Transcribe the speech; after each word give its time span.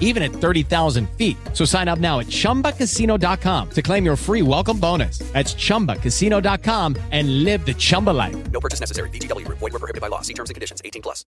even 0.00 0.22
at 0.24 0.32
30,000 0.32 1.08
feet. 1.10 1.36
So 1.52 1.64
sign 1.64 1.86
up 1.86 2.00
now 2.00 2.18
at 2.18 2.26
chumbacasino.com 2.26 3.70
to 3.70 3.82
claim 3.82 4.04
your 4.04 4.16
free 4.16 4.42
welcome 4.42 4.80
bonus. 4.80 5.18
That's 5.32 5.54
chumbacasino.com 5.54 6.96
and 7.12 7.44
live 7.44 7.64
the 7.64 7.74
Chumba 7.74 8.10
life. 8.10 8.50
No 8.50 8.58
purchase 8.58 8.80
necessary. 8.80 9.10
VGW 9.10 9.44
Group. 9.44 9.58
Void 9.58 9.72
were 9.74 9.78
prohibited 9.78 10.00
by 10.00 10.08
law. 10.08 10.22
See 10.22 10.34
terms 10.34 10.50
and 10.50 10.54
conditions. 10.54 10.82
18 10.84 11.02
plus. 11.02 11.24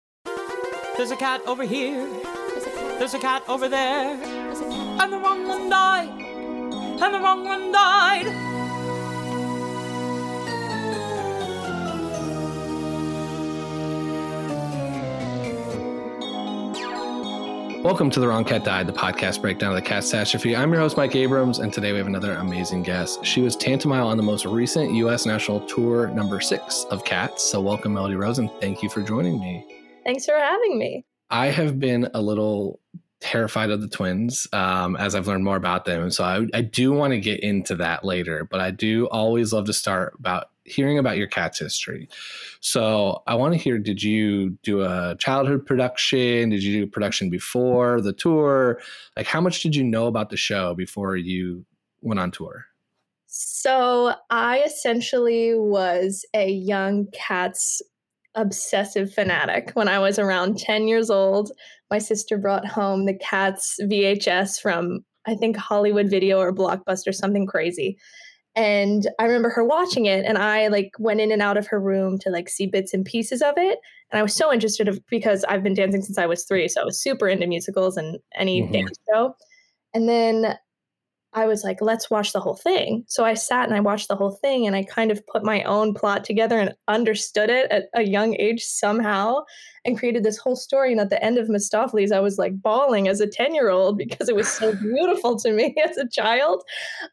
There's 0.96 1.10
a 1.10 1.16
cat 1.16 1.40
over 1.46 1.64
here. 1.64 2.06
There's 2.98 3.14
a 3.14 3.18
cat 3.18 3.42
over 3.48 3.68
there. 3.68 4.20
And 5.00 5.12
the 5.12 5.18
wrong 5.18 5.48
one 5.48 5.70
died. 5.70 6.08
And 7.02 7.14
the 7.14 7.20
wrong 7.20 7.44
one 7.44 7.72
died. 7.72 8.49
Welcome 17.82 18.10
to 18.10 18.20
The 18.20 18.28
Wrong 18.28 18.44
Cat 18.44 18.62
Died, 18.62 18.86
the 18.86 18.92
podcast 18.92 19.40
breakdown 19.40 19.70
of 19.70 19.76
the 19.76 19.80
cat's 19.80 20.10
catastrophe. 20.10 20.54
I'm 20.54 20.70
your 20.70 20.82
host, 20.82 20.98
Mike 20.98 21.16
Abrams, 21.16 21.60
and 21.60 21.72
today 21.72 21.92
we 21.92 21.98
have 21.98 22.06
another 22.06 22.34
amazing 22.34 22.82
guest. 22.82 23.24
She 23.24 23.40
was 23.40 23.56
tantomile 23.56 24.06
on 24.06 24.18
the 24.18 24.22
most 24.22 24.44
recent 24.44 24.92
U.S. 24.96 25.24
national 25.24 25.60
tour, 25.66 26.08
number 26.08 26.42
six 26.42 26.84
of 26.90 27.06
Cats. 27.06 27.42
So, 27.42 27.58
welcome, 27.62 27.94
Melody 27.94 28.16
Rose. 28.16 28.38
Thank 28.60 28.82
you 28.82 28.90
for 28.90 29.00
joining 29.00 29.40
me. 29.40 29.64
Thanks 30.04 30.26
for 30.26 30.34
having 30.34 30.78
me. 30.78 31.06
I 31.30 31.46
have 31.46 31.80
been 31.80 32.10
a 32.12 32.20
little 32.20 32.80
terrified 33.20 33.70
of 33.70 33.80
the 33.80 33.88
twins 33.88 34.46
um, 34.52 34.94
as 34.96 35.14
I've 35.14 35.26
learned 35.26 35.44
more 35.44 35.56
about 35.56 35.86
them. 35.86 36.10
So, 36.10 36.22
I, 36.22 36.46
I 36.52 36.60
do 36.60 36.92
want 36.92 37.14
to 37.14 37.18
get 37.18 37.40
into 37.40 37.76
that 37.76 38.04
later, 38.04 38.44
but 38.44 38.60
I 38.60 38.72
do 38.72 39.08
always 39.08 39.54
love 39.54 39.64
to 39.64 39.72
start 39.72 40.12
about 40.18 40.49
hearing 40.70 40.98
about 40.98 41.16
your 41.16 41.26
cat's 41.26 41.58
history. 41.58 42.08
So 42.60 43.22
I 43.26 43.34
want 43.34 43.54
to 43.54 43.58
hear 43.58 43.78
did 43.78 44.02
you 44.02 44.50
do 44.62 44.82
a 44.82 45.16
childhood 45.18 45.66
production? 45.66 46.50
Did 46.50 46.62
you 46.62 46.80
do 46.80 46.90
production 46.90 47.30
before 47.30 48.00
the 48.00 48.12
tour? 48.12 48.80
Like 49.16 49.26
how 49.26 49.40
much 49.40 49.62
did 49.62 49.74
you 49.74 49.84
know 49.84 50.06
about 50.06 50.30
the 50.30 50.36
show 50.36 50.74
before 50.74 51.16
you 51.16 51.64
went 52.02 52.20
on 52.20 52.30
tour? 52.30 52.66
So 53.26 54.14
I 54.30 54.60
essentially 54.60 55.54
was 55.54 56.24
a 56.34 56.50
young 56.50 57.06
cats 57.12 57.80
obsessive 58.34 59.12
fanatic 59.12 59.70
when 59.74 59.88
I 59.88 59.98
was 59.98 60.18
around 60.18 60.58
10 60.58 60.88
years 60.88 61.10
old. 61.10 61.52
My 61.90 61.98
sister 61.98 62.38
brought 62.38 62.66
home 62.66 63.06
the 63.06 63.14
cats 63.14 63.78
VHS 63.82 64.60
from 64.60 65.04
I 65.26 65.34
think 65.34 65.56
Hollywood 65.56 66.08
Video 66.08 66.38
or 66.38 66.52
Blockbuster, 66.52 67.14
something 67.14 67.46
crazy 67.46 67.98
and 68.56 69.08
i 69.18 69.24
remember 69.24 69.48
her 69.50 69.64
watching 69.64 70.06
it 70.06 70.24
and 70.24 70.36
i 70.38 70.68
like 70.68 70.90
went 70.98 71.20
in 71.20 71.30
and 71.30 71.42
out 71.42 71.56
of 71.56 71.66
her 71.66 71.80
room 71.80 72.18
to 72.18 72.30
like 72.30 72.48
see 72.48 72.66
bits 72.66 72.92
and 72.92 73.04
pieces 73.04 73.42
of 73.42 73.54
it 73.56 73.78
and 74.10 74.18
i 74.18 74.22
was 74.22 74.34
so 74.34 74.52
interested 74.52 74.88
of, 74.88 75.00
because 75.06 75.44
i've 75.44 75.62
been 75.62 75.74
dancing 75.74 76.02
since 76.02 76.18
i 76.18 76.26
was 76.26 76.44
three 76.44 76.66
so 76.66 76.80
i 76.80 76.84
was 76.84 77.00
super 77.00 77.28
into 77.28 77.46
musicals 77.46 77.96
and 77.96 78.18
any 78.34 78.62
mm-hmm. 78.62 78.72
dance 78.72 78.98
show 79.08 79.34
and 79.94 80.08
then 80.08 80.56
I 81.32 81.46
was 81.46 81.62
like, 81.62 81.80
let's 81.80 82.10
watch 82.10 82.32
the 82.32 82.40
whole 82.40 82.56
thing. 82.56 83.04
So 83.06 83.24
I 83.24 83.34
sat 83.34 83.66
and 83.66 83.74
I 83.74 83.80
watched 83.80 84.08
the 84.08 84.16
whole 84.16 84.32
thing 84.32 84.66
and 84.66 84.74
I 84.74 84.82
kind 84.82 85.12
of 85.12 85.24
put 85.28 85.44
my 85.44 85.62
own 85.62 85.94
plot 85.94 86.24
together 86.24 86.58
and 86.58 86.74
understood 86.88 87.50
it 87.50 87.70
at 87.70 87.84
a 87.94 88.02
young 88.02 88.34
age 88.40 88.64
somehow 88.64 89.42
and 89.84 89.96
created 89.96 90.24
this 90.24 90.38
whole 90.38 90.56
story. 90.56 90.90
And 90.90 91.00
at 91.00 91.10
the 91.10 91.22
end 91.22 91.38
of 91.38 91.46
Mistoffelees, 91.46 92.10
I 92.10 92.18
was 92.18 92.36
like 92.36 92.60
bawling 92.60 93.06
as 93.06 93.20
a 93.20 93.28
10 93.28 93.54
year 93.54 93.70
old 93.70 93.96
because 93.96 94.28
it 94.28 94.34
was 94.34 94.48
so 94.48 94.74
beautiful 94.80 95.38
to 95.38 95.52
me 95.52 95.74
as 95.88 95.96
a 95.96 96.08
child. 96.08 96.64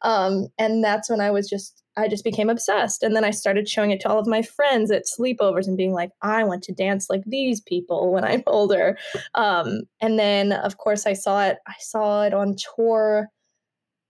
Um, 0.02 0.48
and 0.58 0.84
that's 0.84 1.10
when 1.12 1.22
I 1.22 1.30
was 1.30 1.48
just, 1.48 1.84
I 1.96 2.08
just 2.08 2.24
became 2.24 2.50
obsessed. 2.50 3.04
And 3.04 3.16
then 3.16 3.24
I 3.24 3.32
started 3.32 3.70
showing 3.70 3.92
it 3.92 4.00
to 4.02 4.10
all 4.10 4.20
of 4.20 4.28
my 4.28 4.42
friends 4.42 4.90
at 4.90 5.04
sleepovers 5.06 5.68
and 5.68 5.78
being 5.78 5.94
like, 5.94 6.10
I 6.24 6.44
want 6.44 6.64
to 6.64 6.74
dance 6.74 7.08
like 7.08 7.24
these 7.26 7.62
people 7.62 8.12
when 8.12 8.24
I'm 8.24 8.44
older. 8.48 8.98
Um, 9.36 9.84
and 10.02 10.18
then, 10.18 10.54
of 10.54 10.78
course, 10.78 11.06
I 11.06 11.14
saw 11.14 11.44
it, 11.46 11.58
I 11.68 11.76
saw 11.80 12.24
it 12.24 12.34
on 12.34 12.56
tour 12.76 13.30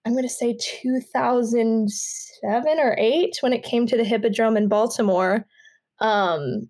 I'm 0.07 0.13
going 0.13 0.23
to 0.23 0.29
say 0.29 0.57
2007 0.61 2.79
or 2.79 2.95
8 2.97 3.37
when 3.41 3.51
it 3.51 3.61
came 3.61 3.85
to 3.87 3.97
the 3.97 4.05
Hippodrome 4.05 4.55
in 4.55 4.69
Baltimore 4.69 5.45
um, 5.99 6.69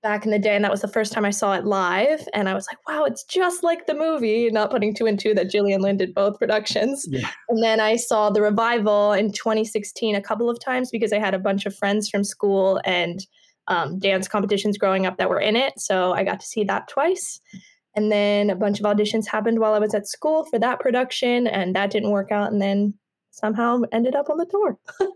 back 0.00 0.24
in 0.24 0.30
the 0.30 0.38
day. 0.38 0.54
And 0.54 0.62
that 0.62 0.70
was 0.70 0.82
the 0.82 0.86
first 0.86 1.12
time 1.12 1.24
I 1.24 1.30
saw 1.30 1.54
it 1.54 1.64
live. 1.64 2.28
And 2.34 2.48
I 2.48 2.54
was 2.54 2.68
like, 2.70 2.78
wow, 2.86 3.02
it's 3.02 3.24
just 3.24 3.64
like 3.64 3.88
the 3.88 3.94
movie, 3.94 4.48
not 4.52 4.70
putting 4.70 4.94
two 4.94 5.06
and 5.06 5.18
two 5.18 5.34
that 5.34 5.50
Gillian 5.50 5.80
Lynne 5.80 5.96
did 5.96 6.14
both 6.14 6.38
productions. 6.38 7.04
Yeah. 7.10 7.28
And 7.48 7.64
then 7.64 7.80
I 7.80 7.96
saw 7.96 8.30
the 8.30 8.42
revival 8.42 9.10
in 9.10 9.32
2016 9.32 10.14
a 10.14 10.22
couple 10.22 10.48
of 10.48 10.60
times 10.60 10.92
because 10.92 11.12
I 11.12 11.18
had 11.18 11.34
a 11.34 11.40
bunch 11.40 11.66
of 11.66 11.74
friends 11.74 12.08
from 12.08 12.22
school 12.22 12.80
and 12.84 13.26
um, 13.66 13.98
dance 13.98 14.28
competitions 14.28 14.78
growing 14.78 15.04
up 15.04 15.18
that 15.18 15.30
were 15.30 15.40
in 15.40 15.56
it. 15.56 15.72
So 15.78 16.12
I 16.12 16.22
got 16.22 16.38
to 16.38 16.46
see 16.46 16.62
that 16.62 16.86
twice. 16.86 17.40
And 17.94 18.12
then 18.12 18.50
a 18.50 18.56
bunch 18.56 18.80
of 18.80 18.86
auditions 18.86 19.26
happened 19.26 19.58
while 19.58 19.74
I 19.74 19.78
was 19.78 19.94
at 19.94 20.06
school 20.06 20.44
for 20.44 20.58
that 20.58 20.80
production, 20.80 21.46
and 21.46 21.74
that 21.74 21.90
didn't 21.90 22.10
work 22.10 22.30
out. 22.30 22.52
And 22.52 22.60
then 22.60 22.94
somehow 23.30 23.80
ended 23.92 24.14
up 24.14 24.30
on 24.30 24.38
the 24.38 24.46
tour. 24.46 24.78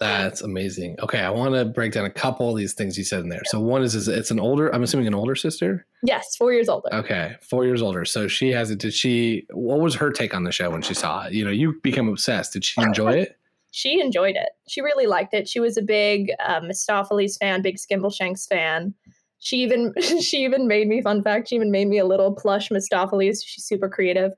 That's 0.00 0.40
amazing. 0.40 0.96
Okay, 1.00 1.20
I 1.20 1.28
want 1.28 1.54
to 1.54 1.66
break 1.66 1.92
down 1.92 2.06
a 2.06 2.10
couple 2.10 2.48
of 2.48 2.56
these 2.56 2.72
things 2.72 2.96
you 2.96 3.04
said 3.04 3.20
in 3.20 3.28
there. 3.28 3.42
So 3.44 3.60
one 3.60 3.82
is, 3.82 3.94
is 3.94 4.08
it's 4.08 4.30
an 4.30 4.40
older, 4.40 4.74
I'm 4.74 4.82
assuming 4.82 5.06
an 5.06 5.14
older 5.14 5.34
sister. 5.34 5.86
Yes, 6.02 6.36
four 6.36 6.54
years 6.54 6.70
older. 6.70 6.88
Okay, 6.90 7.36
four 7.42 7.66
years 7.66 7.82
older. 7.82 8.06
So 8.06 8.26
she 8.26 8.50
has 8.52 8.70
it. 8.70 8.78
Did 8.78 8.94
she? 8.94 9.46
What 9.50 9.80
was 9.80 9.94
her 9.96 10.10
take 10.10 10.34
on 10.34 10.44
the 10.44 10.52
show 10.52 10.70
when 10.70 10.80
she 10.80 10.94
saw 10.94 11.26
it? 11.26 11.34
You 11.34 11.44
know, 11.44 11.50
you 11.50 11.78
became 11.82 12.08
obsessed. 12.08 12.54
Did 12.54 12.64
she 12.64 12.80
enjoy 12.80 13.12
it? 13.12 13.36
she 13.72 14.00
enjoyed 14.00 14.36
it. 14.36 14.48
She 14.66 14.80
really 14.80 15.06
liked 15.06 15.34
it. 15.34 15.46
She 15.46 15.60
was 15.60 15.76
a 15.76 15.82
big 15.82 16.30
uh, 16.42 16.60
Mistoffelees 16.60 17.38
fan, 17.38 17.60
big 17.60 17.76
Skimbleshanks 17.76 18.48
fan 18.48 18.94
she 19.40 19.56
even 19.56 19.92
she 20.20 20.44
even 20.44 20.68
made 20.68 20.86
me 20.86 21.02
fun 21.02 21.22
fact 21.22 21.48
she 21.48 21.56
even 21.56 21.70
made 21.70 21.88
me 21.88 21.98
a 21.98 22.06
little 22.06 22.32
plush 22.32 22.68
Mistoffelees. 22.68 23.42
She's 23.44 23.64
super 23.64 23.88
creative. 23.88 24.32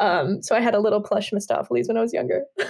Um, 0.00 0.42
so 0.42 0.54
I 0.54 0.60
had 0.60 0.74
a 0.74 0.80
little 0.80 1.00
plush 1.00 1.30
Mistoffelees 1.30 1.88
when 1.88 1.96
I 1.96 2.02
was 2.02 2.12
younger. 2.12 2.44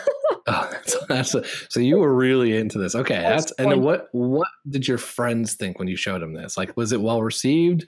oh, 0.47 0.69
that's, 0.71 0.97
that's 1.09 1.35
a, 1.35 1.45
so 1.69 1.79
you 1.79 1.99
were 1.99 2.15
really 2.15 2.57
into 2.57 2.79
this. 2.79 2.95
Okay, 2.95 3.17
that's, 3.17 3.47
that's 3.47 3.59
and 3.59 3.83
what 3.83 4.09
what 4.13 4.49
did 4.71 4.87
your 4.87 4.99
friends 4.99 5.55
think 5.55 5.79
when 5.79 5.89
you 5.89 5.97
showed 5.97 6.23
them 6.23 6.33
this? 6.33 6.57
Like, 6.57 6.77
was 6.77 6.93
it 6.93 7.01
well 7.01 7.23
received? 7.23 7.87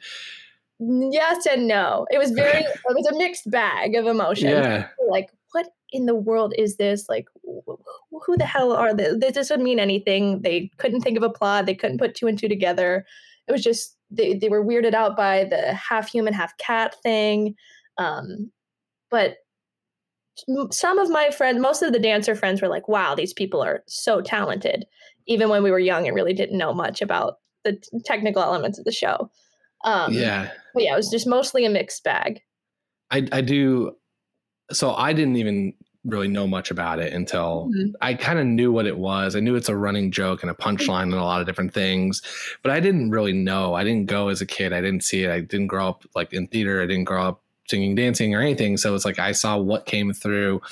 Yes 0.79 1.47
and 1.47 1.69
no. 1.69 2.07
It 2.11 2.19
was 2.19 2.31
very. 2.31 2.65
it 2.65 2.81
was 2.89 3.07
a 3.07 3.17
mixed 3.17 3.51
bag 3.51 3.95
of 3.97 4.07
emotions. 4.07 4.51
Yeah. 4.51 4.89
Like, 5.09 5.31
what 5.53 5.69
in 5.93 6.07
the 6.07 6.15
world 6.15 6.55
is 6.57 6.77
this? 6.77 7.07
Like, 7.09 7.27
who 7.45 8.37
the 8.37 8.47
hell 8.47 8.73
are 8.73 8.95
they? 8.95 9.15
This 9.15 9.33
doesn't 9.33 9.63
mean 9.63 9.79
anything. 9.79 10.41
They 10.41 10.71
couldn't 10.79 11.03
think 11.03 11.19
of 11.19 11.23
a 11.23 11.31
plot. 11.31 11.67
They 11.67 11.75
couldn't 11.75 11.99
put 11.99 12.15
two 12.15 12.29
and 12.29 12.39
two 12.39 12.49
together 12.49 13.07
it 13.51 13.53
was 13.53 13.65
just 13.65 13.97
they, 14.13 14.35
they 14.35 14.49
were 14.49 14.65
weirded 14.65 14.95
out 14.95 15.17
by 15.17 15.45
the 15.45 15.75
half 15.75 16.09
human 16.09 16.33
half 16.33 16.57
cat 16.59 16.95
thing. 17.03 17.57
Um, 17.99 18.53
but 19.11 19.39
some 20.71 20.99
of 20.99 21.11
my 21.11 21.31
friends 21.31 21.61
most 21.61 21.83
of 21.83 21.93
the 21.93 21.99
dancer 21.99 22.35
friends 22.35 22.63
were 22.63 22.69
like 22.69 22.89
wow 22.89 23.15
these 23.15 23.35
people 23.35 23.61
are 23.61 23.83
so 23.87 24.23
talented 24.23 24.87
even 25.27 25.51
when 25.51 25.63
we 25.63 25.71
were 25.71 25.79
young 25.79 26.07
and 26.07 26.17
really 26.17 26.33
didn't 26.33 26.57
know 26.57 26.73
much 26.73 27.03
about 27.03 27.39
the 27.65 27.77
technical 28.07 28.41
elements 28.41 28.79
of 28.79 28.87
the 28.87 28.93
show. 28.93 29.31
Um, 29.85 30.15
yeah. 30.15 30.51
but 30.73 30.85
yeah 30.85 30.95
it 30.95 30.97
was 30.97 31.11
just 31.11 31.27
mostly 31.27 31.67
a 31.67 31.71
mixed 31.71 32.05
bag. 32.05 32.41
I 33.11 33.27
i 33.33 33.41
do 33.41 33.97
so 34.73 34.95
i 34.95 35.13
didn't 35.13 35.37
even 35.37 35.75
really 36.05 36.29
know 36.29 36.47
much 36.47 36.71
about 36.71 36.99
it 36.99 37.13
until 37.13 37.69
mm-hmm. 37.71 37.91
I 38.01 38.15
kind 38.15 38.39
of 38.39 38.47
knew 38.47 38.73
what 38.73 38.87
it 38.87 38.97
was. 38.97 39.37
I 39.37 39.41
knew 39.41 39.55
it's 39.55 39.69
a 39.69 39.77
running 39.77 40.11
joke 40.11 40.43
and 40.43 40.51
a 40.51 40.55
punchline 40.55 41.05
and 41.05 41.15
a 41.15 41.23
lot 41.23 41.41
of 41.41 41.47
different 41.47 41.75
things, 41.75 42.23
but 42.63 42.73
I 42.73 42.81
didn't 42.81 43.11
really 43.11 43.35
know. 43.35 43.75
I 43.75 43.85
didn't 43.85 44.07
go 44.07 44.29
as 44.29 44.41
a 44.41 44.47
kid. 44.47 44.73
I 44.73 44.81
didn't 44.81 45.05
see 45.05 45.25
it. 45.25 45.31
I 45.31 45.41
didn't 45.41 45.67
grow 45.67 45.89
up 45.89 46.05
like 46.15 46.33
in 46.33 46.47
theater. 46.47 46.83
I 46.83 46.87
didn't 46.87 47.05
grow 47.05 47.23
up 47.23 47.43
singing, 47.69 47.95
dancing, 47.95 48.35
or 48.35 48.41
anything. 48.41 48.77
So 48.77 48.95
it's 48.95 49.05
like 49.05 49.19
I 49.19 49.33
saw 49.33 49.59
what 49.59 49.87
came 49.87 50.13
through 50.13 50.63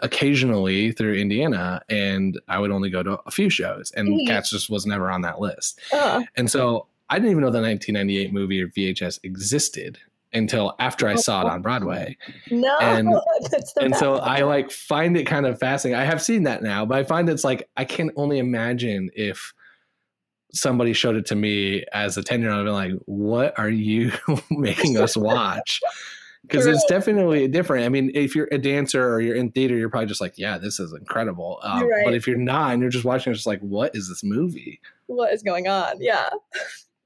occasionally 0.00 0.92
through 0.92 1.14
Indiana, 1.14 1.80
and 1.88 2.38
I 2.48 2.58
would 2.58 2.70
only 2.70 2.90
go 2.90 3.02
to 3.02 3.18
a 3.26 3.30
few 3.30 3.48
shows, 3.48 3.90
and 3.92 4.08
Mhm. 4.08 4.26
Cats 4.26 4.50
just 4.50 4.68
was 4.68 4.84
never 4.86 5.10
on 5.10 5.22
that 5.22 5.40
list. 5.40 5.80
Uh, 5.92 6.24
And 6.36 6.50
so 6.50 6.86
I 7.08 7.18
didn't 7.18 7.30
even 7.30 7.42
know 7.42 7.50
the 7.50 7.60
1998 7.60 8.32
movie 8.32 8.60
or 8.62 8.68
VHS 8.68 9.20
existed 9.22 9.98
until 10.34 10.74
after 10.78 11.06
I 11.08 11.14
saw 11.14 11.42
it 11.42 11.46
on 11.50 11.62
Broadway. 11.62 12.16
no, 12.50 12.76
And- 12.78 13.08
and 13.80 13.94
so 13.96 14.16
I 14.16 14.42
like 14.42 14.70
find 14.70 15.16
it 15.16 15.24
kind 15.24 15.46
of 15.46 15.58
fascinating. 15.58 16.00
I 16.00 16.04
have 16.04 16.20
seen 16.20 16.42
that 16.44 16.62
now, 16.62 16.84
but 16.84 16.98
I 16.98 17.04
find 17.04 17.28
it's 17.28 17.44
like 17.44 17.68
I 17.76 17.84
can 17.84 18.10
only 18.16 18.38
imagine 18.38 19.10
if 19.14 19.52
somebody 20.52 20.92
showed 20.92 21.16
it 21.16 21.26
to 21.26 21.34
me 21.34 21.84
as 21.92 22.16
a 22.16 22.22
10 22.22 22.40
year 22.40 22.50
old, 22.50 22.60
I'd 22.60 22.64
be 22.64 22.70
like, 22.70 22.92
what 23.06 23.58
are 23.58 23.68
you 23.70 24.12
making 24.50 24.96
us 24.98 25.16
watch? 25.16 25.80
Because 26.46 26.66
it's 26.66 26.84
definitely 26.84 27.48
different. 27.48 27.86
I 27.86 27.88
mean, 27.88 28.10
if 28.12 28.36
you're 28.36 28.50
a 28.52 28.58
dancer 28.58 29.02
or 29.02 29.18
you're 29.18 29.34
in 29.34 29.50
theater, 29.50 29.78
you're 29.78 29.88
probably 29.88 30.08
just 30.08 30.20
like, 30.20 30.34
yeah, 30.36 30.58
this 30.58 30.78
is 30.78 30.92
incredible. 30.92 31.58
Um, 31.62 31.88
right. 31.88 32.04
But 32.04 32.12
if 32.12 32.26
you're 32.26 32.36
not 32.36 32.74
and 32.74 32.82
you're 32.82 32.90
just 32.90 33.06
watching, 33.06 33.30
it's 33.30 33.38
just 33.38 33.46
like, 33.46 33.60
what 33.60 33.96
is 33.96 34.10
this 34.10 34.22
movie? 34.22 34.78
what 35.06 35.32
is 35.32 35.42
going 35.42 35.68
on? 35.68 35.96
Yeah, 36.02 36.28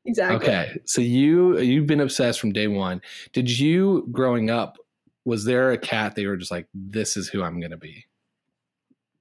exactly. 0.09 0.37
Okay, 0.37 0.81
so 0.85 1.01
you 1.01 1.59
you've 1.59 1.87
been 1.87 2.01
obsessed 2.01 2.41
from 2.41 2.53
day 2.53 2.67
one. 2.67 3.01
Did 3.33 3.49
you 3.51 4.09
growing 4.11 4.51
up? 4.51 4.77
Was 5.25 5.45
there 5.45 5.73
a 5.73 5.79
cat 5.79 6.15
that 6.15 6.23
you 6.23 6.29
were 6.29 6.37
just 6.37 6.51
like, 6.51 6.67
this 6.75 7.17
is 7.17 7.29
who 7.29 7.43
I'm 7.43 7.61
gonna 7.61 7.77
be? 7.77 8.05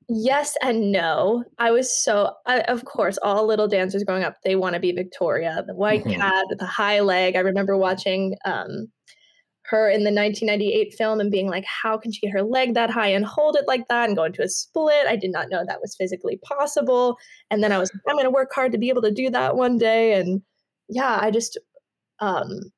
Yes 0.10 0.56
and 0.62 0.94
no. 0.94 1.44
I 1.60 1.72
was 1.72 2.02
so, 2.02 2.34
I, 2.46 2.62
of 2.62 2.86
course, 2.86 3.20
all 3.22 3.46
little 3.46 3.68
dancers 3.68 4.06
growing 4.06 4.24
up, 4.24 4.38
they 4.44 4.56
want 4.56 4.74
to 4.76 4.80
be 4.80 4.94
Victoria, 4.94 5.66
the 5.68 5.76
white 5.76 6.06
Mhm. 6.06 6.16
cat, 6.16 6.46
the 6.58 6.66
high 6.66 7.02
leg. 7.02 7.36
I 7.36 7.40
remember 7.40 7.76
watching 7.76 8.38
um, 8.46 8.90
her 9.64 9.90
in 9.90 10.06
the 10.06 10.12
1998 10.12 10.94
film 10.94 11.20
and 11.20 11.30
being 11.30 11.50
like, 11.50 11.66
how 11.66 11.98
can 11.98 12.14
she 12.14 12.22
get 12.22 12.32
her 12.32 12.42
leg 12.42 12.74
that 12.74 12.90
high 12.90 13.10
and 13.10 13.26
hold 13.26 13.58
it 13.58 13.66
like 13.68 13.86
that 13.90 14.08
and 14.08 14.16
go 14.16 14.24
into 14.24 14.42
a 14.42 14.48
split? 14.48 15.08
I 15.08 15.18
did 15.18 15.32
not 15.34 15.50
know 15.50 15.66
that 15.66 15.82
was 15.82 15.94
physically 15.98 16.38
possible. 16.38 17.18
And 17.52 17.62
then 17.62 17.74
I 17.74 17.78
was 17.78 17.92
like, 17.94 18.02
I'm 18.08 18.16
going 18.16 18.24
to 18.24 18.32
work 18.32 18.52
hard 18.56 18.72
to 18.72 18.78
be 18.78 18.88
able 18.88 19.02
to 19.02 19.12
do 19.12 19.30
that 19.32 19.58
one 19.58 19.78
day. 19.78 20.14
And 20.14 20.42
yeah, 20.90 21.20
I 21.22 21.32
just 21.32 21.58
um, 22.20 22.72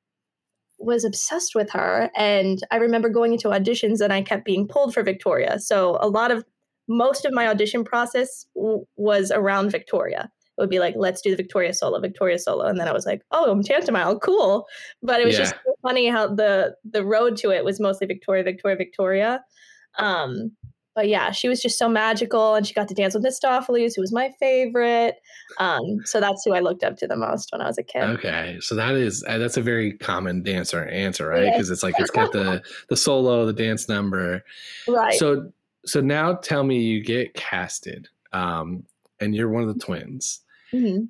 was 0.78 1.04
obsessed 1.04 1.54
with 1.54 1.70
her. 1.70 2.10
And 2.16 2.60
I 2.70 2.76
remember 2.76 3.08
going 3.08 3.32
into 3.32 3.48
auditions 3.48 4.00
and 4.00 4.12
I 4.12 4.22
kept 4.22 4.44
being 4.44 4.66
pulled 4.66 4.94
for 4.94 5.02
Victoria. 5.02 5.58
So 5.58 5.98
a 6.00 6.08
lot 6.08 6.30
of 6.30 6.44
most 6.88 7.24
of 7.24 7.32
my 7.32 7.46
audition 7.46 7.84
process 7.84 8.46
w- 8.56 8.84
was 8.96 9.30
around 9.30 9.70
Victoria. 9.70 10.30
It 10.58 10.60
would 10.60 10.70
be 10.70 10.80
like, 10.80 10.94
let's 10.96 11.22
do 11.22 11.30
the 11.30 11.36
Victoria 11.36 11.72
solo, 11.72 12.00
Victoria 12.00 12.38
solo, 12.38 12.66
and 12.66 12.78
then 12.78 12.88
I 12.88 12.92
was 12.92 13.06
like, 13.06 13.22
oh, 13.30 13.50
I'm 13.50 13.62
Tantomile, 13.62 14.20
cool. 14.20 14.66
But 15.02 15.20
it 15.20 15.26
was 15.26 15.36
just 15.36 15.54
so 15.64 15.74
funny 15.80 16.08
how 16.08 16.34
the 16.34 16.74
the 16.84 17.04
road 17.04 17.36
to 17.38 17.50
it 17.50 17.64
was 17.64 17.80
mostly 17.80 18.06
Victoria, 18.06 18.42
Victoria, 18.42 18.76
Victoria. 18.76 19.44
Um, 19.98 20.52
but 20.94 21.08
yeah, 21.08 21.30
she 21.30 21.48
was 21.48 21.62
just 21.62 21.78
so 21.78 21.88
magical, 21.88 22.54
and 22.54 22.66
she 22.66 22.74
got 22.74 22.88
to 22.88 22.94
dance 22.94 23.14
with 23.14 23.24
Mistoffelees, 23.24 23.94
who 23.94 24.00
was 24.00 24.12
my 24.12 24.30
favorite. 24.40 25.16
Um, 25.58 26.00
so 26.04 26.20
that's 26.20 26.44
who 26.44 26.52
I 26.52 26.60
looked 26.60 26.82
up 26.82 26.96
to 26.98 27.06
the 27.06 27.16
most 27.16 27.50
when 27.52 27.60
I 27.60 27.66
was 27.66 27.78
a 27.78 27.82
kid. 27.82 28.02
Okay, 28.02 28.58
so 28.60 28.74
that 28.74 28.94
is 28.94 29.24
uh, 29.28 29.38
that's 29.38 29.56
a 29.56 29.62
very 29.62 29.92
common 29.98 30.42
dancer 30.42 30.84
answer, 30.86 31.28
right? 31.28 31.44
Yes. 31.44 31.54
Because 31.56 31.70
it's 31.70 31.82
like 31.82 31.94
it's 31.98 32.10
got 32.10 32.32
the 32.32 32.62
the 32.88 32.96
solo, 32.96 33.46
the 33.46 33.52
dance 33.52 33.88
number. 33.88 34.44
Right. 34.88 35.14
So 35.18 35.50
so 35.86 36.00
now 36.00 36.34
tell 36.34 36.64
me, 36.64 36.80
you 36.80 37.02
get 37.02 37.34
casted, 37.34 38.08
um, 38.32 38.84
and 39.20 39.34
you're 39.34 39.48
one 39.48 39.62
of 39.62 39.72
the 39.72 39.80
twins. 39.80 40.40
Mhm. 40.72 41.08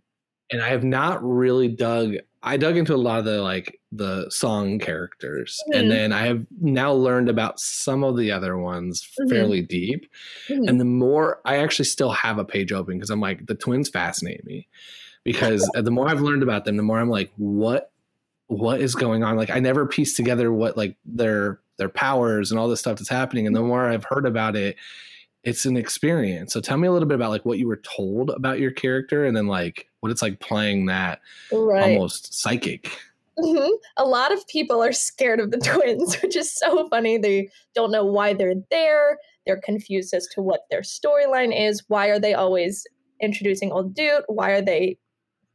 and 0.52 0.62
I 0.62 0.68
have 0.68 0.84
not 0.84 1.22
really 1.22 1.68
dug. 1.68 2.14
I 2.42 2.56
dug 2.56 2.76
into 2.78 2.94
a 2.94 2.96
lot 2.96 3.18
of 3.18 3.24
the 3.26 3.42
like 3.42 3.78
the 3.92 4.30
song 4.30 4.78
characters, 4.78 5.58
Mhm. 5.70 5.78
and 5.78 5.90
then 5.90 6.12
I 6.12 6.26
have 6.26 6.46
now 6.60 6.92
learned 6.92 7.28
about 7.28 7.60
some 7.60 8.02
of 8.02 8.16
the 8.16 8.30
other 8.32 8.56
ones 8.56 9.06
Mhm. 9.20 9.28
fairly 9.28 9.60
deep. 9.62 10.06
Mhm. 10.48 10.68
And 10.68 10.80
the 10.80 10.84
more 10.86 11.40
I 11.44 11.56
actually 11.56 11.84
still 11.84 12.10
have 12.12 12.38
a 12.38 12.44
page 12.44 12.72
open 12.72 12.94
because 12.96 13.10
I'm 13.10 13.20
like 13.20 13.46
the 13.46 13.54
twins 13.54 13.88
fascinate 13.90 14.44
me 14.46 14.68
because 15.24 15.68
the 15.74 15.90
more 15.90 16.08
I've 16.08 16.22
learned 16.22 16.42
about 16.42 16.64
them, 16.64 16.76
the 16.76 16.82
more 16.82 16.98
I'm 16.98 17.10
like, 17.10 17.30
what 17.36 17.90
what 18.46 18.80
is 18.80 18.94
going 18.96 19.22
on? 19.22 19.36
Like 19.36 19.50
I 19.50 19.60
never 19.60 19.86
pieced 19.86 20.16
together 20.16 20.52
what 20.52 20.76
like 20.76 20.96
their 21.04 21.60
their 21.76 21.88
powers 21.90 22.50
and 22.50 22.58
all 22.58 22.68
this 22.68 22.80
stuff 22.80 22.98
that's 22.98 23.08
happening. 23.08 23.46
And 23.46 23.54
the 23.54 23.62
more 23.62 23.86
I've 23.86 24.04
heard 24.04 24.26
about 24.26 24.56
it, 24.56 24.76
it's 25.42 25.64
an 25.64 25.76
experience. 25.76 26.52
So 26.52 26.60
tell 26.60 26.76
me 26.76 26.86
a 26.86 26.92
little 26.92 27.08
bit 27.08 27.14
about 27.14 27.30
like 27.30 27.44
what 27.44 27.58
you 27.58 27.66
were 27.66 27.80
told 27.96 28.30
about 28.30 28.60
your 28.60 28.70
character 28.70 29.24
and 29.24 29.36
then 29.36 29.46
like 29.46 29.88
what 30.00 30.12
it's 30.12 30.22
like 30.22 30.40
playing 30.40 30.86
that 30.86 31.20
right. 31.52 31.94
almost 31.94 32.34
psychic. 32.34 32.90
Mhm. 33.38 33.70
A 33.96 34.04
lot 34.04 34.32
of 34.32 34.46
people 34.48 34.82
are 34.82 34.92
scared 34.92 35.40
of 35.40 35.50
the 35.50 35.58
twins, 35.64 36.20
which 36.20 36.36
is 36.36 36.52
so 36.52 36.88
funny. 36.88 37.16
They 37.16 37.48
don't 37.74 37.90
know 37.90 38.04
why 38.04 38.34
they're 38.34 38.54
there. 38.70 39.18
They're 39.46 39.60
confused 39.60 40.12
as 40.12 40.26
to 40.34 40.42
what 40.42 40.62
their 40.70 40.82
storyline 40.82 41.58
is. 41.58 41.82
Why 41.88 42.08
are 42.08 42.18
they 42.18 42.34
always 42.34 42.86
introducing 43.20 43.72
old 43.72 43.94
dude? 43.94 44.24
Why 44.28 44.50
are 44.50 44.62
they 44.62 44.98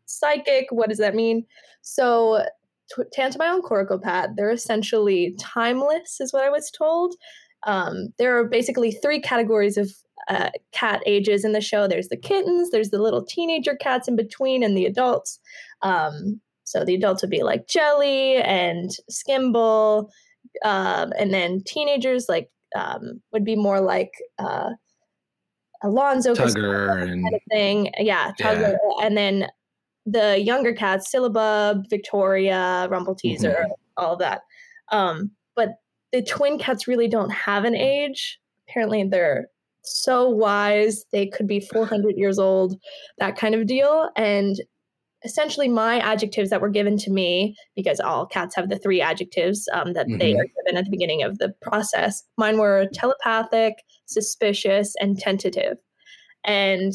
psychic? 0.06 0.68
What 0.72 0.90
does 0.90 0.98
that 0.98 1.16
mean? 1.16 1.46
So, 1.82 2.44
t- 2.96 3.22
and 3.22 3.36
Coricopat, 3.64 4.36
they're 4.36 4.52
essentially 4.52 5.36
timeless, 5.40 6.20
is 6.20 6.34
what 6.34 6.44
I 6.44 6.50
was 6.50 6.72
told. 6.72 7.16
Um, 7.65 8.09
there 8.17 8.38
are 8.38 8.45
basically 8.45 8.91
three 8.91 9.19
categories 9.19 9.77
of 9.77 9.91
uh, 10.27 10.50
cat 10.71 11.01
ages 11.06 11.44
in 11.44 11.51
the 11.51 11.62
show. 11.62 11.88
There's 11.88 12.09
the 12.09 12.17
kittens, 12.17 12.71
there's 12.71 12.89
the 12.89 13.01
little 13.01 13.23
teenager 13.23 13.75
cats 13.75 14.07
in 14.07 14.15
between, 14.15 14.63
and 14.63 14.77
the 14.77 14.85
adults. 14.85 15.39
Um, 15.81 16.41
so 16.63 16.83
the 16.83 16.95
adults 16.95 17.21
would 17.21 17.31
be 17.31 17.44
like 17.44 17.67
Jelly 17.67 18.38
and 18.38 18.91
Skimble, 19.09 20.09
um, 20.63 21.13
and 21.17 21.33
then 21.33 21.62
teenagers 21.63 22.27
like 22.27 22.50
um, 22.75 23.21
would 23.31 23.45
be 23.45 23.56
more 23.56 23.81
like 23.81 24.12
uh, 24.39 24.71
Alonzo, 25.83 26.33
Tugger 26.33 27.01
and 27.01 27.23
kind 27.23 27.35
of 27.35 27.41
thing. 27.51 27.91
Yeah, 28.00 28.31
Yeah. 28.39 28.75
And 29.01 29.15
then 29.15 29.47
the 30.06 30.39
younger 30.39 30.73
cats, 30.73 31.12
Syllabub, 31.13 31.89
Victoria, 31.89 32.88
Rumpleteazer, 32.91 33.65
all 33.97 34.13
of 34.13 34.19
that. 34.19 34.41
Um, 34.91 35.31
the 36.15 36.21
twin 36.21 36.57
cats 36.57 36.88
really 36.88 37.09
don't 37.09 37.29
have 37.29 37.65
an 37.65 37.75
age. 37.75 38.39
Apparently, 38.69 39.03
they're 39.03 39.47
so 39.83 40.29
wise. 40.29 41.03
They 41.12 41.27
could 41.27 41.45
be 41.45 41.59
400 41.59 42.15
years 42.15 42.39
old, 42.39 42.79
that 43.17 43.35
kind 43.35 43.53
of 43.53 43.67
deal. 43.67 44.09
And 44.15 44.56
essentially, 45.25 45.67
my 45.67 46.00
adjectives 46.00 46.51
that 46.51 46.62
were 46.62 46.69
given 46.69 46.97
to 47.00 47.12
me, 47.12 47.57
because 47.75 48.00
all 48.00 48.25
cats 48.25 48.56
have 48.56 48.69
the 48.69 48.79
three 48.79 49.01
adjectives 49.01 49.67
um, 49.73 49.91
that 49.91 50.07
they 50.07 50.31
Mhm. 50.31 50.39
are 50.39 50.47
given 50.63 50.77
at 50.77 50.85
the 50.85 50.89
beginning 50.91 51.21
of 51.21 51.38
the 51.38 51.53
process, 51.62 52.23
mine 52.38 52.57
were 52.59 52.88
telepathic, 52.94 53.83
suspicious, 54.06 54.95
and 55.01 55.19
tentative. 55.19 55.77
And 56.45 56.93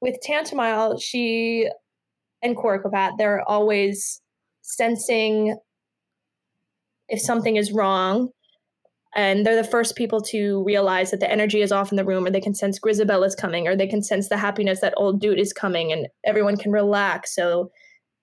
with 0.00 0.16
Tantomile, 0.22 0.98
she 0.98 1.68
and 2.40 2.56
Coricopat, 2.56 3.18
they're 3.18 3.46
always 3.46 4.22
sensing 4.62 5.58
if 7.08 7.20
something 7.20 7.56
is 7.56 7.72
wrong. 7.72 8.30
And 9.14 9.44
they're 9.44 9.56
the 9.56 9.64
first 9.64 9.96
people 9.96 10.20
to 10.22 10.62
realize 10.64 11.10
that 11.10 11.20
the 11.20 11.30
energy 11.30 11.62
is 11.62 11.72
off 11.72 11.90
in 11.90 11.96
the 11.96 12.04
room, 12.04 12.26
or 12.26 12.30
they 12.30 12.40
can 12.40 12.54
sense 12.54 12.78
Grizabella 12.78 13.26
is 13.26 13.34
coming, 13.34 13.66
or 13.66 13.74
they 13.74 13.86
can 13.86 14.02
sense 14.02 14.28
the 14.28 14.36
happiness 14.36 14.80
that 14.80 14.94
old 14.96 15.20
dude 15.20 15.40
is 15.40 15.52
coming, 15.52 15.90
and 15.90 16.08
everyone 16.24 16.56
can 16.56 16.72
relax. 16.72 17.34
So 17.34 17.70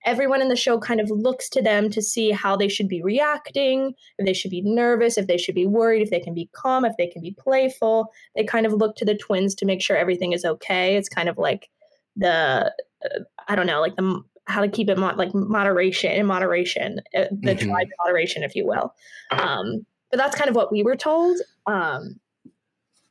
everyone 0.04 0.40
in 0.40 0.48
the 0.48 0.56
show 0.56 0.78
kind 0.78 1.00
of 1.00 1.10
looks 1.10 1.48
to 1.50 1.60
them 1.60 1.90
to 1.90 2.00
see 2.00 2.30
how 2.30 2.56
they 2.56 2.68
should 2.68 2.88
be 2.88 3.02
reacting, 3.02 3.92
if 4.18 4.24
they 4.24 4.32
should 4.32 4.52
be 4.52 4.62
nervous, 4.62 5.18
if 5.18 5.26
they 5.26 5.36
should 5.36 5.56
be 5.56 5.66
worried, 5.66 6.02
if 6.02 6.10
they 6.10 6.20
can 6.20 6.32
be 6.32 6.48
calm, 6.52 6.84
if 6.84 6.96
they 6.96 7.08
can 7.08 7.20
be 7.20 7.34
playful. 7.36 8.06
They 8.36 8.44
kind 8.44 8.64
of 8.64 8.72
look 8.72 8.94
to 8.96 9.04
the 9.04 9.16
twins 9.16 9.54
to 9.56 9.66
make 9.66 9.82
sure 9.82 9.96
everything 9.96 10.32
is 10.32 10.44
okay. 10.44 10.96
It's 10.96 11.08
kind 11.08 11.28
of 11.28 11.36
like 11.36 11.68
the 12.14 12.72
uh, 13.04 13.18
I 13.48 13.56
don't 13.56 13.66
know, 13.66 13.80
like 13.80 13.96
the 13.96 14.22
how 14.46 14.60
to 14.60 14.68
keep 14.68 14.88
it 14.88 14.98
mo- 14.98 15.14
like 15.16 15.34
moderation 15.34 16.12
in 16.12 16.26
moderation, 16.26 17.00
uh, 17.14 17.24
the 17.30 17.54
Mhm. 17.54 17.66
tribe 17.66 17.88
moderation, 17.98 18.42
if 18.42 18.54
you 18.54 18.66
will. 18.66 18.94
Um, 19.32 19.84
but 20.10 20.18
that's 20.18 20.36
kind 20.36 20.48
of 20.48 20.56
what 20.56 20.70
we 20.70 20.82
were 20.82 20.96
told. 20.96 21.38
Um, 21.66 22.20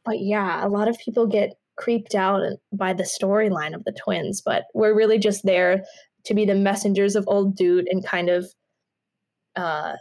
but 0.06 0.20
yeah, 0.20 0.66
a 0.66 0.70
lot 0.70 0.88
of 0.88 0.98
people 0.98 1.28
get 1.28 1.58
creeped 1.76 2.16
out 2.16 2.42
by 2.72 2.94
the 2.94 3.04
storyline 3.04 3.76
of 3.76 3.84
the 3.84 3.92
twins, 3.92 4.42
but 4.42 4.66
we're 4.74 4.96
really 4.96 5.20
just 5.20 5.44
there 5.44 5.84
to 6.24 6.34
be 6.34 6.46
the 6.46 6.56
messengers 6.56 7.16
of 7.16 7.26
old 7.28 7.56
dude 7.56 7.88
and 7.90 8.06
kind 8.06 8.30
of 8.30 8.46
uh, 9.56 9.94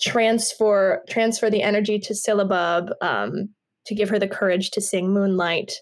transfer 0.00 1.02
transfer 1.08 1.50
the 1.50 1.62
energy 1.62 1.98
to 1.98 2.14
Syllabub 2.14 2.90
um, 3.02 3.50
to 3.86 3.94
give 3.94 4.08
her 4.08 4.18
the 4.18 4.28
courage 4.28 4.70
to 4.70 4.80
sing 4.80 5.12
Moonlight 5.12 5.74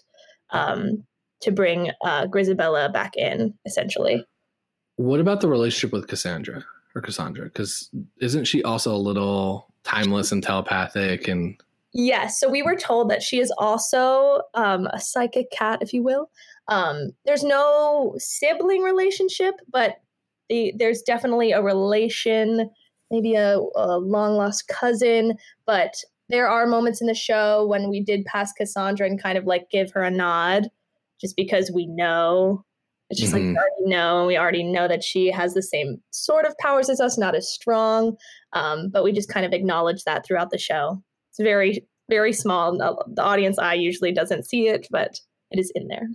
um, 0.51 1.05
to 1.41 1.51
bring 1.51 1.91
uh, 2.03 2.27
Grizabella 2.27 2.91
back 2.91 3.15
in, 3.15 3.53
essentially. 3.65 4.25
What 4.99 5.21
about 5.21 5.39
the 5.39 5.47
relationship 5.47 5.93
with 5.93 6.09
Cassandra 6.09 6.65
or 6.93 7.01
Cassandra? 7.01 7.45
Because 7.45 7.89
isn't 8.19 8.43
she 8.43 8.61
also 8.63 8.93
a 8.93 8.97
little 8.97 9.73
timeless 9.85 10.33
and 10.33 10.43
telepathic 10.43 11.29
and 11.29 11.55
Yes. 11.93 12.37
So 12.37 12.49
we 12.49 12.61
were 12.61 12.75
told 12.75 13.09
that 13.09 13.23
she 13.23 13.39
is 13.39 13.49
also 13.57 14.41
um, 14.55 14.87
a 14.87 14.99
psychic 14.99 15.51
cat, 15.51 15.79
if 15.81 15.93
you 15.93 16.03
will. 16.03 16.29
Um, 16.67 17.13
there's 17.25 17.45
no 17.45 18.13
sibling 18.17 18.81
relationship, 18.81 19.55
but 19.71 20.01
the, 20.49 20.73
there's 20.77 21.01
definitely 21.01 21.53
a 21.53 21.63
relation 21.63 22.69
maybe 23.09 23.35
a, 23.35 23.57
a 23.77 23.97
long 23.99 24.35
lost 24.35 24.67
cousin. 24.67 25.37
But 25.65 26.03
there 26.27 26.49
are 26.49 26.67
moments 26.67 26.99
in 26.99 27.07
the 27.07 27.15
show 27.15 27.65
when 27.65 27.89
we 27.89 28.01
did 28.01 28.25
pass 28.25 28.51
Cassandra 28.51 29.07
and 29.07 29.21
kind 29.21 29.37
of 29.37 29.45
like 29.45 29.71
give 29.71 29.91
her 29.91 30.03
a 30.03 30.11
nod, 30.11 30.69
just 31.21 31.37
because 31.37 31.71
we 31.73 31.85
know. 31.85 32.65
It's 33.09 33.19
just 33.19 33.33
Mhm. 33.33 33.35
like 33.35 33.41
we 33.43 33.57
already 33.57 33.85
know. 33.85 34.25
We 34.27 34.37
already 34.37 34.63
know 34.63 34.87
that 34.87 35.03
she 35.03 35.31
has 35.31 35.53
the 35.53 35.63
same 35.63 35.97
sort 36.11 36.45
of 36.45 36.55
powers 36.59 36.89
as 36.89 36.99
us, 37.01 37.17
not 37.17 37.35
as 37.35 37.51
strong. 37.51 38.15
Um, 38.53 38.89
but 38.89 39.03
we 39.03 39.11
just 39.11 39.29
kind 39.29 39.45
of 39.45 39.53
acknowledge 39.53 40.03
that 40.03 40.25
throughout 40.25 40.51
the 40.51 40.57
show. 40.57 41.01
It's 41.31 41.39
very, 41.39 41.85
very 42.09 42.33
small. 42.33 42.77
The 42.77 43.03
the 43.15 43.23
audience 43.23 43.57
eye 43.59 43.73
usually 43.75 44.11
doesn't 44.11 44.45
see 44.45 44.67
it, 44.67 44.87
but 44.91 45.19
it 45.51 45.59
is 45.59 45.71
in 45.75 45.87
there. 45.87 46.07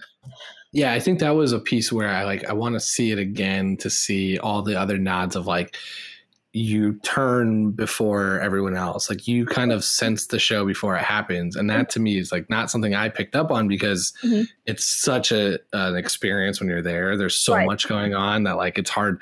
Yeah, 0.72 0.92
I 0.92 1.00
think 1.00 1.18
that 1.20 1.30
was 1.36 1.52
a 1.52 1.58
piece 1.60 1.92
where 1.92 2.08
I 2.08 2.24
like 2.24 2.44
I 2.44 2.52
want 2.52 2.74
to 2.74 2.80
see 2.80 3.10
it 3.12 3.18
again 3.18 3.76
to 3.78 3.90
see 3.90 4.38
all 4.38 4.62
the 4.62 4.78
other 4.78 4.98
nods 4.98 5.36
of 5.36 5.46
like 5.46 5.76
you 6.56 6.94
turn 7.02 7.72
before 7.72 8.38
everyone 8.40 8.76
else. 8.76 9.10
Like 9.10 9.26
you 9.26 9.44
kind 9.44 9.72
of 9.72 9.82
sense 9.82 10.26
the 10.28 10.38
show 10.38 10.64
before 10.64 10.94
it 10.96 11.02
happens. 11.02 11.56
And 11.56 11.68
that 11.68 11.90
to 11.90 12.00
me 12.00 12.16
is 12.16 12.30
like 12.30 12.48
not 12.48 12.70
something 12.70 12.94
I 12.94 13.08
picked 13.08 13.34
up 13.34 13.50
on 13.50 13.66
because 13.66 14.12
Mhm. 14.22 14.46
it's 14.64 14.86
such 14.86 15.32
a 15.32 15.58
an 15.72 15.96
experience 15.96 16.60
when 16.60 16.68
you're 16.68 16.80
there. 16.80 17.16
There's 17.16 17.34
so 17.36 17.54
Right. 17.54 17.66
much 17.66 17.88
going 17.88 18.14
on 18.14 18.44
that 18.44 18.56
like 18.56 18.78
it's 18.78 18.90
hard. 18.90 19.20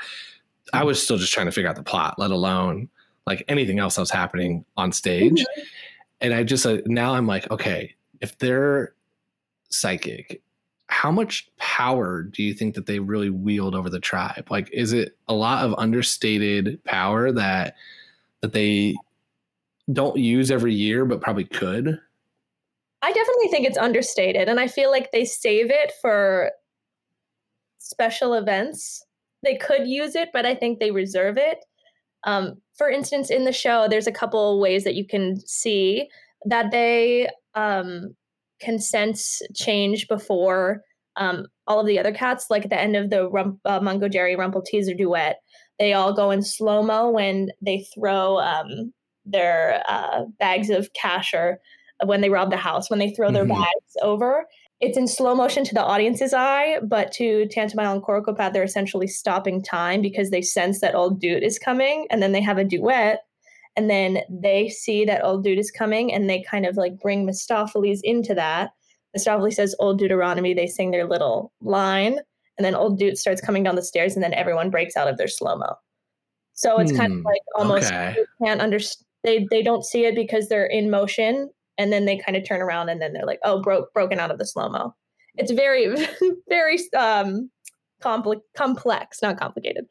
I 0.75 0.85
was 0.85 1.03
still 1.03 1.17
just 1.17 1.33
trying 1.33 1.47
to 1.47 1.53
figure 1.53 1.71
out 1.71 1.77
the 1.77 1.83
plot, 1.83 2.19
let 2.19 2.31
alone 2.31 2.91
like 3.27 3.45
anything 3.49 3.79
else 3.79 3.95
that 3.95 4.03
was 4.03 4.11
happening 4.11 4.67
on 4.77 4.93
stage. 4.93 5.43
And 6.21 6.35
I 6.35 6.43
just 6.43 6.67
uh, 6.67 6.79
now 6.85 7.15
I'm 7.15 7.27
like, 7.27 7.51
okay, 7.51 7.95
if 8.21 8.37
they're 8.37 8.93
psychic, 9.71 10.43
how 10.93 11.11
much 11.11 11.49
power 11.57 12.23
do 12.23 12.43
you 12.43 12.53
think 12.53 12.75
that 12.75 12.85
they 12.85 12.99
really 12.99 13.31
wield 13.31 13.75
over 13.75 13.89
the 13.89 13.99
tribe? 13.99 14.49
Like, 14.51 14.71
is 14.73 14.93
it 14.93 15.17
a 15.27 15.33
lot 15.33 15.65
of 15.65 15.75
understated 15.79 16.85
power 16.85 17.33
that 17.33 17.77
that 18.43 18.53
they 18.53 18.95
don't 19.91 20.19
use 20.19 20.51
every 20.51 20.75
year, 20.75 21.07
but 21.07 21.23
probably 21.23 21.45
could? 21.45 21.99
I 23.01 23.11
definitely 23.11 23.49
think 23.49 23.67
it's 23.67 23.79
understated, 23.79 24.49
and 24.49 24.61
I 24.61 24.69
feel 24.69 24.91
like 24.91 25.11
they 25.11 25.25
save 25.25 25.71
it 25.71 25.93
for 26.03 26.53
special 27.79 28.35
events. 28.35 29.05
They 29.43 29.57
could 29.57 29.89
use 29.89 30.15
it, 30.15 30.29
but 30.33 30.45
I 30.45 30.55
think 30.55 30.79
they 30.79 30.91
reserve 30.91 31.39
it. 31.39 31.65
Um, 32.25 32.61
for 32.77 32.91
instance, 32.91 33.31
in 33.31 33.45
the 33.45 33.53
show, 33.53 33.89
there's 33.89 34.07
a 34.07 34.13
couple 34.13 34.61
ways 34.61 34.85
that 34.85 34.95
you 34.95 35.07
can 35.07 35.41
see 35.41 36.11
that 36.45 36.71
they 36.71 37.29
um, 37.55 38.15
can 38.63 38.79
sense 38.79 39.43
change 39.55 40.09
before 40.09 40.83
um, 41.17 41.47
all 41.67 41.81
of 41.81 41.87
the 41.87 41.99
other 41.99 42.13
cats. 42.13 42.47
Like 42.49 42.65
at 42.65 42.71
the 42.71 42.81
end 42.81 42.97
of 42.97 43.11
the 43.11 43.29
Rump- 43.29 43.61
uh, 43.65 43.81
Mungojerrie 43.81 44.39
Rumple 44.39 44.63
teaser 44.63 44.95
duet, 44.95 45.41
they 45.79 45.93
all 45.93 46.13
go 46.15 46.31
in 46.31 46.43
slow 46.43 46.83
mo 46.83 47.11
when 47.11 47.51
they 47.61 47.85
throw 47.95 48.39
um, 48.39 48.93
their 49.27 49.83
uh, 49.89 50.25
bags 50.39 50.71
of 50.71 50.93
cash 50.95 51.35
or 51.35 51.59
when 52.05 52.21
they 52.21 52.31
rob 52.31 52.51
the 52.51 52.57
house, 52.57 52.89
when 52.91 52.99
they 52.99 53.11
throw 53.11 53.31
their 53.31 53.45
Mhm. 53.45 53.51
bags 53.51 53.97
over. 54.03 54.47
It's 54.81 54.99
in 54.99 55.07
slow 55.07 55.35
motion 55.35 55.63
to 55.65 55.75
the 55.75 55.85
audience's 55.85 56.35
eye, 56.35 56.79
but 56.83 57.13
to 57.13 57.47
Tantomile 57.55 57.93
and 57.93 58.03
Coricopat, 58.03 58.53
they're 58.53 58.65
essentially 58.65 59.07
stopping 59.07 59.63
time 59.63 60.03
because 60.03 60.31
they 60.31 60.43
sense 60.43 60.81
that 60.81 60.97
old 60.97 61.21
dude 61.21 61.45
is 61.45 61.59
coming, 61.59 62.07
and 62.11 62.21
then 62.21 62.33
they 62.33 62.41
have 62.41 62.59
a 62.59 62.65
duet, 62.65 63.21
and 63.77 63.89
then 63.91 64.21
they 64.29 64.69
see 64.69 65.05
that 65.05 65.25
old 65.25 65.45
dude 65.45 65.59
is 65.59 65.71
coming, 65.71 66.13
and 66.13 66.29
they 66.29 66.43
kind 66.43 66.67
of 66.67 66.77
like 66.77 66.99
bring 67.01 67.27
Mistoffelees 67.27 68.01
into 68.03 68.35
that. 68.35 68.71
Mistoffelees 69.17 69.55
says 69.55 69.75
old 69.79 69.99
Deuteronomy, 69.99 70.55
they 70.55 70.67
sing 70.67 70.91
their 70.91 71.07
little 71.07 71.53
line, 71.61 72.19
and 72.59 72.65
then 72.65 72.75
old 72.75 72.99
dude 72.99 73.19
starts 73.19 73.41
coming 73.41 73.63
down 73.63 73.77
the 73.77 73.83
stairs, 73.83 74.15
and 74.15 74.23
then 74.23 74.35
everyone 74.35 74.71
breaks 74.71 74.97
out 74.97 75.09
of 75.09 75.19
their 75.19 75.29
slow 75.29 75.57
mo. 75.57 75.75
So 76.55 76.79
it's 76.79 76.93
kind 76.93 77.11
of 77.13 77.19
Hmm, 77.19 77.25
like 77.25 77.43
almost 77.57 77.93
okay. 77.93 78.15
can't 78.43 78.61
understand. 78.61 79.07
They 79.25 79.47
they 79.51 79.63
don't 79.63 79.85
see 79.85 80.05
it 80.05 80.15
because 80.15 80.49
they're 80.49 80.67
in 80.67 80.91
motion, 80.91 81.51
and 81.79 81.93
then 81.93 82.05
they 82.05 82.19
kind 82.19 82.37
of 82.37 82.47
turn 82.47 82.61
around, 82.61 82.89
and 82.89 83.01
then 83.01 83.13
they're 83.13 83.27
like, 83.27 83.41
"Oh, 83.45 83.61
broke 83.63 83.93
broken 83.95 84.19
out 84.21 84.31
of 84.31 84.39
the 84.39 84.47
slow 84.47 84.69
mo." 84.69 84.95
It's 85.37 85.53
very 85.53 85.95
very 86.49 86.79
um 86.97 87.51
compli- 88.03 88.41
complex, 88.57 89.23
not 89.23 89.39
complicated. 89.39 89.87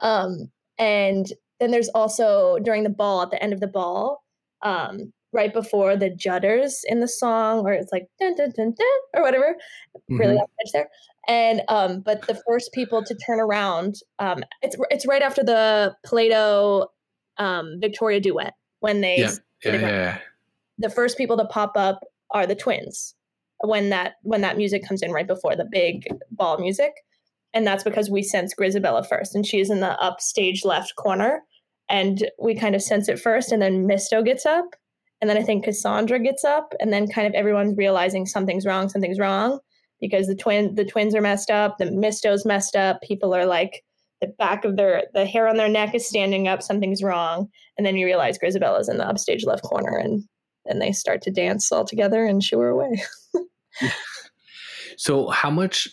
Um, 0.00 0.50
and 0.78 1.26
then 1.60 1.70
there's 1.70 1.88
also 1.90 2.58
during 2.62 2.82
the 2.82 2.90
ball 2.90 3.22
at 3.22 3.30
the 3.30 3.42
end 3.42 3.52
of 3.52 3.60
the 3.60 3.66
ball, 3.66 4.22
um, 4.62 5.12
right 5.32 5.52
before 5.52 5.96
the 5.96 6.10
judders 6.10 6.80
in 6.86 7.00
the 7.00 7.08
song, 7.08 7.62
where 7.64 7.74
it's 7.74 7.92
like 7.92 8.08
dun 8.20 8.34
dun 8.36 8.50
dun 8.56 8.74
dun 8.76 8.98
or 9.14 9.22
whatever 9.22 9.56
really 10.08 10.34
Mhm. 10.36 10.40
off 10.42 10.50
edge 10.64 10.72
there. 10.72 10.88
And 11.28 11.62
um, 11.68 12.00
but 12.00 12.26
the 12.26 12.40
first 12.46 12.72
people 12.72 13.02
to 13.04 13.14
turn 13.26 13.40
around, 13.40 13.96
um, 14.18 14.44
it's 14.62 14.76
it's 14.90 15.06
right 15.06 15.22
after 15.22 15.42
the 15.42 15.94
Plato 16.04 16.86
um, 17.38 17.78
Victoria 17.80 18.20
duet 18.20 18.54
when 18.80 19.00
they 19.00 19.18
Yeah, 19.18 19.32
yeah, 19.64 19.72
yeah, 19.72 19.80
yeah. 19.88 20.18
the 20.78 20.90
first 20.90 21.18
people 21.18 21.36
to 21.36 21.44
pop 21.46 21.72
up 21.76 22.00
are 22.30 22.46
the 22.46 22.54
twins 22.54 23.14
when 23.64 23.90
that 23.90 24.14
when 24.22 24.40
that 24.42 24.56
music 24.56 24.86
comes 24.86 25.02
in 25.02 25.10
right 25.10 25.26
before 25.26 25.56
the 25.56 25.66
big 25.70 26.06
ball 26.30 26.58
music 26.58 26.92
and 27.56 27.66
that's 27.66 27.82
because 27.82 28.10
we 28.10 28.22
sense 28.22 28.54
grizabella 28.54 29.06
first 29.08 29.34
and 29.34 29.46
she's 29.46 29.70
in 29.70 29.80
the 29.80 29.98
upstage 30.00 30.64
left 30.64 30.94
corner 30.96 31.42
and 31.88 32.30
we 32.38 32.54
kind 32.54 32.74
of 32.74 32.82
sense 32.82 33.08
it 33.08 33.18
first 33.18 33.50
and 33.50 33.62
then 33.62 33.86
misto 33.86 34.22
gets 34.22 34.44
up 34.44 34.76
and 35.20 35.30
then 35.30 35.38
i 35.38 35.42
think 35.42 35.64
cassandra 35.64 36.18
gets 36.20 36.44
up 36.44 36.74
and 36.78 36.92
then 36.92 37.08
kind 37.08 37.26
of 37.26 37.32
everyone's 37.32 37.76
realizing 37.76 38.26
something's 38.26 38.66
wrong 38.66 38.88
something's 38.90 39.18
wrong 39.18 39.58
because 40.00 40.26
the 40.26 40.36
twin 40.36 40.74
the 40.74 40.84
twins 40.84 41.14
are 41.14 41.22
messed 41.22 41.50
up 41.50 41.78
the 41.78 41.90
misto's 41.90 42.44
messed 42.44 42.76
up 42.76 43.00
people 43.02 43.34
are 43.34 43.46
like 43.46 43.82
the 44.20 44.28
back 44.38 44.64
of 44.64 44.76
their 44.76 45.04
the 45.14 45.24
hair 45.24 45.48
on 45.48 45.56
their 45.56 45.68
neck 45.68 45.94
is 45.94 46.06
standing 46.06 46.46
up 46.46 46.62
something's 46.62 47.02
wrong 47.02 47.48
and 47.78 47.86
then 47.86 47.96
you 47.96 48.04
realize 48.04 48.38
grizabella's 48.38 48.88
in 48.88 48.98
the 48.98 49.08
upstage 49.08 49.44
left 49.46 49.62
corner 49.62 49.96
and 49.96 50.22
and 50.66 50.82
they 50.82 50.92
start 50.92 51.22
to 51.22 51.30
dance 51.30 51.70
all 51.72 51.84
together 51.84 52.24
and 52.24 52.42
shoo 52.42 52.58
her 52.58 52.70
away. 52.70 53.00
So, 54.96 55.28
how 55.28 55.50
much 55.50 55.88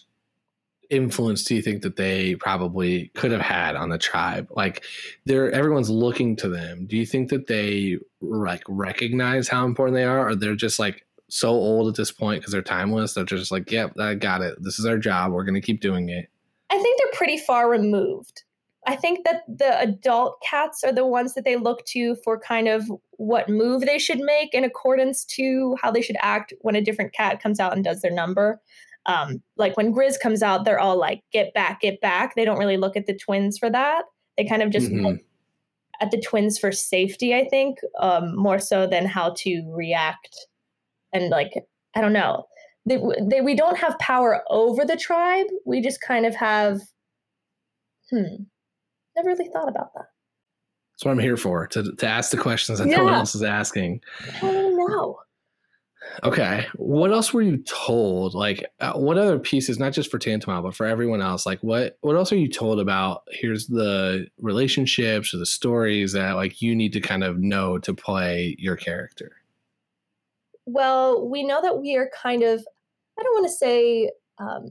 influence 0.89 1.43
do 1.43 1.55
you 1.55 1.61
think 1.61 1.81
that 1.81 1.95
they 1.95 2.35
probably 2.35 3.09
could 3.15 3.31
have 3.31 3.41
had 3.41 3.75
on 3.75 3.89
the 3.89 3.97
tribe? 3.97 4.47
Like, 4.51 4.83
they're 5.25 5.51
everyone's 5.51 5.89
looking 5.89 6.35
to 6.37 6.49
them. 6.49 6.85
Do 6.85 6.97
you 6.97 7.05
think 7.05 7.29
that 7.29 7.47
they 7.47 7.97
like 8.21 8.63
recognize 8.67 9.47
how 9.47 9.65
important 9.65 9.95
they 9.95 10.03
are, 10.03 10.29
or 10.29 10.35
they're 10.35 10.55
just 10.55 10.79
like 10.79 11.05
so 11.29 11.49
old 11.49 11.87
at 11.87 11.95
this 11.95 12.11
point 12.11 12.41
because 12.41 12.51
they're 12.51 12.61
timeless? 12.61 13.13
They're 13.13 13.25
just 13.25 13.51
like, 13.51 13.71
"Yep, 13.71 13.99
I 13.99 14.15
got 14.15 14.41
it. 14.41 14.61
This 14.61 14.79
is 14.79 14.85
our 14.85 14.97
job. 14.97 15.31
We're 15.31 15.45
going 15.45 15.55
to 15.55 15.61
keep 15.61 15.81
doing 15.81 16.09
it." 16.09 16.29
I 16.69 16.79
think 16.81 16.99
they're 16.99 17.17
pretty 17.17 17.37
far 17.37 17.69
removed. 17.69 18.43
I 18.85 18.95
think 18.95 19.23
that 19.25 19.43
the 19.47 19.79
adult 19.79 20.41
cats 20.41 20.83
are 20.83 20.91
the 20.91 21.07
ones 21.07 21.35
that 21.35 21.45
they 21.45 21.55
look 21.55 21.85
to 21.87 22.15
for 22.23 22.39
kind 22.39 22.67
of 22.67 22.91
what 23.11 23.47
move 23.47 23.81
they 23.81 23.97
should 23.97 24.19
make 24.19 24.53
in 24.53 24.63
accordance 24.63 25.23
to 25.25 25.77
how 25.81 25.91
they 25.91 26.01
should 26.01 26.17
act 26.19 26.53
when 26.61 26.75
a 26.75 26.81
different 26.81 27.13
cat 27.13 27.41
comes 27.41 27.59
out 27.59 27.73
and 27.73 27.83
does 27.83 28.01
their 28.01 28.11
number. 28.11 28.59
Um, 29.05 29.43
like 29.57 29.75
when 29.75 29.93
Grizz 29.93 30.19
comes 30.21 30.41
out, 30.41 30.63
they're 30.65 30.79
all 30.79 30.97
like, 30.97 31.21
get 31.31 31.53
back, 31.53 31.81
get 31.81 31.99
back. 32.01 32.35
They 32.35 32.45
don't 32.45 32.57
really 32.57 32.77
look 32.77 32.95
at 32.95 33.05
the 33.05 33.17
twins 33.17 33.57
for 33.57 33.69
that. 33.69 34.05
They 34.37 34.45
kind 34.45 34.61
of 34.61 34.69
just 34.69 34.89
Mhm. 34.89 35.03
look 35.03 35.19
at 35.99 36.11
the 36.11 36.21
twins 36.21 36.57
for 36.57 36.71
safety, 36.71 37.35
I 37.35 37.47
think, 37.49 37.79
um, 37.99 38.35
more 38.35 38.59
so 38.59 38.87
than 38.87 39.05
how 39.05 39.33
to 39.39 39.63
react. 39.75 40.35
And 41.11 41.29
like, 41.29 41.51
I 41.95 42.01
don't 42.01 42.13
know. 42.13 42.45
They, 42.85 42.97
they, 43.29 43.41
we 43.41 43.55
don't 43.55 43.77
have 43.77 43.97
power 43.99 44.43
over 44.49 44.83
the 44.85 44.97
tribe. 44.97 45.47
We 45.65 45.81
just 45.81 46.01
kind 46.01 46.25
of 46.25 46.35
have, 46.35 46.81
hmm, 48.09 48.43
never 49.15 49.29
really 49.29 49.49
thought 49.53 49.69
about 49.69 49.93
that. 49.93 50.05
That's 50.91 51.05
what 51.05 51.11
I'm 51.11 51.19
here 51.19 51.37
for 51.37 51.67
to 51.67 51.95
to 51.95 52.07
ask 52.07 52.31
the 52.31 52.37
questions 52.37 52.79
that 52.79 52.87
no 52.87 53.03
one 53.03 53.13
else 53.13 53.35
is 53.35 53.41
asking. 53.43 54.01
I 54.35 54.51
don't 54.51 54.77
know. 54.77 55.19
Okay. 56.23 56.67
What 56.75 57.11
else 57.11 57.33
were 57.33 57.41
you 57.41 57.57
told? 57.57 58.33
Like, 58.33 58.65
uh, 58.79 58.93
what 58.93 59.17
other 59.17 59.39
pieces, 59.39 59.79
not 59.79 59.93
just 59.93 60.11
for 60.11 60.19
Tantomile, 60.19 60.61
but 60.61 60.75
for 60.75 60.85
everyone 60.85 61.21
else? 61.21 61.45
Like, 61.45 61.59
what 61.61 61.97
what 62.01 62.15
else 62.15 62.31
are 62.31 62.37
you 62.37 62.49
told 62.49 62.79
about? 62.79 63.23
Here's 63.31 63.67
the 63.67 64.27
relationships 64.39 65.33
or 65.33 65.37
the 65.37 65.45
stories 65.45 66.13
that 66.13 66.33
like 66.33 66.61
you 66.61 66.75
need 66.75 66.93
to 66.93 67.01
kind 67.01 67.23
of 67.23 67.39
know 67.39 67.79
to 67.79 67.93
play 67.93 68.55
your 68.59 68.75
character. 68.75 69.31
Well, 70.65 71.27
we 71.27 71.43
know 71.43 71.61
that 71.61 71.79
we 71.79 71.95
are 71.97 72.09
kind 72.21 72.43
of, 72.43 72.65
I 73.19 73.23
don't 73.23 73.33
want 73.33 73.47
to 73.47 73.53
say 73.53 74.11
um, 74.39 74.69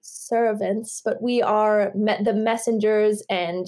servants, 0.00 1.02
but 1.04 1.20
we 1.22 1.42
are 1.42 1.92
me- 1.94 2.22
the 2.22 2.34
messengers 2.34 3.22
and 3.28 3.66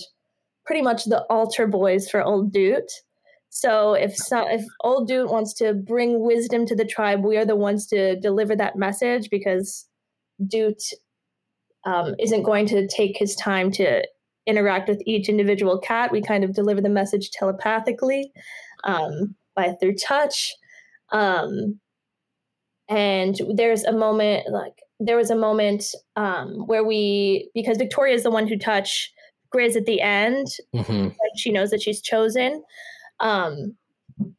pretty 0.65 0.83
much 0.83 1.05
the 1.05 1.25
altar 1.25 1.67
boys 1.67 2.09
for 2.09 2.23
Old 2.23 2.53
Doot. 2.53 2.91
So 3.55 3.93
if 3.93 4.17
some, 4.17 4.49
if 4.49 4.65
Old 4.81 5.09
Doot 5.09 5.31
wants 5.31 5.53
to 5.55 5.75
bring 5.75 6.21
wisdom 6.21 6.65
to 6.65 6.75
the 6.75 6.87
tribe, 6.87 7.23
we 7.23 7.37
are 7.37 7.45
the 7.45 7.55
ones 7.55 7.87
to 7.89 8.19
deliver 8.19 8.57
that 8.57 8.77
message 8.77 9.29
because 9.29 9.87
Doot 10.47 10.83
um, 11.85 12.15
isn't 12.19 12.45
going 12.45 12.65
to 12.69 12.89
take 12.89 13.19
his 13.19 13.37
time 13.37 13.71
to 13.73 14.03
interact 14.47 14.89
with 14.89 15.03
each 15.05 15.29
individual 15.29 15.79
cat. 15.79 16.11
We 16.11 16.23
kind 16.23 16.45
of 16.45 16.55
deliver 16.55 16.81
the 16.81 16.89
message 16.89 17.31
telepathically 17.31 18.33
um, 18.85 19.35
by 19.55 19.77
through 19.79 19.97
touch. 19.97 20.55
Um, 21.13 21.79
and 22.89 23.39
there's 23.55 23.85
a 23.85 23.93
moment 23.93 24.49
like 24.51 24.79
there 24.99 25.19
was 25.19 25.31
a 25.31 25.37
moment 25.37 25.95
um, 26.17 26.67
where 26.67 26.85
we 26.85 27.51
because 27.55 27.77
Victoria 27.77 28.15
is 28.15 28.23
the 28.23 28.31
one 28.31 28.49
who 28.49 28.57
touch 28.57 29.13
Grizz 29.55 29.77
at 29.77 29.85
the 29.85 30.01
end 30.01 30.47
hmm 30.73 31.03
when 31.03 31.37
she 31.37 31.53
knows 31.53 31.69
that 31.69 31.83
she's 31.83 32.01
chosen. 32.01 32.63
Um, 33.23 33.77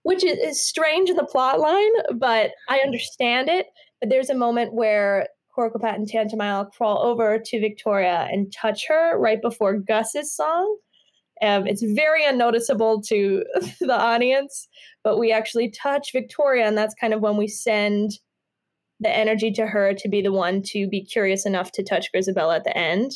which 0.04 0.24
is, 0.24 0.38
is 0.38 0.62
strange 0.62 1.10
in 1.10 1.16
the 1.16 1.26
plot 1.26 1.60
line, 1.60 1.92
but 2.16 2.52
I 2.70 2.80
understand 2.80 3.50
it. 3.50 3.68
But 4.00 4.10
there's 4.10 4.30
a 4.30 4.36
moment 4.36 4.74
where 4.74 5.28
Coricopat 5.58 5.96
and 5.96 6.08
Tantomile 6.08 6.72
crawl 6.72 7.04
over 7.04 7.40
to 7.40 7.60
Victoria 7.60 8.28
and 8.32 8.52
touch 8.52 8.86
her 8.88 9.18
right 9.18 9.42
before 9.42 9.78
Gus's 9.78 10.36
song. 10.36 10.78
Um, 11.42 11.68
it's 11.68 11.84
very 11.84 12.26
unnoticeable 12.26 13.02
to 13.04 13.44
the 13.80 13.98
audience, 13.98 14.68
but 15.04 15.18
we 15.18 15.32
actually 15.32 15.70
touch 15.72 16.12
Victoria, 16.12 16.68
and 16.68 16.78
that's 16.78 16.96
kind 16.96 17.14
of 17.14 17.22
when 17.22 17.38
we 17.38 17.48
send 17.48 18.12
the 19.00 19.10
energy 19.10 19.52
to 19.52 19.68
her 19.68 19.94
to 19.94 20.08
be 20.08 20.22
the 20.22 20.32
one 20.32 20.62
to 20.62 20.88
be 20.88 21.04
curious 21.04 21.46
enough 21.46 21.72
to 21.74 21.84
touch 21.84 22.08
Grizabella 22.14 22.58
at 22.58 22.64
the 22.64 22.78
end. 22.78 23.12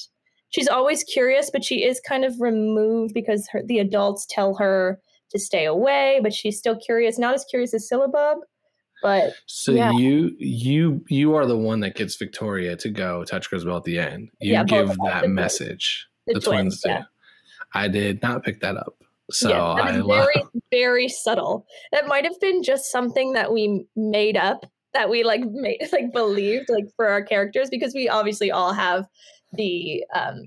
She's 0.50 0.67
always 0.67 1.03
curious, 1.03 1.50
but 1.51 1.63
she 1.63 1.83
is 1.83 2.00
kind 2.00 2.25
of 2.25 2.39
removed 2.39 3.13
because 3.13 3.47
her, 3.51 3.62
the 3.63 3.79
adults 3.79 4.25
tell 4.29 4.55
her 4.55 5.00
to 5.31 5.39
stay 5.39 5.65
away, 5.65 6.19
but 6.24 6.34
she's 6.34 6.57
still 6.57 6.75
curious. 6.77 7.17
Not 7.19 7.34
as 7.34 7.46
curious 7.46 7.74
as 7.74 7.88
Syllabub, 7.91 8.38
but 9.01 9.34
So 9.46 9.72
Yeah. 9.74 9.91
you 9.91 10.36
you 10.39 11.03
you 11.10 11.36
are 11.36 11.46
the 11.46 11.57
one 11.57 11.79
that 11.81 11.96
gets 11.96 12.15
Victoria 12.15 12.75
to 12.77 12.89
go 12.89 13.24
touch 13.24 13.50
Grizabella 13.51 13.77
at 13.77 13.84
the 13.84 14.00
end. 14.00 14.29
You 14.39 14.53
Yeah, 14.53 14.63
give 14.63 14.89
that 15.05 15.24
the- 15.24 15.27
message. 15.29 16.07
the, 16.25 16.34
The, 16.36 16.39
twins, 16.41 16.81
do. 16.81 16.89
yeah. 16.89 17.03
I 17.74 17.88
did 17.88 18.22
not 18.22 18.43
pick 18.43 18.62
that 18.62 18.77
up. 18.77 18.96
So 19.29 19.50
yeah, 19.50 19.62
I 19.63 19.98
is 19.98 20.03
love. 20.03 20.25
very, 20.25 20.43
very 20.72 21.07
subtle. 21.10 21.65
That 21.91 22.07
might 22.07 22.24
have 22.24 22.39
been 22.39 22.63
just 22.63 22.91
something 22.91 23.34
that 23.34 23.51
we 23.51 23.86
made 23.98 24.38
up, 24.38 24.65
that 24.93 25.10
we 25.10 25.24
like 25.25 25.41
made 25.46 25.79
like 25.91 26.13
believed 26.13 26.69
like 26.69 26.86
for 26.96 27.07
our 27.10 27.22
characters, 27.22 27.69
because 27.69 27.93
we 27.93 28.07
obviously 28.07 28.51
all 28.51 28.72
have 28.74 29.05
the 29.53 30.03
um, 30.15 30.43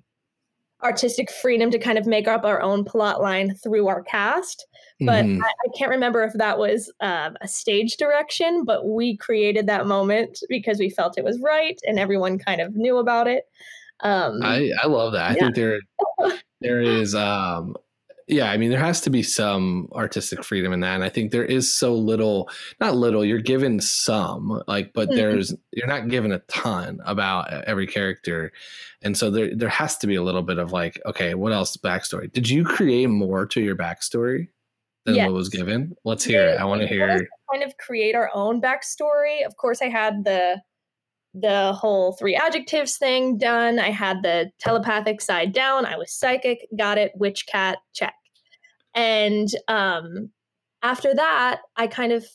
artistic 0.83 1.31
freedom 1.31 1.71
to 1.71 1.79
kind 1.79 1.99
of 1.99 2.07
make 2.07 2.29
up 2.29 2.45
our 2.45 2.61
own 2.63 2.85
plot 2.85 3.21
line 3.21 3.55
through 3.57 3.87
our 3.89 4.03
cast. 4.03 4.67
But 5.01 5.25
Mhm. 5.25 5.41
I, 5.43 5.47
I 5.47 5.79
can't 5.79 5.91
remember 5.91 6.23
if 6.23 6.33
that 6.35 6.59
was 6.59 6.93
um, 7.01 7.37
a 7.41 7.49
stage 7.49 7.97
direction, 7.97 8.65
but 8.65 8.87
we 8.87 9.17
created 9.17 9.67
that 9.67 9.87
moment 9.87 10.39
because 10.49 10.79
we 10.79 10.91
felt 10.91 11.19
it 11.19 11.25
was 11.25 11.41
right, 11.41 11.79
and 11.87 11.99
everyone 11.99 12.39
kind 12.39 12.61
of 12.61 12.75
knew 12.75 12.99
about 12.99 13.27
it. 13.27 13.45
Um, 14.01 14.41
I 14.43 14.71
I 14.83 14.87
love 14.87 15.13
that. 15.13 15.31
I 15.31 15.35
Yeah. 15.35 15.45
think 15.45 15.55
there 15.55 15.81
there 16.61 16.83
is 16.83 17.15
um 17.15 17.77
yeah, 18.31 18.51
I 18.51 18.57
mean 18.57 18.71
there 18.71 18.79
has 18.79 19.01
to 19.03 19.11
be 19.11 19.23
some 19.23 19.89
artistic 19.93 20.45
freedom 20.45 20.73
in 20.73 20.81
that. 20.81 20.95
And 20.95 21.05
I 21.05 21.09
think 21.09 21.31
there 21.33 21.45
is 21.45 21.73
so 21.73 21.95
little 21.95 22.49
not 22.81 22.95
little, 22.97 23.25
you're 23.25 23.41
given 23.41 23.81
some, 23.81 24.63
like 24.69 24.93
but 24.93 25.09
Mhm. 25.11 25.17
there's 25.17 25.55
you're 25.73 25.87
not 25.89 26.09
given 26.09 26.33
a 26.33 26.39
ton 26.41 27.01
about 27.05 27.53
every 27.65 27.87
character. 27.87 28.53
And 29.03 29.17
so 29.17 29.31
there 29.31 29.55
there 29.55 29.69
has 29.69 29.97
to 29.99 30.07
be 30.07 30.15
a 30.17 30.23
little 30.23 30.43
bit 30.43 30.59
of 30.59 30.73
like, 30.73 31.01
okay, 31.07 31.35
what 31.35 31.53
else 31.53 31.77
backstory? 31.77 32.33
Did 32.33 32.49
you 32.49 32.65
create 32.65 33.07
more 33.09 33.47
to 33.47 33.61
your 33.61 33.77
backstory 33.77 34.49
than 35.05 35.17
what 35.25 35.33
was 35.35 35.49
given? 35.49 35.95
Let's 36.05 36.25
hear 36.25 36.47
it. 36.47 36.61
I 36.61 36.65
want 36.65 36.81
to 36.83 36.87
hear 36.87 37.29
kind 37.51 37.65
of 37.65 37.77
create 37.79 38.15
our 38.15 38.31
own 38.35 38.61
backstory. 38.61 39.45
Of 39.45 39.57
course, 39.57 39.83
I 39.83 39.89
had 39.89 40.25
the 40.25 40.61
the 41.33 41.73
whole 41.75 42.13
three 42.15 42.35
adjectives 42.35 42.97
thing 42.97 43.39
done. 43.39 43.79
I 43.79 43.91
had 43.91 44.23
the 44.23 44.51
telepathic 44.59 45.21
side 45.21 45.53
down. 45.53 45.87
I 45.87 45.97
was 45.97 46.13
psychic. 46.13 46.67
Got 46.77 46.99
it. 46.99 47.13
Witch 47.15 47.47
cat 47.47 47.79
check. 47.93 48.15
And 48.95 49.49
um, 49.69 50.31
after 50.83 51.15
that, 51.15 51.61
I 51.77 51.87
kind 51.87 52.13
of 52.13 52.27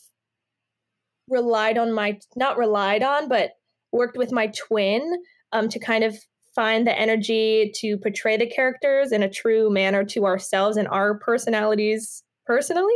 relied 1.28 1.78
on 1.78 1.92
my 1.92 2.18
not 2.36 2.56
relied 2.56 3.02
on, 3.02 3.28
but 3.28 3.52
worked 3.92 4.16
with 4.16 4.32
my 4.32 4.48
twin 4.48 5.22
um, 5.52 5.68
to 5.68 5.78
kind 5.78 6.04
of 6.04 6.16
find 6.54 6.86
the 6.86 6.98
energy 6.98 7.72
to 7.76 7.98
portray 7.98 8.36
the 8.36 8.46
characters 8.46 9.12
in 9.12 9.22
a 9.22 9.30
true 9.30 9.70
manner 9.70 10.04
to 10.04 10.24
ourselves 10.24 10.76
and 10.76 10.88
our 10.88 11.18
personalities 11.18 12.22
personally. 12.46 12.94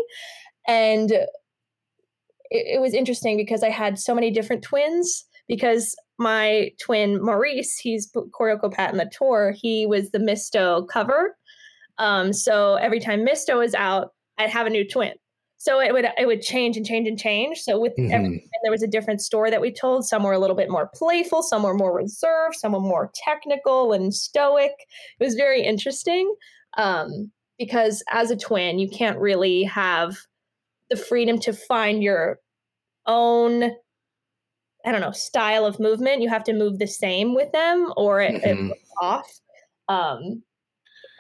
And 0.67 1.11
it, 1.13 1.29
it 2.51 2.81
was 2.81 2.95
interesting 2.95 3.37
because 3.37 3.63
I 3.63 3.71
had 3.71 3.99
so 3.99 4.15
many 4.15 4.31
different 4.31 4.63
twins. 4.63 5.27
Because 5.49 5.97
my 6.17 6.71
twin 6.81 7.21
Maurice, 7.21 7.77
he's 7.77 8.09
Coricopat 8.13 8.93
in 8.93 8.99
the 8.99 9.11
tour, 9.11 9.53
he 9.61 9.85
was 9.85 10.13
the 10.13 10.21
Misto 10.21 10.85
cover. 10.85 11.37
Um, 11.99 12.33
so 12.33 12.75
every 12.77 13.01
time 13.01 13.25
Misto 13.25 13.59
was 13.59 13.75
out, 13.75 14.13
I'd 14.39 14.51
have 14.51 14.67
a 14.67 14.71
new 14.71 14.87
twin. 14.89 15.13
So 15.59 15.79
it 15.79 15.93
would 15.93 16.07
it 16.17 16.27
would 16.27 16.41
change 16.41 16.79
and 16.79 16.87
change 16.87 17.07
and 17.07 17.19
change. 17.19 17.59
So 17.61 17.79
with 17.79 17.93
every 17.99 18.29
Mhm. 18.29 18.33
and 18.33 18.61
there 18.63 18.71
was 18.71 18.83
a 18.83 18.87
different 18.87 19.21
story 19.21 19.51
that 19.51 19.61
we 19.61 19.71
told. 19.71 20.07
Some 20.07 20.23
were 20.23 20.33
a 20.33 20.39
little 20.39 20.57
bit 20.57 20.71
more 20.71 20.91
playful, 20.95 21.43
some 21.43 21.63
were 21.65 21.75
more 21.75 21.95
reserved, 21.95 22.55
some 22.57 22.73
were 22.73 22.81
more 22.81 23.11
technical 23.15 23.93
and 23.93 24.15
stoic. 24.15 24.73
It 25.19 25.23
was 25.25 25.35
very 25.35 25.63
interesting 25.63 26.35
um, 26.79 27.31
because 27.59 28.03
as 28.11 28.31
a 28.31 28.37
twin, 28.37 28.79
you 28.79 28.89
can't 28.89 29.19
really 29.19 29.65
have 29.65 30.17
the 30.89 30.97
freedom 30.97 31.39
to 31.41 31.53
find 31.53 32.03
your 32.03 32.41
own, 33.07 33.65
I 34.85 34.93
don't 34.93 35.03
know, 35.03 35.13
style 35.13 35.67
of 35.67 35.79
movement. 35.79 36.23
You 36.23 36.31
have 36.31 36.45
to 36.45 36.55
move 36.55 36.79
the 36.79 36.87
same 36.87 37.35
with 37.35 37.53
them 37.53 37.93
or 37.99 38.21
it, 38.23 38.37
it 38.37 38.57
Mhm. 38.57 38.69
looks 38.71 38.91
off. 39.03 39.31
Um, 39.89 40.43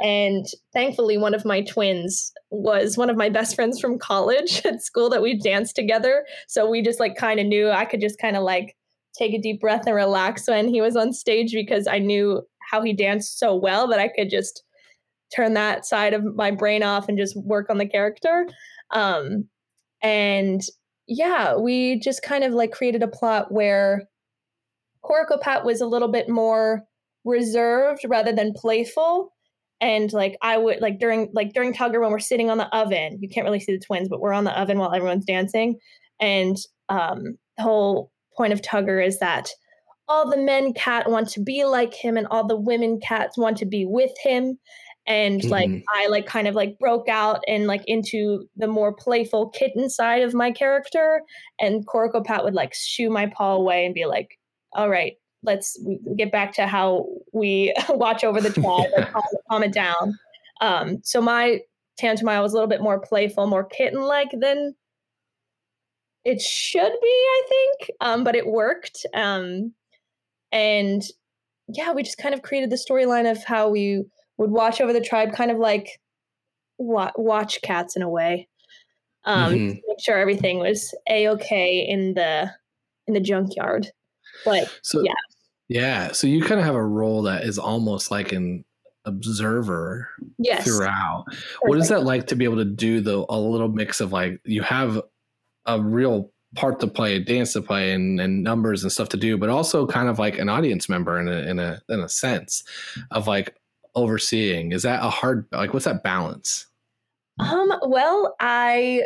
and 0.00 0.46
thankfully, 0.72 1.18
one 1.18 1.34
of 1.34 1.44
my 1.44 1.60
twins 1.62 2.32
was 2.50 2.96
one 2.96 3.10
of 3.10 3.16
my 3.16 3.28
best 3.28 3.54
friends 3.54 3.78
from 3.78 3.98
college 3.98 4.62
at 4.64 4.82
school 4.82 5.10
that 5.10 5.22
we 5.22 5.38
danced 5.38 5.76
together. 5.76 6.24
So 6.48 6.68
we 6.68 6.82
just 6.82 7.00
like 7.00 7.16
kind 7.16 7.38
of 7.38 7.46
knew 7.46 7.70
I 7.70 7.84
could 7.84 8.00
just 8.00 8.18
kind 8.18 8.36
of 8.36 8.42
like 8.42 8.76
take 9.16 9.34
a 9.34 9.40
deep 9.40 9.60
breath 9.60 9.86
and 9.86 9.94
relax 9.94 10.48
when 10.48 10.68
he 10.68 10.80
was 10.80 10.96
on 10.96 11.12
stage 11.12 11.52
because 11.52 11.86
I 11.86 11.98
knew 11.98 12.42
how 12.70 12.82
he 12.82 12.92
danced 12.92 13.38
so 13.38 13.54
well 13.54 13.88
that 13.88 13.98
I 13.98 14.08
could 14.08 14.30
just 14.30 14.62
turn 15.34 15.54
that 15.54 15.84
side 15.84 16.14
of 16.14 16.24
my 16.34 16.50
brain 16.50 16.82
off 16.82 17.08
and 17.08 17.18
just 17.18 17.36
work 17.36 17.68
on 17.68 17.78
the 17.78 17.86
character. 17.86 18.46
Um, 18.92 19.48
and 20.02 20.62
yeah, 21.06 21.56
we 21.56 21.98
just 22.00 22.22
kind 22.22 22.44
of 22.44 22.52
like 22.52 22.72
created 22.72 23.02
a 23.02 23.08
plot 23.08 23.52
where 23.52 24.08
Coricopat 25.04 25.64
was 25.64 25.80
a 25.80 25.86
little 25.86 26.08
bit 26.08 26.28
more 26.28 26.84
reserved 27.24 28.02
rather 28.08 28.32
than 28.32 28.54
playful. 28.54 29.32
And 29.80 30.12
like 30.12 30.36
I 30.42 30.58
would 30.58 30.80
like 30.80 30.98
during 30.98 31.30
like 31.32 31.52
during 31.54 31.72
Tugger 31.72 32.00
when 32.00 32.10
we're 32.10 32.18
sitting 32.18 32.50
on 32.50 32.58
the 32.58 32.68
oven, 32.76 33.18
you 33.20 33.28
can't 33.28 33.44
really 33.46 33.60
see 33.60 33.72
the 33.72 33.84
twins, 33.84 34.08
but 34.08 34.20
we're 34.20 34.32
on 34.32 34.44
the 34.44 34.58
oven 34.60 34.78
while 34.78 34.92
everyone's 34.92 35.24
dancing. 35.24 35.78
And 36.20 36.56
um, 36.88 37.38
the 37.56 37.62
whole 37.62 38.10
point 38.36 38.52
of 38.52 38.60
Tugger 38.62 39.04
is 39.04 39.18
that 39.20 39.48
all 40.08 40.28
the 40.28 40.36
men 40.36 40.72
cat 40.74 41.08
want 41.10 41.28
to 41.30 41.40
be 41.42 41.64
like 41.64 41.94
him, 41.94 42.16
and 42.16 42.26
all 42.30 42.46
the 42.46 42.56
women 42.60 43.00
cats 43.00 43.38
want 43.38 43.56
to 43.58 43.66
be 43.66 43.86
with 43.86 44.10
him. 44.22 44.58
And 45.06 45.42
like 45.44 45.70
Mhm. 45.70 45.82
I 45.94 46.08
like 46.08 46.26
kind 46.26 46.46
of 46.46 46.54
like 46.54 46.78
broke 46.78 47.08
out 47.08 47.40
and 47.48 47.66
like 47.66 47.82
into 47.86 48.44
the 48.56 48.66
more 48.68 48.92
playful 48.94 49.48
kitten 49.50 49.88
side 49.88 50.22
of 50.22 50.34
my 50.34 50.50
character. 50.52 51.22
And 51.58 51.86
Coricopat 51.86 52.44
would 52.44 52.54
like 52.54 52.74
shoo 52.74 53.08
my 53.08 53.26
paw 53.34 53.54
away 53.54 53.86
and 53.86 53.94
be 53.94 54.04
like, 54.04 54.38
"All 54.74 54.90
right, 54.90 55.14
let's 55.42 55.78
get 56.16 56.30
back 56.32 56.52
to 56.54 56.66
how 56.66 57.06
we 57.32 57.74
watch 57.88 58.24
over 58.24 58.40
the 58.40 58.50
tribe 58.50 58.90
and 58.96 59.06
calm, 59.06 59.22
calm 59.50 59.62
it 59.62 59.72
down." 59.72 60.18
Um, 60.60 60.98
so 61.02 61.20
my 61.20 61.60
Tantomile 61.98 62.42
was 62.42 62.52
a 62.52 62.56
little 62.56 62.68
bit 62.68 62.82
more 62.82 62.98
playful, 62.98 63.46
more 63.46 63.64
kitten-like 63.64 64.30
than 64.40 64.74
it 66.24 66.40
should 66.40 66.92
be, 67.02 67.06
I 67.08 67.42
think. 67.48 67.90
Um, 68.00 68.24
but 68.24 68.36
it 68.36 68.46
worked. 68.46 69.06
Um, 69.14 69.72
and 70.52 71.02
yeah, 71.68 71.92
we 71.92 72.02
just 72.02 72.18
kind 72.18 72.34
of 72.34 72.42
created 72.42 72.70
the 72.70 72.76
storyline 72.76 73.30
of 73.30 73.42
how 73.44 73.68
we 73.68 74.04
would 74.36 74.50
watch 74.50 74.80
over 74.80 74.92
the 74.92 75.00
tribe, 75.00 75.32
kind 75.32 75.50
of 75.50 75.58
like 75.58 75.88
wa- 76.78 77.12
watch 77.16 77.60
cats 77.62 77.96
in 77.96 78.02
a 78.02 78.08
way. 78.08 78.48
Um, 79.24 79.52
Mhm. 79.54 79.68
to 79.76 79.82
make 79.88 80.00
sure 80.00 80.18
everything 80.18 80.58
was 80.58 80.94
a 81.08 81.28
okay 81.28 81.78
in 81.86 82.14
the 82.14 82.50
in 83.06 83.14
the 83.14 83.20
junkyard. 83.20 83.90
But 84.44 84.70
So 84.82 85.02
Yeah. 85.02 85.12
yeah, 85.68 86.12
so 86.12 86.26
you 86.26 86.42
kind 86.42 86.60
of 86.60 86.66
have 86.66 86.74
a 86.74 86.84
role 86.84 87.22
that 87.22 87.44
is 87.44 87.58
almost 87.58 88.10
like 88.10 88.32
an 88.32 88.64
observer 89.04 90.08
yes, 90.38 90.64
throughout. 90.64 91.24
What 91.62 91.78
is 91.78 91.88
that 91.88 92.04
like 92.04 92.26
to 92.28 92.36
be 92.36 92.44
able 92.44 92.56
to 92.56 92.64
do 92.64 93.00
the 93.00 93.24
a 93.28 93.38
little 93.38 93.68
mix 93.68 94.00
of 94.00 94.12
like 94.12 94.40
you 94.44 94.62
have 94.62 95.00
a 95.66 95.80
real 95.80 96.32
part 96.56 96.80
to 96.80 96.86
play, 96.86 97.16
a 97.16 97.20
dance 97.20 97.52
to 97.52 97.62
play, 97.62 97.92
and, 97.92 98.20
and 98.20 98.42
numbers 98.42 98.82
and 98.82 98.90
stuff 98.92 99.08
to 99.10 99.16
do, 99.16 99.38
but 99.38 99.48
also 99.48 99.86
kind 99.86 100.08
of 100.08 100.18
like 100.18 100.38
an 100.38 100.48
audience 100.48 100.88
member 100.88 101.18
in 101.18 101.28
a 101.28 101.50
in 101.50 101.58
a 101.58 101.80
in 101.88 102.00
a 102.00 102.08
sense 102.08 102.64
of 103.10 103.26
like 103.26 103.54
overseeing. 103.94 104.72
Is 104.72 104.82
that 104.82 105.04
a 105.04 105.10
hard 105.10 105.46
like 105.52 105.72
what's 105.72 105.84
that 105.84 106.02
balance? 106.02 106.66
Um, 107.38 107.72
well, 107.86 108.34
I 108.40 109.04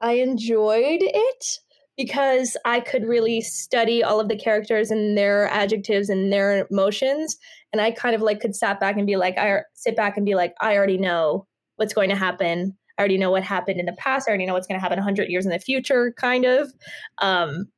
I 0.00 0.12
enjoyed 0.14 1.00
it 1.02 1.58
because 1.96 2.56
I 2.64 2.80
could 2.80 3.04
really 3.06 3.40
study 3.40 4.02
all 4.02 4.20
of 4.20 4.28
the 4.28 4.36
characters 4.36 4.90
and 4.90 5.16
their 5.16 5.46
adjectives 5.48 6.08
and 6.08 6.32
their 6.32 6.66
emotions, 6.70 7.36
and 7.72 7.80
I 7.80 7.90
kind 7.92 8.14
of 8.14 8.22
like 8.22 8.40
could 8.40 8.56
sat 8.56 8.80
back 8.80 8.96
and 8.96 9.06
be 9.06 9.16
like, 9.16 9.38
I 9.38 9.60
sit 9.74 9.96
back 9.96 10.16
and 10.16 10.26
be 10.26 10.34
like, 10.34 10.54
I 10.60 10.76
already 10.76 10.98
know 10.98 11.46
what's 11.76 11.94
going 11.94 12.10
to 12.10 12.16
happen. 12.16 12.76
I 12.98 13.02
already 13.02 13.18
know 13.18 13.30
what 13.30 13.42
happened 13.42 13.80
in 13.80 13.86
the 13.86 13.92
past. 13.94 14.28
I 14.28 14.30
already 14.30 14.46
know 14.46 14.54
what's 14.54 14.66
going 14.66 14.78
to 14.78 14.82
happen 14.82 14.98
100 14.98 15.28
years 15.28 15.44
in 15.44 15.50
the 15.52 15.58
future, 15.58 16.12
kind 16.16 16.44
of. 16.44 16.72
Um, 17.18 17.68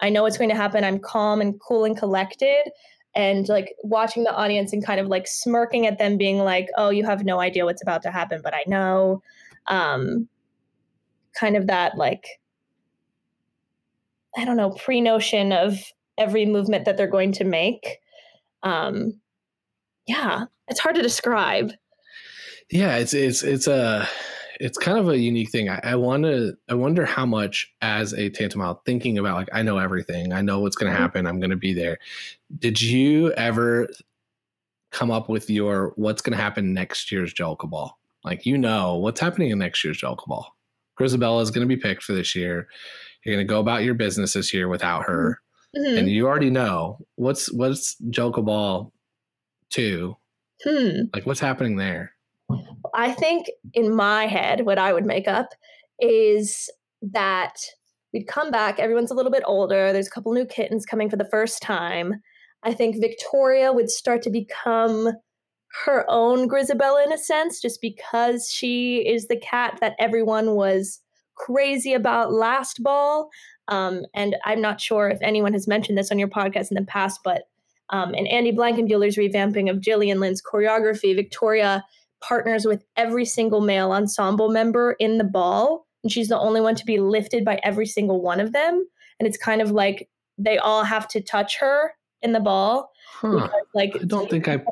I 0.00 0.08
know 0.10 0.22
what's 0.22 0.38
going 0.38 0.50
to 0.50 0.56
happen. 0.56 0.84
I'm 0.84 0.98
calm 0.98 1.40
and 1.40 1.60
cool 1.60 1.84
and 1.84 1.96
collected. 1.96 2.70
and 3.14 3.48
like 3.48 3.74
watching 3.82 4.24
the 4.24 4.34
audience 4.34 4.72
and 4.72 4.84
kind 4.84 5.00
of 5.00 5.08
like 5.08 5.26
smirking 5.26 5.86
at 5.86 5.98
them 5.98 6.16
being 6.16 6.38
like 6.38 6.68
oh 6.76 6.90
you 6.90 7.04
have 7.04 7.24
no 7.24 7.40
idea 7.40 7.64
what's 7.64 7.82
about 7.82 8.02
to 8.02 8.10
happen 8.10 8.40
but 8.42 8.54
i 8.54 8.62
know 8.66 9.20
um 9.66 10.28
kind 11.34 11.56
of 11.56 11.66
that 11.66 11.96
like 11.96 12.39
i 14.36 14.44
don't 14.44 14.56
know 14.56 14.70
pre-notion 14.70 15.52
of 15.52 15.78
every 16.18 16.44
movement 16.46 16.84
that 16.84 16.96
they're 16.96 17.06
going 17.06 17.32
to 17.32 17.44
make 17.44 17.98
um 18.62 19.18
yeah 20.06 20.44
it's 20.68 20.80
hard 20.80 20.94
to 20.94 21.02
describe 21.02 21.72
Yeah, 22.70 22.96
it's 22.96 23.14
it's 23.14 23.42
it's 23.42 23.66
a 23.66 24.06
it's 24.60 24.76
kind 24.78 24.98
of 24.98 25.08
a 25.08 25.16
unique 25.18 25.50
thing. 25.50 25.68
I, 25.70 25.80
I 25.82 25.94
want 25.96 26.22
to 26.24 26.54
I 26.68 26.74
wonder 26.74 27.04
how 27.06 27.24
much 27.26 27.66
as 27.80 28.12
a 28.12 28.28
Tantomile 28.30 28.80
thinking 28.84 29.18
about 29.18 29.34
like 29.36 29.48
I 29.52 29.62
know 29.62 29.78
everything, 29.78 30.32
I 30.32 30.42
know 30.42 30.60
what's 30.60 30.76
going 30.76 30.92
to 30.92 30.96
Mhm. 30.96 31.00
happen, 31.02 31.26
I'm 31.26 31.40
going 31.40 31.50
to 31.50 31.56
be 31.56 31.72
there. 31.72 31.98
Did 32.58 32.80
you 32.80 33.32
ever 33.32 33.88
come 34.92 35.10
up 35.10 35.28
with 35.28 35.48
your 35.50 35.92
what's 35.96 36.22
going 36.22 36.36
to 36.36 36.42
happen 36.42 36.72
next 36.74 37.10
year's 37.10 37.32
Jellicle 37.34 37.70
Ball? 37.70 37.98
Like 38.22 38.44
you 38.46 38.56
know 38.58 38.96
what's 38.96 39.18
happening 39.20 39.50
in 39.50 39.58
next 39.58 39.82
year's 39.82 40.00
Jellicle 40.00 40.26
Ball. 40.28 40.46
Grizabella 40.98 41.42
is 41.42 41.50
going 41.50 41.66
to 41.66 41.74
be 41.74 41.80
picked 41.80 42.02
for 42.04 42.12
this 42.12 42.36
year. 42.36 42.68
You're 43.24 43.34
going 43.36 43.46
to 43.46 43.50
go 43.50 43.60
about 43.60 43.82
your 43.82 43.94
business 43.94 44.32
this 44.32 44.52
year 44.54 44.68
without 44.68 45.04
her, 45.04 45.40
Mhm. 45.76 45.98
and 45.98 46.10
you 46.10 46.26
already 46.26 46.50
know 46.50 46.98
what's 47.16 47.52
what's 47.52 47.96
Jellicle 48.10 48.44
Ball 48.44 48.92
two. 49.70 50.16
hmm 50.64 51.02
Like 51.14 51.26
what's 51.26 51.40
happening 51.40 51.76
there? 51.76 52.12
I 52.94 53.12
think 53.12 53.46
in 53.74 53.94
my 53.94 54.26
head, 54.26 54.66
what 54.66 54.78
I 54.78 54.92
would 54.92 55.06
make 55.06 55.28
up 55.28 55.50
is 56.00 56.68
that 57.02 57.54
we'd 58.12 58.26
come 58.26 58.50
back, 58.50 58.80
everyone's 58.80 59.12
a 59.12 59.14
little 59.14 59.30
bit 59.30 59.44
older, 59.46 59.92
there's 59.92 60.08
a 60.08 60.10
couple 60.10 60.32
new 60.32 60.44
kittens 60.44 60.84
coming 60.84 61.08
for 61.08 61.16
the 61.16 61.28
first 61.30 61.62
time. 61.62 62.20
I 62.64 62.74
think 62.74 63.00
Victoria 63.00 63.72
would 63.72 63.88
start 63.90 64.22
to 64.22 64.30
become 64.30 65.08
her 65.84 66.04
own 66.08 66.48
Grizabella 66.48 67.06
in 67.06 67.12
a 67.12 67.18
sense, 67.18 67.60
just 67.60 67.80
because 67.80 68.50
she 68.50 69.06
is 69.08 69.28
the 69.28 69.36
cat 69.38 69.78
that 69.80 69.94
everyone 70.00 70.56
was 70.56 71.00
crazy 71.46 71.92
about 71.92 72.32
last 72.32 72.82
ball. 72.82 73.30
Um, 73.68 74.04
and 74.14 74.36
I'm 74.44 74.60
not 74.60 74.80
sure 74.80 75.08
if 75.08 75.18
anyone 75.22 75.52
has 75.52 75.68
mentioned 75.68 75.96
this 75.96 76.10
on 76.10 76.18
your 76.18 76.28
podcast 76.28 76.70
in 76.70 76.74
the 76.74 76.84
past, 76.84 77.20
but 77.24 77.42
um, 77.90 78.14
in 78.14 78.26
Andy 78.26 78.52
Blankenbuehler's 78.52 79.16
revamping 79.16 79.70
of 79.70 79.80
Gillian 79.80 80.18
Lynne's 80.20 80.42
choreography, 80.42 81.14
Victoria 81.14 81.84
partners 82.20 82.64
with 82.66 82.84
every 82.96 83.24
single 83.24 83.60
male 83.60 83.92
ensemble 83.92 84.50
member 84.50 84.92
in 84.98 85.18
the 85.18 85.24
ball 85.24 85.86
and 86.02 86.12
she's 86.12 86.28
the 86.28 86.38
only 86.38 86.60
one 86.60 86.74
to 86.74 86.84
be 86.84 86.98
lifted 86.98 87.44
by 87.44 87.58
every 87.62 87.86
single 87.86 88.20
one 88.20 88.40
of 88.40 88.52
them 88.52 88.86
and 89.18 89.26
it's 89.26 89.38
kind 89.38 89.62
of 89.62 89.70
like 89.70 90.08
they 90.36 90.58
all 90.58 90.84
have 90.84 91.08
to 91.08 91.20
touch 91.20 91.58
her 91.58 91.92
in 92.22 92.32
the 92.32 92.40
ball 92.40 92.90
Huh. 93.06 93.32
because, 93.32 93.50
like 93.74 93.96
I 93.96 94.04
don't 94.04 94.28
think 94.30 94.48
I 94.48 94.62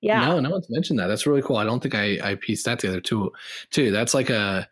yeah 0.00 0.26
No, 0.26 0.40
no 0.40 0.50
one's 0.50 0.68
mentioned 0.70 0.98
that. 0.98 1.06
That's 1.06 1.26
really 1.26 1.42
cool. 1.42 1.56
I 1.56 1.64
don't 1.64 1.80
think 1.80 1.94
I, 1.94 2.18
I 2.22 2.34
pieced 2.34 2.64
that 2.66 2.78
together 2.80 3.00
too. 3.00 3.32
Too. 3.70 3.90
That's 3.92 4.14
like 4.14 4.30
a 4.30 4.68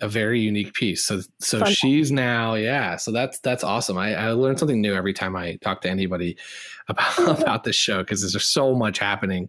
a 0.00 0.08
very 0.08 0.40
unique 0.40 0.74
piece. 0.74 1.04
So 1.04 1.20
so 1.38 1.60
Fun. 1.60 1.72
she's 1.72 2.10
now 2.10 2.54
yeah. 2.54 2.96
So 2.96 3.12
that's 3.12 3.38
that's 3.40 3.64
awesome. 3.64 3.98
I, 3.98 4.14
I 4.14 4.30
learn 4.32 4.56
something 4.56 4.80
new 4.80 4.94
every 4.94 5.12
time 5.12 5.36
I 5.36 5.56
talk 5.62 5.82
to 5.82 5.90
anybody 5.90 6.36
about 6.88 7.12
mm-hmm. 7.12 7.42
about 7.42 7.64
this 7.64 7.76
show 7.76 7.98
because 7.98 8.20
there's 8.20 8.44
so 8.44 8.74
much 8.74 8.98
happening. 8.98 9.48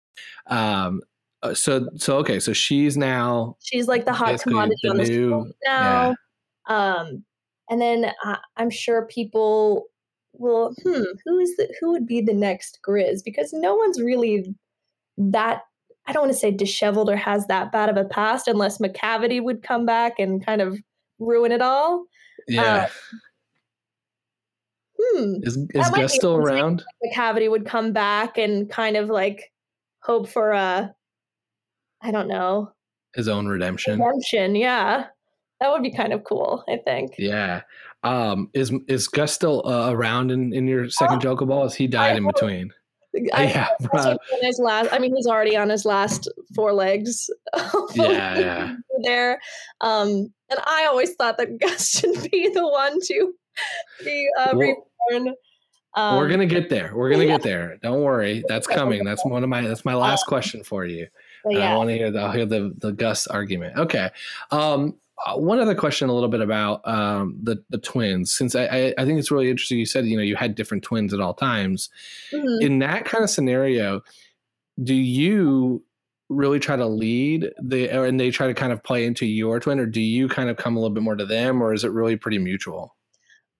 Um. 0.51 1.01
uh, 1.41 1.53
So 1.53 1.89
so 1.97 2.17
okay. 2.19 2.39
So 2.39 2.53
she's 2.53 2.97
now 2.97 3.57
she's 3.61 3.87
like 3.87 4.05
the 4.05 4.13
hot 4.13 4.39
commodity 4.41 4.77
the 4.83 4.89
on 4.91 4.97
the 4.97 5.09
new- 5.09 5.53
now 5.65 6.15
um 6.67 7.23
and 7.69 7.81
then 7.81 8.11
uh, 8.23 8.37
i'm 8.57 8.69
sure 8.69 9.07
people 9.07 9.85
will 10.33 10.73
hmm 10.83 11.03
who 11.25 11.39
is 11.39 11.55
the 11.57 11.73
who 11.79 11.91
would 11.91 12.05
be 12.05 12.21
the 12.21 12.33
next 12.33 12.79
grizz 12.87 13.23
because 13.23 13.51
no 13.53 13.75
one's 13.75 14.01
really 14.01 14.53
that 15.17 15.63
i 16.07 16.13
don't 16.13 16.23
want 16.23 16.33
to 16.33 16.37
say 16.37 16.51
disheveled 16.51 17.09
or 17.09 17.15
has 17.15 17.47
that 17.47 17.71
bad 17.71 17.89
of 17.89 17.97
a 17.97 18.05
past 18.05 18.47
unless 18.47 18.77
macavity 18.77 19.41
would 19.41 19.63
come 19.63 19.85
back 19.85 20.19
and 20.19 20.45
kind 20.45 20.61
of 20.61 20.79
ruin 21.19 21.51
it 21.51 21.61
all 21.61 22.05
yeah. 22.47 22.87
hmm 25.15 25.35
is 25.43 25.57
is 25.73 25.89
Gus 25.89 26.15
still 26.15 26.35
around? 26.35 26.83
macavity 27.05 27.49
would 27.49 27.65
come 27.65 27.93
back 27.93 28.37
and 28.37 28.69
kind 28.69 28.97
of 28.97 29.09
like 29.09 29.50
hope 30.03 30.27
for 30.27 30.51
a 30.51 30.93
i 32.01 32.11
don't 32.11 32.27
know 32.27 32.71
His 33.15 33.27
own 33.27 33.47
redemption. 33.47 33.99
redemption 33.99 34.55
yeah 34.55 35.05
that 35.59 35.71
would 35.71 35.83
be 35.83 35.91
kind 35.91 36.13
of 36.13 36.23
cool 36.23 36.63
i 36.69 36.77
think 36.77 37.13
Yeah. 37.17 37.61
Um. 38.03 38.49
Is 38.55 38.73
is 38.87 39.07
Gus 39.07 39.31
still 39.31 39.61
uh, 39.63 39.91
around 39.91 40.31
in 40.31 40.53
in 40.53 40.65
your 40.67 40.89
second 40.89 41.21
Joker 41.21 41.45
ball? 41.45 41.65
Is 41.65 41.75
he 41.75 41.85
died 41.85 42.17
in 42.17 42.25
between? 42.25 42.71
I, 43.31 43.43
yeah. 43.43 43.67
Bro. 43.91 44.17
his 44.41 44.57
last, 44.57 44.89
I 44.91 44.97
mean, 44.97 45.15
he's 45.15 45.27
already 45.27 45.55
on 45.55 45.69
his 45.69 45.85
last 45.85 46.27
four 46.55 46.73
legs. 46.73 47.29
Yeah. 47.93 48.39
Yeah. 48.39 48.75
there. 49.03 49.39
Um, 49.81 50.33
and 50.49 50.59
I 50.65 50.85
always 50.89 51.13
thought 51.13 51.37
that 51.37 51.59
Gus 51.59 51.91
should 51.91 52.31
be 52.31 52.49
the 52.49 52.67
one 52.67 52.99
to 52.99 53.33
be 54.03 54.27
uh, 54.39 54.53
Well- 54.55 54.87
reborn. 55.11 55.35
Um, 55.95 56.17
We're 56.17 56.29
gonna 56.29 56.45
get 56.45 56.69
there. 56.69 56.91
We're 56.95 57.09
gonna 57.11 57.25
yeah. 57.25 57.31
get 57.31 57.43
there. 57.43 57.77
Don't 57.83 58.01
worry. 58.01 58.43
That's 58.47 58.67
coming. 58.79 59.03
That's 59.03 59.25
one 59.25 59.43
of 59.43 59.49
my. 59.49 59.61
That's 59.61 59.83
my 59.85 59.95
last 59.95 60.25
question 60.25 60.63
for 60.63 60.85
you. 60.85 61.07
but 61.43 61.57
I 61.61 61.75
want 61.75 61.89
to 61.89 61.97
hear 61.97 62.11
the 62.11 62.19
I'll 62.21 62.31
hear 62.31 62.45
the 62.45 62.73
the 62.77 62.91
Gus 62.93 63.27
argument. 63.27 63.77
Okay. 63.77 64.09
Um. 64.51 64.95
uh, 65.25 65.35
One 65.37 65.59
other 65.59 65.75
question, 65.75 66.07
a 66.09 66.13
little 66.13 66.29
bit 66.29 66.41
about 66.41 66.87
um 66.87 67.37
the 67.43 67.61
the 67.69 67.77
twins, 67.77 68.33
since 68.33 68.55
I 68.55 68.65
I, 68.65 68.93
I 68.97 69.05
think 69.05 69.19
it's 69.19 69.31
really 69.31 69.49
interesting. 69.49 69.79
You 69.79 69.85
said 69.85 70.05
you 70.05 70.15
know 70.15 70.23
you 70.23 70.35
had 70.37 70.55
different 70.55 70.83
twins 70.83 71.13
at 71.13 71.19
all 71.19 71.33
times. 71.33 71.89
Mhm. 72.31 72.61
In 72.61 72.79
that 72.79 73.03
kind 73.05 73.23
of 73.23 73.29
scenario, 73.29 74.01
do 74.81 74.93
you 74.95 75.83
really 76.29 76.59
try 76.59 76.77
to 76.77 76.85
lead 76.85 77.51
the 77.61 77.91
or- 77.93 78.05
and 78.05 78.17
they 78.17 78.31
try 78.31 78.47
to 78.47 78.53
kind 78.53 78.71
of 78.71 78.81
play 78.83 79.05
into 79.05 79.25
your 79.25 79.59
twin, 79.59 79.77
or 79.79 79.85
do 79.85 79.99
you 79.99 80.29
kind 80.29 80.49
of 80.49 80.55
come 80.55 80.77
a 80.77 80.79
little 80.79 80.93
bit 80.93 81.03
more 81.03 81.15
to 81.17 81.25
them, 81.25 81.61
or 81.61 81.73
is 81.73 81.83
it 81.83 81.91
really 81.91 82.15
pretty 82.15 82.37
mutual? 82.37 82.95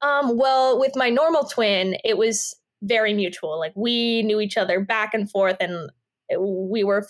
Um, 0.01 0.37
well, 0.37 0.79
with 0.79 0.95
my 0.95 1.09
normal 1.09 1.43
twin, 1.43 1.95
it 2.03 2.17
was 2.17 2.55
very 2.81 3.13
mutual. 3.13 3.59
Like 3.59 3.73
we 3.75 4.23
knew 4.23 4.39
each 4.39 4.57
other 4.57 4.79
back 4.79 5.13
and 5.13 5.29
forth, 5.29 5.57
and 5.59 5.91
we 6.39 6.83
were. 6.83 7.07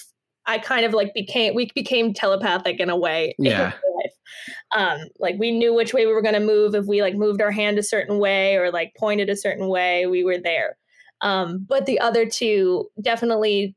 I 0.48 0.58
kind 0.58 0.86
of 0.86 0.94
like 0.94 1.14
became 1.14 1.54
we 1.54 1.70
became 1.76 2.14
telepathic 2.14 2.80
in 2.80 2.90
a 2.90 2.98
way. 2.98 3.36
Yeah. 3.38 3.74
Um, 4.76 5.02
like 5.20 5.36
we 5.38 5.52
knew 5.52 5.74
which 5.74 5.94
way 5.94 6.06
we 6.06 6.14
were 6.14 6.22
going 6.22 6.34
to 6.34 6.40
move. 6.40 6.74
If 6.74 6.86
we 6.86 7.02
like 7.02 7.16
moved 7.16 7.42
our 7.42 7.52
hand 7.52 7.78
a 7.78 7.84
certain 7.84 8.20
way 8.20 8.56
or 8.56 8.72
like 8.72 8.94
pointed 8.98 9.30
a 9.30 9.38
certain 9.38 9.68
way, 9.68 10.08
we 10.08 10.24
were 10.24 10.38
there. 10.38 10.78
Um, 11.22 11.66
but 11.68 11.86
the 11.86 12.00
other 12.00 12.26
two, 12.26 12.90
definitely, 13.02 13.76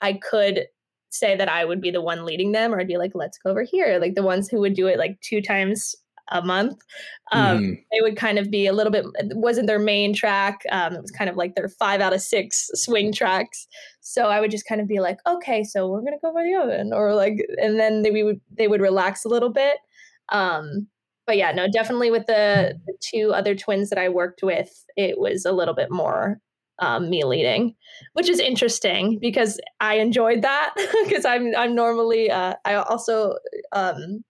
I 0.00 0.14
could 0.14 0.66
say 1.10 1.36
that 1.36 1.48
I 1.48 1.64
would 1.64 1.80
be 1.80 1.90
the 1.90 2.02
one 2.02 2.24
leading 2.24 2.52
them, 2.52 2.74
or 2.74 2.80
I'd 2.80 2.88
be 2.88 2.98
like, 2.98 3.12
let's 3.14 3.38
go 3.38 3.50
over 3.50 3.62
here. 3.62 3.98
Like 3.98 4.14
the 4.14 4.22
ones 4.22 4.48
who 4.48 4.60
would 4.60 4.74
do 4.74 4.86
it 4.86 4.98
like 4.98 5.20
two 5.20 5.40
times 5.40 5.94
a 6.28 6.42
month. 6.42 6.80
Um, 7.32 7.58
Mhm. 7.58 7.84
they 7.90 8.00
would 8.00 8.16
kind 8.16 8.38
of 8.38 8.50
be 8.50 8.66
a 8.66 8.72
little 8.72 8.92
bit 8.92 9.06
wasn't 9.34 9.66
their 9.66 9.78
main 9.78 10.12
track 10.12 10.60
um, 10.70 10.94
it 10.94 11.00
was 11.00 11.10
kind 11.10 11.30
of 11.30 11.36
like 11.36 11.54
their 11.54 11.68
five 11.68 12.00
out 12.00 12.12
of 12.12 12.20
six 12.20 12.70
swing 12.74 13.12
tracks 13.12 13.66
so 14.00 14.26
i 14.26 14.38
would 14.40 14.50
just 14.50 14.66
kind 14.66 14.80
of 14.80 14.86
be 14.86 15.00
like 15.00 15.18
okay 15.26 15.64
so 15.64 15.88
we're 15.88 16.02
gonna 16.02 16.18
go 16.22 16.28
over 16.28 16.42
the 16.42 16.54
oven 16.54 16.92
or 16.92 17.14
like 17.14 17.38
and 17.60 17.80
then 17.80 18.02
they 18.02 18.10
we 18.10 18.22
would 18.22 18.40
they 18.58 18.68
would 18.68 18.82
relax 18.82 19.24
a 19.24 19.28
little 19.28 19.50
bit 19.50 19.78
um 20.28 20.86
but 21.26 21.36
yeah 21.38 21.52
no 21.52 21.66
definitely 21.68 22.10
with 22.10 22.26
the, 22.26 22.78
the 22.86 22.94
two 23.00 23.32
other 23.32 23.54
twins 23.54 23.88
that 23.88 23.98
i 23.98 24.08
worked 24.08 24.42
with 24.42 24.84
it 24.96 25.18
was 25.18 25.46
a 25.46 25.52
little 25.52 25.74
bit 25.74 25.90
more 25.90 26.38
um, 26.78 27.10
me 27.10 27.22
leading, 27.24 27.76
which 28.14 28.28
is 28.28 28.40
interesting 28.40 29.18
because 29.20 29.60
I 29.80 29.96
enjoyed 29.96 30.42
that 30.42 30.74
because 31.04 31.24
I'm 31.24 31.54
I'm 31.54 31.74
normally 31.76 32.30
uh, 32.30 32.54
I 32.64 32.74
also 32.74 33.34
um, 33.72 34.24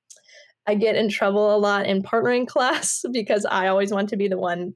I 0.67 0.75
get 0.75 0.97
in 0.97 1.09
trouble 1.09 1.55
a 1.55 1.59
lot 1.59 1.87
in 1.87 2.03
partnering 2.03 2.47
class 2.49 3.05
because 3.13 3.45
I 3.45 3.69
always 3.69 3.93
want 3.93 4.09
to 4.11 4.17
be 4.17 4.29
the 4.29 4.39
one 4.39 4.75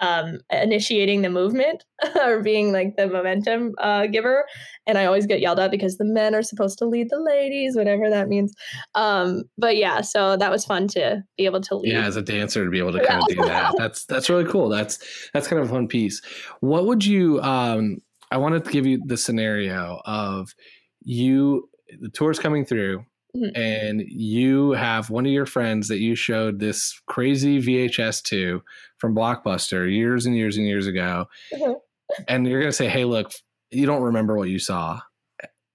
um, 0.00 0.40
initiating 0.50 1.22
the 1.22 1.30
movement 1.30 1.84
or 2.24 2.42
being 2.42 2.72
like 2.72 2.96
the 2.96 3.06
momentum 3.06 3.74
uh, 3.78 4.06
giver. 4.06 4.46
And 4.86 4.98
I 4.98 5.04
always 5.04 5.26
get 5.26 5.40
yelled 5.40 5.60
at 5.60 5.70
because 5.70 5.98
the 5.98 6.04
men 6.04 6.34
are 6.34 6.42
supposed 6.42 6.78
to 6.78 6.86
lead 6.86 7.08
the 7.10 7.20
ladies, 7.20 7.76
whatever 7.76 8.08
that 8.10 8.28
means. 8.28 8.54
Um, 8.94 9.44
but 9.58 9.76
yeah, 9.76 10.00
so 10.00 10.36
that 10.36 10.50
was 10.50 10.64
fun 10.64 10.88
to 10.88 11.22
be 11.36 11.44
able 11.44 11.60
to 11.62 11.76
lead. 11.76 11.92
Yeah, 11.92 12.06
as 12.06 12.16
a 12.16 12.22
dancer 12.22 12.64
to 12.64 12.70
be 12.70 12.78
able 12.78 12.92
to 12.92 13.04
kind 13.04 13.22
of 13.22 13.28
do 13.28 13.44
that. 13.44 13.74
That's 13.76 14.06
that's 14.06 14.30
really 14.30 14.50
cool. 14.50 14.68
That's 14.68 14.98
that's 15.32 15.46
kind 15.46 15.60
of 15.60 15.68
a 15.68 15.72
fun 15.72 15.86
piece. 15.86 16.22
What 16.60 16.86
would 16.86 17.04
you 17.04 17.40
um 17.42 17.98
I 18.30 18.38
wanted 18.38 18.64
to 18.64 18.70
give 18.70 18.86
you 18.86 19.02
the 19.04 19.16
scenario 19.16 20.00
of 20.04 20.54
you 21.02 21.68
the 22.00 22.08
tour's 22.08 22.38
coming 22.38 22.64
through 22.64 23.04
Mhm. 23.36 23.52
and 23.56 24.00
you 24.08 24.72
have 24.72 25.08
one 25.10 25.24
of 25.26 25.32
your 25.32 25.46
friends 25.46 25.88
that 25.88 25.98
you 26.00 26.14
showed 26.14 26.58
this 26.58 27.00
crazy 27.06 27.58
VHS 27.60 28.20
to 28.24 28.62
from 28.98 29.14
Blockbuster 29.14 29.90
years 29.92 30.26
and 30.26 30.36
years 30.36 30.56
and 30.56 30.66
years 30.66 30.86
ago, 30.86 31.26
Mhm. 31.52 31.80
and 32.28 32.46
you're 32.48 32.60
going 32.60 32.70
to 32.72 32.76
say, 32.76 32.88
"Hey, 32.88 33.04
look, 33.04 33.32
you 33.70 33.86
don't 33.86 34.02
remember 34.02 34.36
what 34.36 34.48
you 34.48 34.58
saw. 34.58 35.00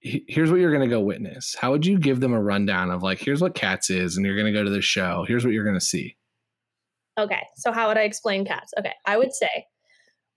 Here's 0.00 0.50
what 0.50 0.60
you're 0.60 0.70
going 0.70 0.88
to 0.88 0.94
go 0.94 1.00
witness." 1.00 1.56
How 1.58 1.70
would 1.72 1.86
you 1.86 1.98
give 1.98 2.20
them 2.20 2.32
a 2.34 2.40
rundown 2.42 2.90
of 2.90 3.02
like, 3.02 3.18
"Here's 3.18 3.40
what 3.40 3.54
Cats 3.54 3.88
is, 3.90 4.16
and 4.16 4.24
you're 4.26 4.36
going 4.36 4.52
to 4.52 4.58
go 4.58 4.62
to 4.64 4.70
the 4.70 4.82
show. 4.82 5.24
Here's 5.26 5.44
what 5.44 5.54
you're 5.54 5.64
going 5.64 5.78
to 5.78 5.84
see." 5.84 6.16
Okay, 7.18 7.42
so 7.56 7.72
how 7.72 7.88
would 7.88 7.96
I 7.96 8.02
explain 8.02 8.44
cats? 8.44 8.74
Okay, 8.78 8.92
I 9.06 9.16
would 9.16 9.32
say 9.32 9.66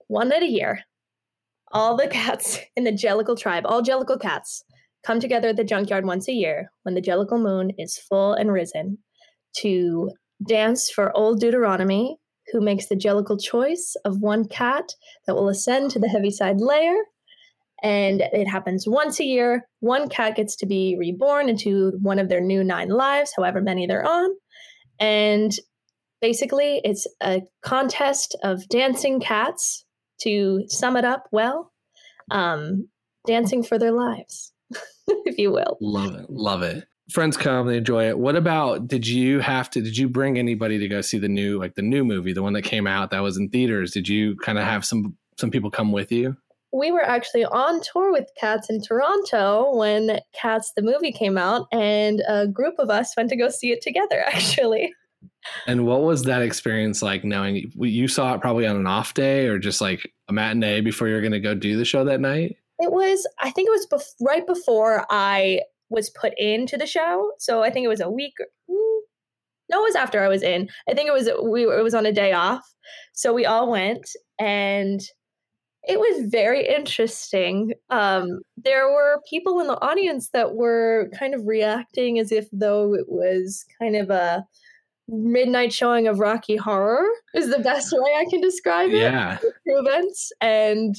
one 0.06 0.30
night 0.30 0.42
a 0.42 0.46
year, 0.46 0.80
all 1.72 1.94
the 1.96 2.08
cats 2.08 2.58
in 2.76 2.84
the 2.84 2.92
Jellicle 2.92 3.38
tribe, 3.38 3.66
all 3.66 3.82
Jellicle 3.82 4.18
cats, 4.20 4.64
come 5.04 5.20
together 5.20 5.48
at 5.48 5.56
the 5.56 5.64
junkyard 5.64 6.04
once 6.04 6.28
a 6.28 6.32
year 6.32 6.70
when 6.82 6.94
the 6.94 7.02
Jellicle 7.02 7.40
moon 7.40 7.72
is 7.78 7.98
full 7.98 8.32
and 8.32 8.52
risen 8.52 8.98
to 9.58 10.10
dance 10.46 10.90
for 10.90 11.16
old 11.16 11.40
Deuteronomy, 11.40 12.16
who 12.52 12.60
makes 12.60 12.86
the 12.86 12.96
Jellicle 12.96 13.42
choice 13.42 13.96
of 14.04 14.20
one 14.20 14.46
cat 14.46 14.92
that 15.26 15.34
will 15.34 15.48
ascend 15.48 15.90
to 15.90 15.98
the 15.98 16.08
Heaviside 16.08 16.60
layer. 16.60 16.96
And 17.82 18.20
it 18.20 18.46
happens 18.46 18.86
once 18.86 19.20
a 19.20 19.24
year. 19.24 19.66
One 19.80 20.08
cat 20.08 20.36
gets 20.36 20.54
to 20.56 20.66
be 20.66 20.96
reborn 20.98 21.48
into 21.48 21.92
one 22.02 22.18
of 22.18 22.28
their 22.28 22.40
new 22.40 22.62
nine 22.62 22.90
lives, 22.90 23.32
however 23.34 23.62
many 23.62 23.86
they're 23.86 24.06
on. 24.06 24.30
And 24.98 25.52
basically 26.20 26.80
it's 26.84 27.06
a 27.22 27.42
contest 27.62 28.36
of 28.42 28.68
dancing 28.68 29.20
cats 29.20 29.84
to 30.22 30.64
sum 30.68 30.96
it 30.96 31.04
up 31.04 31.26
well 31.32 31.72
um, 32.30 32.88
dancing 33.26 33.62
for 33.62 33.78
their 33.78 33.92
lives 33.92 34.49
if 35.26 35.38
you 35.38 35.50
will 35.50 35.78
Love 35.80 36.14
it. 36.14 36.30
Love 36.30 36.62
it. 36.62 36.86
Friends 37.10 37.36
come, 37.36 37.66
they 37.66 37.78
enjoy 37.78 38.08
it. 38.08 38.18
What 38.18 38.36
about 38.36 38.86
did 38.86 39.06
you 39.06 39.40
have 39.40 39.68
to 39.70 39.80
did 39.80 39.96
you 39.96 40.08
bring 40.08 40.38
anybody 40.38 40.78
to 40.78 40.88
go 40.88 41.00
see 41.00 41.18
the 41.18 41.28
new 41.28 41.58
like 41.58 41.74
the 41.74 41.82
new 41.82 42.04
movie, 42.04 42.32
the 42.32 42.42
one 42.42 42.52
that 42.52 42.62
came 42.62 42.86
out 42.86 43.10
that 43.10 43.20
was 43.20 43.36
in 43.36 43.48
theaters? 43.48 43.92
Did 43.92 44.08
you 44.08 44.36
kind 44.36 44.58
of 44.58 44.64
have 44.64 44.84
some 44.84 45.16
some 45.38 45.50
people 45.50 45.70
come 45.70 45.92
with 45.92 46.12
you? 46.12 46.36
we 46.72 46.92
were 46.92 47.04
actually 47.04 47.44
on 47.44 47.80
tour 47.80 48.12
with 48.12 48.28
cats 48.38 48.70
in 48.70 48.80
toronto 48.80 49.74
when 49.76 50.20
cats 50.32 50.72
the 50.76 50.82
movie 50.82 51.10
came 51.10 51.36
out 51.36 51.66
and 51.72 52.22
a 52.28 52.46
group 52.46 52.76
of 52.78 52.90
us 52.90 53.12
went 53.16 53.28
to 53.28 53.36
go 53.36 53.48
see 53.48 53.72
it 53.72 53.82
together 53.82 54.20
actually 54.26 54.92
And 55.66 55.86
what 55.86 56.02
was 56.02 56.24
that 56.24 56.42
experience 56.42 57.02
like 57.02 57.24
knowing 57.24 57.72
you 57.76 58.08
saw 58.08 58.34
it 58.34 58.40
probably 58.40 58.66
on 58.66 58.76
an 58.76 58.86
off 58.86 59.14
day 59.14 59.46
or 59.48 59.58
just 59.58 59.80
like 59.80 60.12
a 60.28 60.32
matinee 60.32 60.80
before 60.80 61.08
you're 61.08 61.20
going 61.20 61.32
to 61.32 61.40
go 61.40 61.54
do 61.54 61.76
the 61.76 61.84
show 61.84 62.04
that 62.04 62.20
night? 62.20 62.56
It 62.80 62.92
was, 62.92 63.26
I 63.40 63.50
think 63.50 63.68
it 63.68 63.72
was 63.72 63.86
bef- 63.92 64.26
right 64.26 64.46
before 64.46 65.06
I 65.10 65.60
was 65.90 66.10
put 66.10 66.32
into 66.38 66.76
the 66.76 66.86
show. 66.86 67.32
So 67.38 67.62
I 67.62 67.70
think 67.70 67.84
it 67.84 67.88
was 67.88 68.00
a 68.00 68.10
week. 68.10 68.34
or- 68.40 68.46
mm, 68.74 69.00
No, 69.70 69.80
it 69.80 69.88
was 69.88 69.96
after 69.96 70.22
I 70.22 70.28
was 70.28 70.42
in. 70.42 70.68
I 70.88 70.94
think 70.94 71.08
it 71.08 71.12
was 71.12 71.28
we 71.42 71.62
it 71.64 71.82
was 71.82 71.94
on 71.94 72.06
a 72.06 72.12
day 72.12 72.32
off. 72.32 72.64
So 73.12 73.32
we 73.32 73.44
all 73.46 73.70
went 73.70 74.08
and 74.40 75.00
it 75.88 75.98
was 75.98 76.28
very 76.30 76.66
interesting. 76.68 77.72
Um, 77.88 78.40
there 78.56 78.88
were 78.90 79.20
people 79.30 79.60
in 79.60 79.66
the 79.66 79.80
audience 79.80 80.28
that 80.32 80.54
were 80.54 81.10
kind 81.18 81.34
of 81.34 81.46
reacting 81.46 82.18
as 82.18 82.30
if 82.32 82.46
though 82.52 82.94
it 82.94 83.06
was 83.08 83.64
kind 83.80 83.96
of 83.96 84.10
a 84.10 84.44
midnight 85.08 85.72
showing 85.72 86.06
of 86.06 86.18
Rocky 86.20 86.56
Horror 86.56 87.06
is 87.34 87.50
the 87.50 87.58
best 87.60 87.92
way 87.92 88.14
I 88.16 88.26
can 88.30 88.40
describe 88.40 88.90
it 88.90 89.00
Yeah. 89.00 89.38
events 89.66 90.30
and 90.40 90.94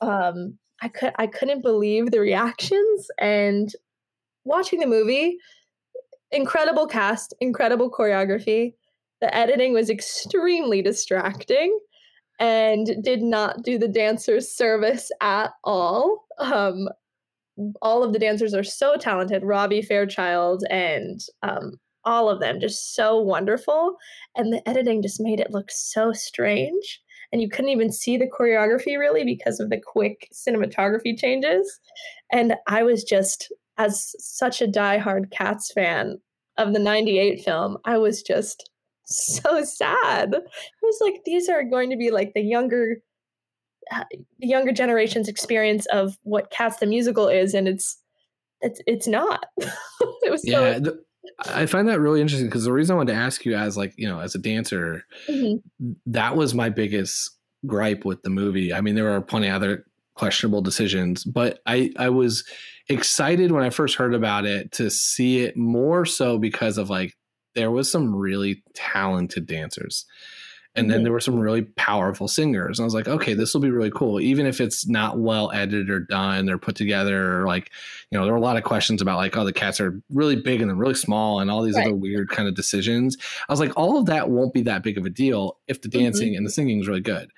um 0.00 0.58
i 0.82 0.88
could 0.88 1.12
i 1.16 1.26
couldn't 1.26 1.62
believe 1.62 2.10
the 2.10 2.20
reactions 2.20 3.08
and 3.18 3.72
watching 4.44 4.80
the 4.80 4.86
movie 4.86 5.38
incredible 6.32 6.86
cast 6.86 7.34
incredible 7.40 7.90
choreography. 7.90 8.74
The 9.20 9.34
editing 9.34 9.72
was 9.72 9.90
extremely 9.90 10.82
distracting 10.82 11.78
and 12.38 13.02
did 13.02 13.22
not 13.22 13.62
do 13.62 13.78
the 13.78 13.88
dancers 13.88 14.50
service 14.50 15.10
at 15.20 15.52
all. 15.64 16.26
Um 16.38 16.88
all 17.80 18.04
of 18.04 18.12
the 18.12 18.18
dancers 18.18 18.52
are 18.52 18.62
so 18.62 18.96
talented 18.96 19.42
robbie 19.42 19.80
fairchild 19.80 20.62
and 20.68 21.22
um 21.42 21.72
all 22.04 22.28
of 22.28 22.38
them 22.38 22.60
just 22.60 22.94
so 22.94 23.18
wonderful 23.18 23.96
and 24.36 24.52
the 24.52 24.68
editing 24.68 25.00
just 25.00 25.22
made 25.22 25.40
it 25.40 25.50
look 25.50 25.70
so 25.70 26.12
strange 26.12 27.00
and 27.36 27.42
you 27.42 27.50
couldn't 27.50 27.70
even 27.70 27.92
see 27.92 28.16
the 28.16 28.26
choreography 28.26 28.98
really 28.98 29.22
because 29.22 29.60
of 29.60 29.68
the 29.68 29.78
quick 29.78 30.26
cinematography 30.32 31.14
changes 31.18 31.78
and 32.32 32.54
i 32.66 32.82
was 32.82 33.04
just 33.04 33.52
as 33.76 34.14
such 34.18 34.62
a 34.62 34.66
diehard 34.66 35.30
cats 35.30 35.70
fan 35.70 36.18
of 36.56 36.72
the 36.72 36.78
98 36.78 37.44
film 37.44 37.76
i 37.84 37.98
was 37.98 38.22
just 38.22 38.70
so 39.04 39.62
sad 39.62 40.34
I 40.34 40.82
was 40.82 40.98
like 41.02 41.24
these 41.26 41.50
are 41.50 41.62
going 41.62 41.90
to 41.90 41.96
be 41.96 42.10
like 42.10 42.32
the 42.32 42.40
younger 42.40 43.02
uh, 43.92 44.04
the 44.38 44.48
younger 44.48 44.72
generation's 44.72 45.28
experience 45.28 45.84
of 45.92 46.16
what 46.22 46.50
cats 46.50 46.78
the 46.78 46.86
musical 46.86 47.28
is 47.28 47.52
and 47.52 47.68
it's 47.68 47.98
it's 48.62 48.80
it's 48.86 49.06
not 49.06 49.44
it 49.58 50.30
was 50.30 50.42
so 50.50 50.70
Yeah. 50.70 50.90
I 51.38 51.66
find 51.66 51.88
that 51.88 52.00
really 52.00 52.20
interesting 52.20 52.48
because 52.48 52.64
the 52.64 52.72
reason 52.72 52.94
I 52.94 52.96
wanted 52.98 53.12
to 53.12 53.18
ask 53.18 53.44
you 53.44 53.54
as 53.56 53.76
like, 53.76 53.94
you 53.96 54.08
know, 54.08 54.20
as 54.20 54.34
a 54.34 54.38
dancer, 54.38 55.04
Mhm. 55.28 55.62
that 56.06 56.36
was 56.36 56.54
my 56.54 56.68
biggest 56.68 57.30
gripe 57.66 58.04
with 58.04 58.22
the 58.22 58.30
movie. 58.30 58.72
I 58.72 58.80
mean, 58.80 58.94
there 58.94 59.04
were 59.04 59.20
plenty 59.20 59.48
of 59.48 59.54
other 59.54 59.84
questionable 60.14 60.62
decisions, 60.62 61.24
but 61.24 61.60
I 61.66 61.90
I 61.96 62.08
was 62.08 62.44
excited 62.88 63.52
when 63.52 63.64
I 63.64 63.70
first 63.70 63.96
heard 63.96 64.14
about 64.14 64.46
it 64.46 64.72
to 64.72 64.90
see 64.90 65.40
it 65.40 65.56
more 65.56 66.06
so 66.06 66.38
because 66.38 66.78
of 66.78 66.88
like 66.90 67.14
there 67.54 67.70
was 67.70 67.90
some 67.90 68.14
really 68.14 68.62
talented 68.74 69.46
dancers. 69.46 70.06
And 70.76 70.90
then 70.90 71.00
Mhm. 71.00 71.04
there 71.04 71.12
were 71.12 71.20
some 71.20 71.38
really 71.38 71.62
powerful 71.62 72.28
singers. 72.28 72.78
And 72.78 72.84
I 72.84 72.86
was 72.86 72.94
like, 72.94 73.08
okay, 73.08 73.32
this 73.34 73.54
will 73.54 73.60
be 73.62 73.70
really 73.70 73.90
cool. 73.90 74.20
Even 74.20 74.44
if 74.46 74.60
it's 74.60 74.86
not 74.86 75.18
well 75.18 75.50
edited 75.52 75.88
or 75.90 76.00
done 76.00 76.50
or 76.50 76.58
put 76.58 76.76
together, 76.76 77.40
or 77.40 77.46
like, 77.46 77.70
you 78.10 78.18
know, 78.18 78.24
there 78.24 78.32
were 78.32 78.38
a 78.38 78.42
lot 78.42 78.56
of 78.56 78.64
questions 78.64 79.00
about 79.00 79.16
like, 79.16 79.36
oh, 79.36 79.44
the 79.44 79.52
cats 79.52 79.80
are 79.80 80.00
really 80.10 80.36
big 80.36 80.60
and 80.60 80.68
they're 80.70 80.76
really 80.76 80.94
small 80.94 81.40
and 81.40 81.50
all 81.50 81.62
these 81.62 81.76
Right. 81.76 81.86
other 81.86 81.94
weird 81.96 82.28
kind 82.28 82.48
of 82.48 82.54
decisions. 82.54 83.16
I 83.48 83.52
was 83.52 83.60
like, 83.60 83.72
all 83.76 83.98
of 83.98 84.06
that 84.06 84.28
won't 84.30 84.52
be 84.54 84.62
that 84.62 84.82
big 84.82 84.98
of 84.98 85.06
a 85.06 85.10
deal 85.10 85.58
if 85.66 85.80
the 85.80 85.88
dancing 85.88 86.36
and 86.36 86.44
the 86.46 86.50
singing 86.50 86.80
is 86.80 86.86
really 86.88 87.00
good. 87.00 87.30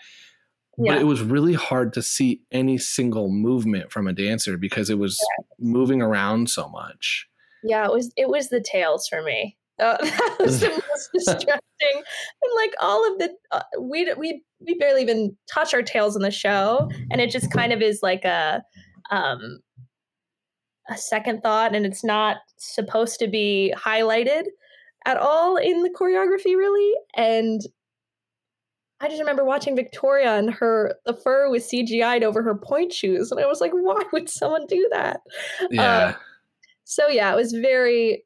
Yeah. 0.81 0.93
But 0.95 1.01
it 1.01 1.05
was 1.07 1.23
really 1.23 1.55
hard 1.55 1.93
to 1.95 2.03
see 2.03 2.43
any 2.53 2.79
single 2.79 3.29
movement 3.31 3.91
from 3.91 4.07
a 4.07 4.13
dancer 4.13 4.57
because 4.57 4.91
it 4.91 4.99
was 4.99 5.19
moving 5.59 6.01
around 6.03 6.51
so 6.51 6.69
much. 6.69 7.27
Yeah, 7.65 7.85
it 7.87 7.93
was 7.93 8.13
it 8.17 8.29
was 8.29 8.49
the 8.49 8.61
tails 8.61 9.09
for 9.09 9.21
me. 9.23 9.57
Uh, 9.81 9.97
that 10.03 10.37
was 10.41 10.61
the 10.61 10.83
most 10.99 11.11
distracting. 11.27 11.61
And 11.95 12.53
like 12.57 12.73
all 12.81 13.11
of 13.11 13.19
the 13.19 13.31
uh, 13.51 13.63
we 13.81 14.13
we 14.15 14.43
we 14.61 14.75
barely 14.75 15.03
even 15.03 15.37
touch 15.53 15.75
our 15.75 15.83
tails 15.83 16.17
in 16.17 16.23
the 16.23 16.31
show, 16.31 16.91
and 17.11 17.21
it 17.21 17.31
just 17.31 17.51
kind 17.53 17.73
of 17.73 17.83
is 17.83 18.01
like 18.03 18.25
a 18.25 18.63
um 19.11 19.61
a 20.89 20.97
second 20.97 21.43
thought, 21.43 21.75
and 21.75 21.85
it's 21.85 22.05
not 22.05 22.39
supposed 22.57 23.19
to 23.21 23.29
be 23.29 23.75
highlighted 23.77 24.45
at 25.05 25.17
all 25.17 25.57
in 25.57 25.83
the 25.83 25.91
choreography, 25.91 26.57
really. 26.57 26.95
And 27.17 27.61
I 29.01 29.09
just 29.09 29.21
remember 29.21 29.45
watching 29.45 29.77
Victoria 29.77 30.37
and 30.37 30.53
her 30.53 30.97
the 31.07 31.15
fur 31.15 31.49
was 31.49 31.69
CGI'd 31.69 32.25
over 32.25 32.43
her 32.43 32.57
point 32.57 32.93
shoes, 32.93 33.31
and 33.31 33.41
I 33.41 33.47
was 33.47 33.61
like, 33.61 33.73
why 33.73 34.03
would 34.13 34.29
someone 34.29 34.67
do 34.67 34.89
that? 34.93 35.21
Yeah. 35.71 36.17
so 36.85 37.09
yeah, 37.09 37.33
it 37.33 37.37
was 37.37 37.53
very. 37.53 38.25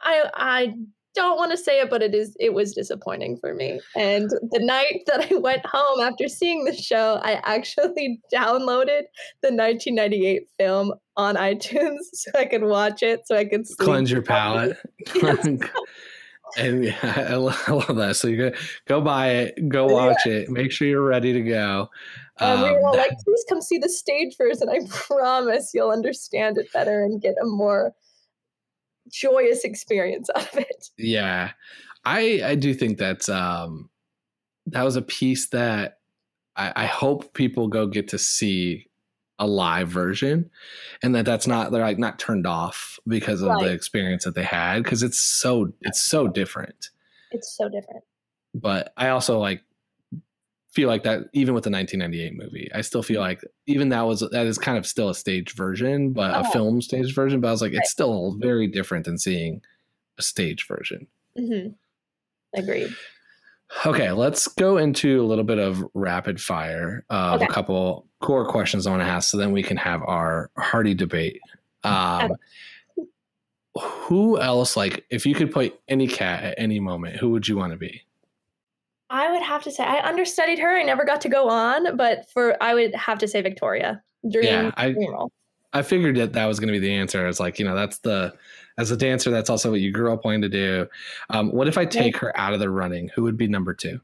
I 0.00 0.30
I 0.34 0.74
don't 1.14 1.36
want 1.36 1.50
to 1.52 1.56
say 1.56 1.80
it, 1.80 1.90
but 1.90 2.02
it 2.02 2.14
is 2.14 2.36
it 2.40 2.54
was 2.54 2.72
disappointing 2.72 3.36
for 3.38 3.54
me. 3.54 3.80
And 3.96 4.30
the 4.50 4.58
night 4.60 5.02
that 5.06 5.30
I 5.30 5.36
went 5.36 5.64
home 5.64 6.00
after 6.00 6.28
seeing 6.28 6.64
the 6.64 6.74
show, 6.74 7.20
I 7.22 7.40
actually 7.44 8.20
downloaded 8.34 9.02
the 9.42 9.52
1998 9.52 10.48
film 10.58 10.92
on 11.16 11.36
iTunes 11.36 11.98
so 12.12 12.30
I 12.36 12.44
could 12.46 12.64
watch 12.64 13.02
it, 13.02 13.26
so 13.26 13.36
I 13.36 13.44
could. 13.44 13.66
Cleanse 13.78 14.10
your 14.10 14.22
palate. 14.22 14.76
And 16.56 16.84
yeah, 16.84 17.26
I 17.30 17.34
lo- 17.34 17.52
I 17.66 17.72
love 17.72 17.96
that. 17.96 18.14
So 18.16 18.28
you 18.28 18.36
go 18.36 18.52
go 18.86 19.00
buy 19.00 19.30
it, 19.30 19.68
go 19.68 19.86
watch 19.86 20.24
it, 20.26 20.48
make 20.50 20.70
sure 20.70 20.86
you're 20.86 21.02
ready 21.02 21.32
to 21.32 21.40
go. 21.40 21.90
And 22.38 22.62
we 22.62 22.68
Um, 22.68 22.74
were 22.74 22.86
all 22.88 22.96
like, 22.96 23.10
please 23.24 23.44
come 23.48 23.60
see 23.60 23.78
the 23.78 23.88
stage 23.88 24.36
first, 24.36 24.60
and 24.60 24.70
I 24.70 24.80
promise 24.88 25.72
you'll 25.74 25.90
understand 25.90 26.58
it 26.58 26.72
better 26.72 27.02
and 27.02 27.20
get 27.20 27.34
a 27.42 27.46
more 27.46 27.92
joyous 29.10 29.64
experience 29.64 30.28
out 30.36 30.52
of 30.52 30.58
it. 30.58 30.88
yeah, 30.98 31.52
I 32.04 32.40
I 32.44 32.54
do 32.54 32.74
think 32.74 32.98
that's 32.98 33.28
um 33.28 33.90
that 34.66 34.82
was 34.82 34.96
a 34.96 35.02
piece 35.02 35.48
that 35.48 35.98
I, 36.56 36.72
I 36.76 36.86
hope 36.86 37.34
people 37.34 37.68
go 37.68 37.86
get 37.86 38.08
to 38.08 38.18
see 38.18 38.88
a 39.38 39.46
live 39.46 39.88
version, 39.88 40.50
and 41.02 41.14
that 41.14 41.24
that's 41.24 41.46
not 41.46 41.72
they're 41.72 41.82
like 41.82 41.98
not 41.98 42.18
turned 42.18 42.46
off 42.46 42.98
because 43.06 43.42
of 43.42 43.58
the 43.58 43.72
experience 43.72 44.24
that 44.24 44.34
they 44.34 44.44
had 44.44 44.82
because 44.84 45.02
it's 45.02 45.20
so 45.20 45.72
it's 45.82 46.02
so 46.02 46.28
different. 46.28 46.90
It's 47.32 47.56
so 47.56 47.68
different. 47.68 48.04
but 48.54 48.92
I 48.96 49.08
also 49.08 49.38
like 49.38 49.62
feel 50.74 50.88
like 50.88 51.04
that 51.04 51.24
even 51.32 51.54
with 51.54 51.64
the 51.64 51.70
1998 51.70 52.36
movie, 52.36 52.68
I 52.74 52.80
still 52.80 53.02
feel 53.02 53.20
like 53.20 53.40
even 53.66 53.88
that 53.90 54.02
was 54.02 54.20
that 54.32 54.46
is 54.46 54.58
kind 54.58 54.76
of 54.76 54.86
still 54.86 55.08
a 55.08 55.14
stage 55.14 55.54
version, 55.54 56.12
but 56.12 56.34
a 56.34 56.40
Oh. 56.40 56.50
film 56.50 56.82
stage 56.82 57.14
version. 57.14 57.40
But 57.40 57.48
I 57.48 57.50
was 57.52 57.62
like, 57.62 57.72
Right. 57.72 57.78
it's 57.80 57.90
still 57.90 58.36
very 58.40 58.66
different 58.66 59.04
than 59.04 59.16
seeing 59.18 59.62
a 60.18 60.22
stage 60.22 60.66
version. 60.66 61.06
hmm 61.36 61.68
Agreed. 62.54 62.94
Okay, 63.86 64.12
let's 64.12 64.46
go 64.46 64.76
into 64.76 65.20
a 65.20 65.26
little 65.26 65.42
bit 65.44 65.58
of 65.58 65.84
rapid 65.94 66.40
fire 66.40 67.04
of 67.10 67.36
Okay. 67.36 67.46
a 67.46 67.48
couple 67.48 68.06
core 68.20 68.46
questions 68.46 68.86
I 68.86 68.90
want 68.90 69.02
to 69.02 69.06
ask, 69.08 69.28
so 69.30 69.36
then 69.36 69.50
we 69.52 69.62
can 69.62 69.76
have 69.76 70.02
our 70.02 70.50
hearty 70.56 70.94
debate. 70.94 71.40
Um, 71.82 72.32
who 73.76 74.40
else, 74.40 74.76
like, 74.76 75.04
if 75.10 75.26
you 75.26 75.34
could 75.34 75.50
play 75.50 75.72
any 75.88 76.06
cat 76.06 76.44
at 76.44 76.54
any 76.58 76.78
moment, 76.78 77.16
who 77.16 77.30
would 77.30 77.48
you 77.48 77.56
want 77.56 77.72
to 77.72 77.76
be? 77.78 78.02
I 79.10 79.30
would 79.30 79.42
have 79.42 79.62
to 79.64 79.70
say 79.70 79.84
I 79.84 80.06
understudied 80.06 80.58
her. 80.58 80.76
I 80.76 80.82
never 80.82 81.04
got 81.04 81.20
to 81.22 81.28
go 81.28 81.48
on, 81.48 81.96
but 81.96 82.28
for 82.32 82.60
I 82.62 82.74
would 82.74 82.94
have 82.94 83.18
to 83.18 83.28
say 83.28 83.42
Victoria. 83.42 84.02
Dream, 84.30 84.44
Yeah, 84.46 84.70
I- 84.76 84.92
dream 84.92 85.12
role. 85.12 85.30
I 85.72 85.82
figured 85.82 86.14
that 86.16 86.34
that 86.34 86.46
was 86.46 86.60
going 86.60 86.68
to 86.68 86.72
be 86.72 86.78
the 86.78 86.94
answer. 86.94 87.26
It's 87.26 87.40
like, 87.40 87.58
you 87.58 87.64
know, 87.64 87.74
that's 87.74 87.98
the, 87.98 88.32
as 88.78 88.92
a 88.92 88.96
dancer, 88.96 89.32
that's 89.32 89.50
also 89.50 89.72
what 89.72 89.80
you 89.80 89.90
grew 89.90 90.12
up 90.12 90.24
wanting 90.24 90.42
to 90.42 90.48
do. 90.48 90.86
Um, 91.30 91.50
what 91.50 91.66
if 91.66 91.76
I 91.76 91.84
take 91.84 92.16
her 92.18 92.36
out 92.38 92.54
of 92.54 92.60
the 92.60 92.70
running? 92.70 93.10
Who 93.16 93.24
would 93.24 93.36
be 93.36 93.48
number 93.48 93.74
two? 93.74 94.00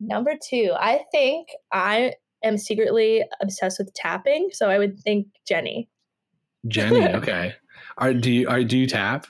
Number 0.00 0.32
two, 0.42 0.72
I 0.74 1.04
think 1.12 1.48
I 1.70 2.14
am 2.42 2.56
secretly 2.56 3.22
obsessed 3.42 3.78
with 3.78 3.92
tapping, 3.92 4.48
so 4.52 4.70
I 4.70 4.78
would 4.78 4.98
think 5.00 5.26
Jenny. 5.46 5.90
Jenny. 6.66 7.00
Okay. 7.14 7.54
Are 7.98 8.14
do 8.14 8.30
you 8.30 8.48
are 8.48 8.64
do 8.64 8.78
you 8.78 8.86
tap? 8.86 9.26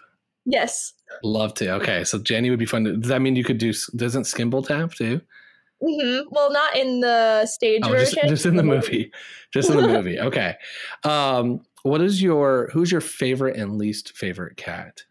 Yes. 0.46 0.92
Love 1.22 1.54
to. 1.54 1.70
Okay, 1.74 2.04
so 2.04 2.18
Jenny 2.18 2.50
would 2.50 2.58
be 2.58 2.66
fun. 2.66 2.84
To, 2.84 2.96
does 2.96 3.08
that 3.08 3.20
mean 3.20 3.36
you 3.36 3.44
could 3.44 3.58
do? 3.58 3.72
Doesn't 3.96 4.22
Skimble 4.24 4.66
tap 4.66 4.92
too? 4.94 5.20
hmm 5.82 6.20
Well, 6.30 6.52
not 6.52 6.76
in 6.76 7.00
the 7.00 7.46
stage 7.46 7.80
Oh, 7.84 7.92
just, 7.94 8.14
version. 8.14 8.28
just 8.28 8.46
in 8.46 8.56
the 8.56 8.62
movie. 8.62 9.12
Just 9.52 9.70
in 9.70 9.76
the 9.76 9.88
movie. 9.88 10.18
Okay. 10.20 10.54
Um, 11.04 11.60
what 11.82 12.00
is 12.02 12.22
your 12.22 12.68
who's 12.72 12.92
your 12.92 13.00
favorite 13.00 13.56
and 13.56 13.76
least 13.78 14.16
favorite 14.16 14.56
cat? 14.56 15.02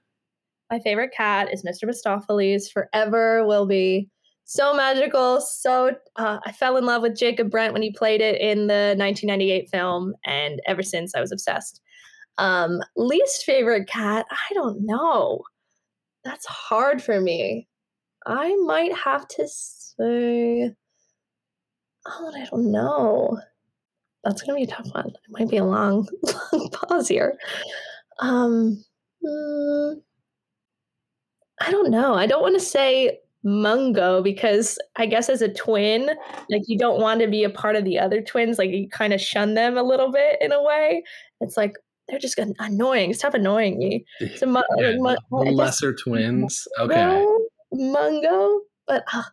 My 0.72 0.80
favorite 0.80 1.12
cat 1.16 1.52
is 1.52 1.64
Mr. 1.64 1.90
Mistoffelees. 1.90 2.72
Forever 2.72 3.44
will 3.46 3.66
be 3.66 4.08
so 4.46 4.76
magical. 4.76 5.42
So 5.42 5.96
uh, 6.16 6.40
I 6.46 6.52
fell 6.52 6.78
in 6.78 6.86
love 6.86 7.02
with 7.02 7.18
Jacob 7.18 7.50
Brent 7.50 7.74
when 7.74 7.82
he 7.82 7.92
played 7.92 8.22
it 8.22 8.40
in 8.40 8.68
the 8.68 8.94
1998 8.98 9.70
film, 9.70 10.14
and 10.26 10.60
ever 10.68 10.84
since 10.84 11.16
I 11.16 11.20
was 11.22 11.32
obsessed. 11.32 11.82
Um, 12.38 12.82
least 12.96 13.44
favorite 13.44 13.88
cat? 13.88 14.26
I 14.32 14.54
don't 14.54 14.86
know. 14.86 15.42
That's 16.24 16.46
hard 16.46 17.02
for 17.02 17.20
me. 17.20 17.68
I 18.26 18.56
might 18.66 18.94
have 18.96 19.28
to 19.30 19.48
say. 19.48 20.74
Oh, 22.06 22.32
I 22.36 22.46
don't 22.46 22.72
know. 22.72 23.40
That's 24.24 24.42
gonna 24.42 24.58
be 24.58 24.64
a 24.64 24.68
tough 24.68 24.88
one. 24.94 25.08
It 25.08 25.30
might 25.30 25.50
be 25.50 25.58
a 25.58 25.66
long, 25.66 26.08
long 26.54 26.70
pause 26.72 27.08
here. 27.08 27.38
Um, 28.20 28.84
mm, 29.26 30.02
I 31.62 31.72
don't 31.72 31.90
know. 31.90 32.16
I 32.16 32.26
don't 32.26 32.42
want 32.42 32.56
to 32.56 32.66
say 32.66 33.20
Mungo 33.44 34.22
because 34.22 34.78
I 34.98 35.06
guess 35.06 35.30
as 35.30 35.42
a 35.42 35.54
twin, 35.54 36.12
like 36.50 36.64
you 36.68 36.78
don't 36.78 37.02
want 37.02 37.22
to 37.22 37.28
be 37.28 37.44
a 37.44 37.50
part 37.50 37.76
of 37.76 37.86
the 37.86 38.00
other 38.00 38.22
twins. 38.22 38.58
Like 38.58 38.72
you 38.72 38.90
kind 38.90 39.14
of 39.14 39.22
shun 39.22 39.54
them 39.54 39.78
a 39.78 39.84
little 39.84 40.12
bit 40.12 40.38
in 40.42 40.52
a 40.52 40.62
way. 40.62 41.04
It's 41.42 41.58
like 41.58 41.74
they're 42.10 42.20
just 42.20 42.38
an- 42.40 42.56
annoying. 42.60 43.14
Stop 43.14 43.34
annoying 43.34 43.78
me. 43.78 44.06
So 44.38 44.46
Mu- 44.46 44.62
Yeah, 44.78 44.94
Mu- 44.98 45.16
the 45.46 45.52
lesser 45.52 45.94
twins. 45.94 46.68
Okay. 46.80 46.96
Mungo, 46.96 47.40
Mungo, 47.72 48.62
but 48.88 49.04
uh, 49.14 49.24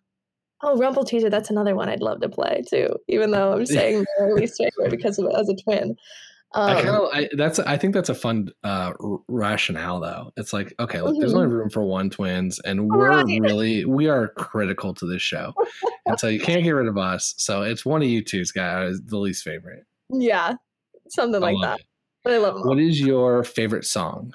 oh, 0.63 0.77
Rumpleteazer. 0.79 1.31
That's 1.31 1.51
another 1.51 1.75
one 1.75 1.89
I'd 1.89 2.03
love 2.03 2.21
to 2.21 2.29
play 2.29 2.63
too. 2.69 2.89
Even 3.09 3.31
though 3.31 3.53
I'm 3.55 3.67
saying 3.67 4.05
my 4.19 4.27
least 4.33 4.59
favorite 4.59 4.91
because 4.91 5.19
of 5.19 5.27
it 5.27 5.35
as 5.37 5.49
a 5.49 5.57
twin. 5.57 5.97
Um, 6.55 6.71
I 6.71 6.75
kind 6.83 6.89
of 6.97 7.09
I, 7.13 7.29
that's 7.37 7.59
I 7.59 7.77
think 7.77 7.93
that's 7.93 8.09
a 8.09 8.15
fun 8.15 8.51
uh, 8.63 8.93
r- 9.01 9.19
rationale 9.29 10.01
though. 10.01 10.31
It's 10.37 10.53
like 10.53 10.73
okay, 10.79 11.03
look, 11.03 11.17
there's 11.19 11.33
Mhm. 11.35 11.39
only 11.39 11.49
room 11.49 11.69
for 11.71 11.83
one 11.83 12.09
twins, 12.09 12.61
and 12.61 12.89
we're 12.89 13.09
Right. 13.11 13.27
really 13.41 13.85
we 13.85 14.09
are 14.09 14.29
critical 14.29 14.95
to 14.95 15.07
this 15.07 15.21
show, 15.23 15.53
and 16.07 16.19
so 16.21 16.29
you 16.29 16.39
can't 16.41 16.63
get 16.63 16.71
rid 16.71 16.87
of 16.87 16.97
us. 16.97 17.35
So 17.37 17.63
it's 17.63 17.85
one 17.85 18.01
of 18.01 18.09
you 18.09 18.23
two's 18.23 18.53
is 18.55 19.03
the 19.05 19.19
least 19.19 19.43
favorite. 19.43 19.85
yeah, 20.09 20.55
something 21.09 21.43
I 21.43 21.51
like 21.53 21.57
that. 21.63 21.81
it. 21.81 21.87
But 22.27 22.35
I 22.35 22.39
love 22.39 22.55
them. 22.55 22.65
all. 22.65 22.69
What 22.71 22.81
is 22.81 23.01
your 23.01 23.45
favorite 23.45 23.85
song? 23.85 24.35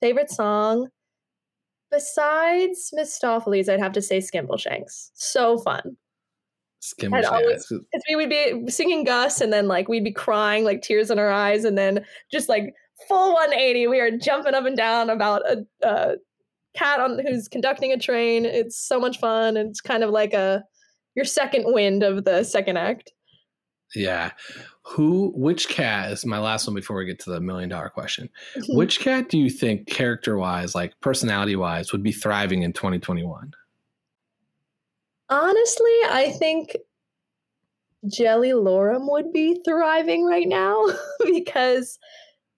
favorite 0.00 0.30
song 0.30 0.88
besides 1.92 2.92
Mistoffelees, 2.96 3.68
I'd 3.68 3.78
have 3.78 3.92
to 3.92 4.02
say 4.02 4.18
Skimbleshanks. 4.18 5.10
So 5.14 5.58
fun. 5.58 5.96
Skimble 6.82 7.18
I'd 7.18 7.24
always 7.26 7.68
Jazz. 7.68 7.80
because 7.92 8.02
we 8.08 8.16
would 8.16 8.28
be 8.30 8.68
singing 8.68 9.04
Gus, 9.04 9.40
and 9.40 9.52
then 9.52 9.68
like 9.68 9.88
we'd 9.88 10.02
be 10.02 10.12
crying 10.12 10.64
like 10.64 10.82
tears 10.82 11.10
in 11.12 11.20
our 11.20 11.30
eyes, 11.30 11.64
and 11.64 11.78
then 11.78 12.04
just 12.32 12.48
like 12.48 12.74
full 13.06 13.34
180, 13.34 13.86
we 13.86 14.00
are 14.00 14.10
jumping 14.10 14.54
up 14.54 14.64
and 14.64 14.76
down 14.76 15.08
about 15.10 15.42
a, 15.42 15.64
a 15.82 16.14
cat 16.74 16.98
on 16.98 17.20
who's 17.24 17.46
conducting 17.46 17.92
a 17.92 17.98
train. 17.98 18.44
It's 18.44 18.76
so 18.76 18.98
much 18.98 19.20
fun, 19.20 19.56
and 19.56 19.70
it's 19.70 19.80
kind 19.80 20.02
of 20.02 20.10
like 20.10 20.32
a 20.32 20.64
your 21.14 21.24
second 21.24 21.72
wind 21.72 22.02
of 22.02 22.24
the 22.24 22.42
second 22.42 22.78
act. 22.78 23.12
Yeah. 23.94 24.32
Who? 24.84 25.32
Which 25.36 25.68
cat 25.68 26.10
is 26.10 26.26
my 26.26 26.38
last 26.38 26.66
one 26.66 26.74
before 26.74 26.96
we 26.96 27.06
get 27.06 27.20
to 27.20 27.30
the 27.30 27.40
million 27.40 27.68
dollar 27.68 27.88
question? 27.88 28.28
Mhm. 28.56 28.76
Which 28.76 29.00
cat 29.00 29.28
do 29.28 29.38
you 29.38 29.48
think, 29.48 29.86
character 29.86 30.36
wise, 30.36 30.74
like 30.74 30.98
personality 31.00 31.56
wise, 31.56 31.92
would 31.92 32.02
be 32.02 32.12
thriving 32.12 32.62
in 32.62 32.72
2021? 32.72 33.52
Honestly, 35.28 35.98
I 36.10 36.34
think 36.38 36.76
Jellylorum 38.06 39.10
would 39.10 39.32
be 39.32 39.60
thriving 39.64 40.24
right 40.24 40.48
now 40.48 40.84
because 41.24 41.98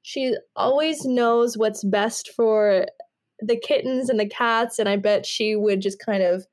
she 0.03 0.35
always 0.57 1.05
knows 1.05 1.59
what's 1.59 1.85
best 1.85 2.31
for 2.31 2.87
the 3.41 3.57
kittens 3.57 4.09
and 4.09 4.19
the 4.19 4.29
cats, 4.29 4.79
and 4.79 4.89
I 4.89 4.97
bet 4.97 5.27
she 5.27 5.57
would 5.57 5.81
just 5.81 5.99
kind 5.99 6.23
of 6.23 6.47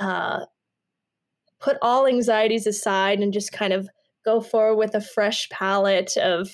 uh, 0.00 0.46
put 1.60 1.76
all 1.82 2.06
anxieties 2.06 2.66
aside 2.66 3.20
and 3.20 3.32
just 3.32 3.52
kind 3.52 3.72
of 3.72 3.88
go 4.24 4.40
forward 4.40 4.76
with 4.76 4.94
a 4.94 5.00
fresh 5.00 5.48
palette 5.50 6.16
of 6.16 6.48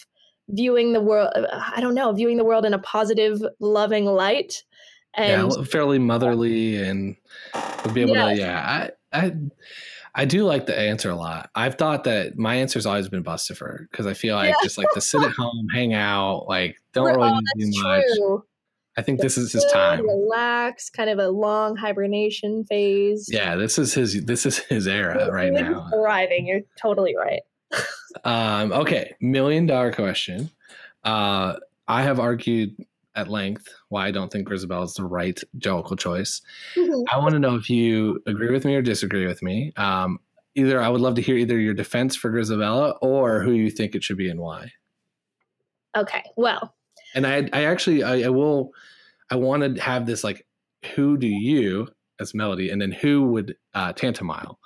viewing 0.51 0.93
the 0.93 1.01
world. 1.01 1.31
Uh, 1.35 1.47
I 1.75 1.81
don't 1.81 1.95
know, 1.95 2.13
viewing 2.13 2.37
the 2.37 2.45
world 2.45 2.65
in 2.65 2.75
a 2.75 2.79
positive, 2.79 3.41
loving 3.61 4.05
light. 4.07 4.63
And 5.15 5.53
yeah, 5.53 5.65
fairly 5.65 5.99
motherly 5.99 6.77
and 6.77 7.17
would 7.85 7.95
be 7.95 8.03
able 8.03 8.15
Yes. 8.15 8.37
to. 8.37 8.43
Yeah, 8.43 8.91
I, 9.13 9.19
I, 9.27 9.33
I 10.15 10.25
do 10.25 10.45
like 10.45 10.67
the 10.67 10.79
answer 10.79 11.11
a 11.11 11.17
lot. 11.17 11.51
I've 11.55 11.77
thought 11.77 12.05
that 12.05 12.37
my 12.39 12.57
answer's 12.57 12.87
always 12.87 13.09
been 13.09 13.25
Bustopher 13.25 13.89
because 13.91 14.07
I 14.07 14.15
feel 14.15 14.37
like 14.37 14.51
Yeah. 14.51 14.63
just 14.63 14.79
like 14.79 14.89
to 14.95 15.01
sit 15.01 15.23
at 15.23 15.33
home, 15.33 15.67
hang 15.73 15.95
out, 15.95 16.47
like 16.49 16.77
don't 16.93 17.05
We're- 17.05 17.17
really 17.17 17.31
oh, 17.31 17.35
need 17.35 17.45
to 17.47 17.67
that's 17.67 17.77
do 17.77 17.83
much. 17.83 18.05
true. 18.17 18.45
I 18.97 19.03
think 19.03 19.21
this 19.21 19.39
is 19.39 19.53
his 19.53 19.65
time. 19.73 20.05
Relax, 20.09 20.91
kind 20.91 21.09
of 21.09 21.21
a 21.21 21.29
long 21.29 21.77
hibernation 21.77 22.65
phase. 22.65 23.29
Yeah, 23.31 23.55
this 23.55 23.79
is 23.79 23.95
his. 23.95 24.25
This 24.25 24.45
is 24.45 24.59
his 24.59 24.89
era 24.89 25.31
right 25.31 25.53
now. 25.53 25.89
Thriving. 25.93 26.49
You're 26.49 26.63
totally 26.83 27.15
right. 27.17 27.43
Um, 28.25 28.73
okay, 28.73 29.15
million 29.21 29.67
dollar 29.67 29.93
question. 29.93 30.51
Uh, 31.05 31.55
I 31.87 32.03
have 32.03 32.19
argued 32.19 32.77
at 33.15 33.29
length 33.29 33.69
why 33.89 34.07
I 34.07 34.11
don't 34.11 34.31
think 34.31 34.49
Grizabella 34.49 34.85
is 34.85 34.95
the 34.95 35.05
right 35.05 35.41
Jellicle 35.59 35.99
choice. 35.99 36.41
I 36.77 37.19
want 37.19 37.33
to 37.33 37.39
know 37.39 37.55
if 37.57 37.69
you 37.71 38.23
agree 38.27 38.51
with 38.51 38.65
me 38.65 38.75
or 38.77 38.83
disagree 38.83 39.27
with 39.27 39.43
me. 39.43 39.73
Um, 39.77 40.21
either 40.55 40.81
I 40.81 40.89
would 40.89 41.01
love 41.01 41.15
to 41.17 41.23
hear 41.23 41.37
either 41.37 41.59
your 41.59 41.75
defense 41.75 42.17
for 42.17 42.31
Grizabella 42.31 42.97
or 43.01 43.41
who 43.41 43.53
you 43.53 43.71
think 43.71 43.95
it 43.95 44.03
should 44.03 44.17
be 44.19 44.29
and 44.29 44.41
why. 44.41 44.73
Okay. 45.97 46.25
Well, 46.37 46.75
And 47.15 47.27
I, 47.27 47.49
I 47.53 47.65
actually, 47.65 48.03
I, 48.03 48.23
I 48.25 48.29
will, 48.29 48.73
I 49.31 49.37
want 49.37 49.77
to 49.77 49.83
have 49.83 50.07
this 50.07 50.23
like, 50.25 50.47
who 50.95 51.17
do 51.17 51.27
you 51.27 51.89
as 52.21 52.35
Melody, 52.35 52.71
and 52.71 52.81
then 52.81 52.93
who 52.93 53.27
would 53.29 53.57
uh, 53.75 53.93
Tantomile 53.93 54.59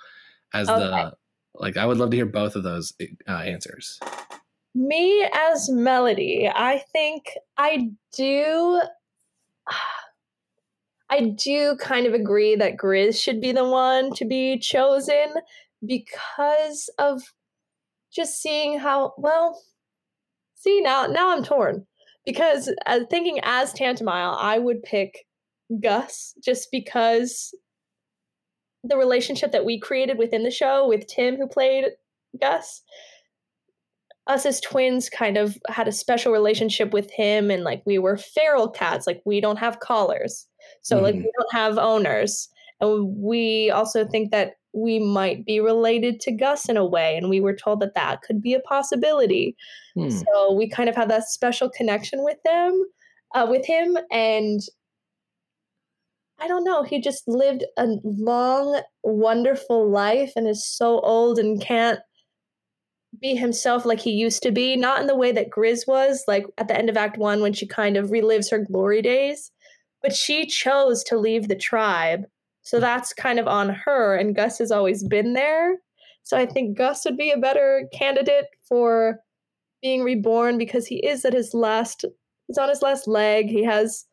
as 0.54 0.68
Okay. 0.68 0.78
the 0.78 1.12
like? 1.62 1.76
I 1.76 1.86
would 1.86 1.96
love 1.96 2.10
to 2.10 2.16
hear 2.16 2.26
both 2.26 2.56
of 2.56 2.62
those 2.62 2.92
uh, 3.28 3.32
answers. 3.32 3.98
me 4.74 5.26
as 5.32 5.70
Melody, 5.70 6.50
I 6.52 6.82
think 6.92 7.24
I 7.56 7.90
do. 8.14 8.82
I 11.10 11.20
do 11.36 11.76
kind 11.76 12.06
of 12.06 12.14
agree 12.14 12.56
that 12.56 12.78
Grizz 12.78 13.22
should 13.22 13.40
be 13.40 13.52
the 13.52 13.68
one 13.68 14.14
to 14.14 14.24
be 14.24 14.58
chosen 14.58 15.34
because 15.84 16.88
of 16.98 17.20
just 18.10 18.40
seeing 18.40 18.78
how 18.78 19.12
well. 19.18 19.60
See 20.54 20.80
now, 20.80 21.06
now 21.06 21.36
I'm 21.36 21.44
torn 21.44 21.86
because 22.24 22.72
uh, 22.86 23.00
thinking 23.10 23.40
as 23.42 23.74
Tantomile, 23.74 24.36
I 24.38 24.58
would 24.58 24.82
pick 24.82 25.26
Gus 25.80 26.34
just 26.42 26.70
because 26.70 27.54
the 28.84 28.96
relationship 28.96 29.52
that 29.52 29.64
we 29.64 29.78
created 29.78 30.18
within 30.18 30.42
the 30.42 30.50
show 30.50 30.88
with 30.88 31.06
Tim, 31.06 31.36
who 31.36 31.46
played 31.46 31.86
Gus, 32.40 32.82
us 34.26 34.46
as 34.46 34.60
twins 34.60 35.08
kind 35.08 35.36
of 35.36 35.58
had 35.68 35.88
a 35.88 35.92
special 35.92 36.32
relationship 36.32 36.92
with 36.92 37.10
him, 37.10 37.50
and 37.50 37.64
like 37.64 37.82
we 37.84 37.98
were 37.98 38.16
feral 38.16 38.68
cats, 38.68 39.06
like 39.06 39.20
we 39.24 39.40
don't 39.40 39.58
have 39.58 39.80
collars, 39.80 40.46
so 40.82 40.98
mm. 40.98 41.02
like 41.02 41.14
we 41.14 41.30
don't 41.38 41.52
have 41.52 41.78
owners, 41.78 42.48
and 42.80 43.16
we 43.16 43.70
also 43.70 44.06
think 44.06 44.30
that 44.30 44.54
we 44.74 44.98
might 44.98 45.44
be 45.44 45.60
related 45.60 46.20
to 46.20 46.32
Gus 46.32 46.68
in 46.68 46.76
a 46.76 46.86
way, 46.86 47.16
and 47.16 47.28
we 47.28 47.40
were 47.40 47.54
told 47.54 47.80
that 47.80 47.94
that 47.94 48.22
could 48.22 48.40
be 48.40 48.54
a 48.54 48.60
possibility. 48.60 49.56
Hmm. 49.94 50.08
So 50.08 50.54
we 50.54 50.68
kind 50.68 50.88
of 50.88 50.96
have 50.96 51.08
that 51.08 51.24
special 51.24 51.68
connection 51.68 52.24
with 52.24 52.38
them, 52.44 52.84
uh, 53.34 53.46
with 53.50 53.66
him, 53.66 53.98
and 54.10 54.60
I 56.42 56.48
don't 56.48 56.64
know. 56.64 56.82
He 56.82 57.00
just 57.00 57.26
lived 57.28 57.64
a 57.76 57.86
long, 58.02 58.82
wonderful 59.04 59.88
life, 59.88 60.32
and 60.34 60.48
is 60.48 60.66
so 60.66 61.00
old 61.00 61.38
and 61.38 61.60
can't 61.60 62.00
be 63.20 63.36
himself 63.36 63.84
like 63.84 64.00
he 64.00 64.10
used 64.10 64.42
to 64.42 64.50
be. 64.50 64.76
Not 64.76 65.00
in 65.00 65.06
the 65.06 65.16
way 65.16 65.32
that 65.32 65.50
Grizz 65.50 65.86
was, 65.86 66.24
like 66.26 66.44
at 66.58 66.68
the 66.68 66.76
end 66.76 66.90
of 66.90 66.96
Act 66.96 67.16
One 67.18 67.40
when 67.40 67.52
she 67.52 67.66
kind 67.66 67.96
of 67.96 68.10
relives 68.10 68.50
her 68.50 68.58
glory 68.58 69.02
days, 69.02 69.52
but 70.02 70.14
she 70.14 70.46
chose 70.46 71.04
to 71.04 71.18
leave 71.18 71.48
the 71.48 71.56
tribe 71.56 72.24
so 72.62 72.78
that's 72.78 73.12
kind 73.12 73.38
of 73.38 73.48
on 73.48 73.70
her, 73.70 74.16
and 74.16 74.36
Gus 74.36 74.58
has 74.58 74.70
always 74.70 75.04
been 75.04 75.34
there. 75.34 75.78
So 76.22 76.36
I 76.36 76.46
think 76.46 76.78
Gus 76.78 77.04
would 77.04 77.16
be 77.16 77.32
a 77.32 77.38
better 77.38 77.88
candidate 77.92 78.46
for 78.68 79.18
being 79.82 80.02
reborn 80.02 80.58
because 80.58 80.86
he 80.86 81.04
is 81.04 81.24
at 81.24 81.32
his 81.32 81.52
last, 81.52 82.04
he's 82.46 82.58
on 82.58 82.68
his 82.68 82.80
last 82.80 83.08
leg. 83.08 83.46
He 83.48 83.64
has 83.64 84.04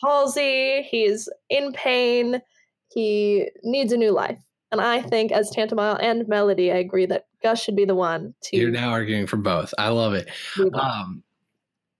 palsy, 0.00 0.82
he's 0.82 1.28
in 1.50 1.72
pain, 1.72 2.40
he 2.88 3.50
needs 3.62 3.92
a 3.92 3.96
new 3.96 4.12
life. 4.12 4.38
And 4.72 4.80
I 4.80 5.02
think, 5.02 5.30
as 5.30 5.50
Tantomile 5.50 5.98
and 6.02 6.26
Melody, 6.26 6.72
I 6.72 6.76
agree 6.76 7.06
that 7.06 7.26
Gus 7.42 7.62
should 7.62 7.76
be 7.76 7.84
the 7.84 7.94
one 7.94 8.34
to. 8.42 8.56
You're 8.56 8.70
now 8.70 8.90
arguing 8.90 9.26
for 9.26 9.36
both. 9.36 9.72
I 9.78 9.88
love 9.88 10.14
it. 10.14 10.28
Um, 10.74 11.22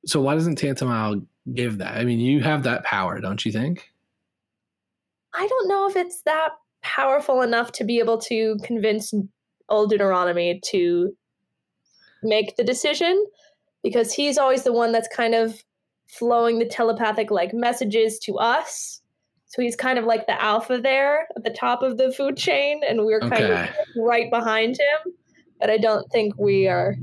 so 0.07 0.21
why 0.21 0.35
doesn't 0.35 0.59
Tantomile 0.59 1.25
give 1.53 1.79
that? 1.79 1.97
I 1.97 2.05
mean, 2.05 2.19
you 2.19 2.41
have 2.41 2.65
that 2.65 2.85
power, 2.85 3.21
don't 3.21 3.45
you 3.45 3.53
think? 3.53 3.93
I 5.35 5.47
don't 5.47 5.69
know 5.69 5.89
if 5.89 5.97
it's 5.97 6.23
that 6.23 6.51
powerful 6.83 7.43
enough 7.43 7.73
to 7.73 7.85
be 7.85 7.99
able 7.99 8.19
to 8.19 8.57
convince 8.65 9.15
old 9.69 9.91
Deuteronomy 9.91 10.61
to 10.67 11.17
make 12.23 12.57
the 12.57 12.65
decision 12.65 13.25
because 13.83 14.13
he's 14.13 14.39
always 14.39 14.65
the 14.65 14.73
one 14.73 14.93
that's 14.93 15.09
kind 15.15 15.35
of 15.35 15.63
flowing 16.19 16.59
the 16.59 16.67
telepathic 16.67 17.31
like 17.31 17.53
messages 17.53 18.19
to 18.21 18.37
us. 18.39 19.01
So 19.47 19.63
he's 19.63 19.77
kind 19.77 19.99
of 19.99 20.05
like 20.05 20.27
the 20.27 20.43
alpha 20.43 20.81
there 20.81 21.29
at 21.37 21.45
the 21.45 21.51
top 21.51 21.83
of 21.83 21.97
the 21.97 22.13
food 22.13 22.37
chain, 22.37 22.81
and 22.87 23.05
we're 23.05 23.21
kind 23.21 23.45
okay. 23.45 23.63
of 23.69 23.69
right 23.97 24.31
behind 24.31 24.77
him. 24.77 25.13
But 25.61 25.71
I 25.71 25.79
don't 25.79 26.11
think 26.11 26.35
we 26.39 26.67
are 26.67 26.97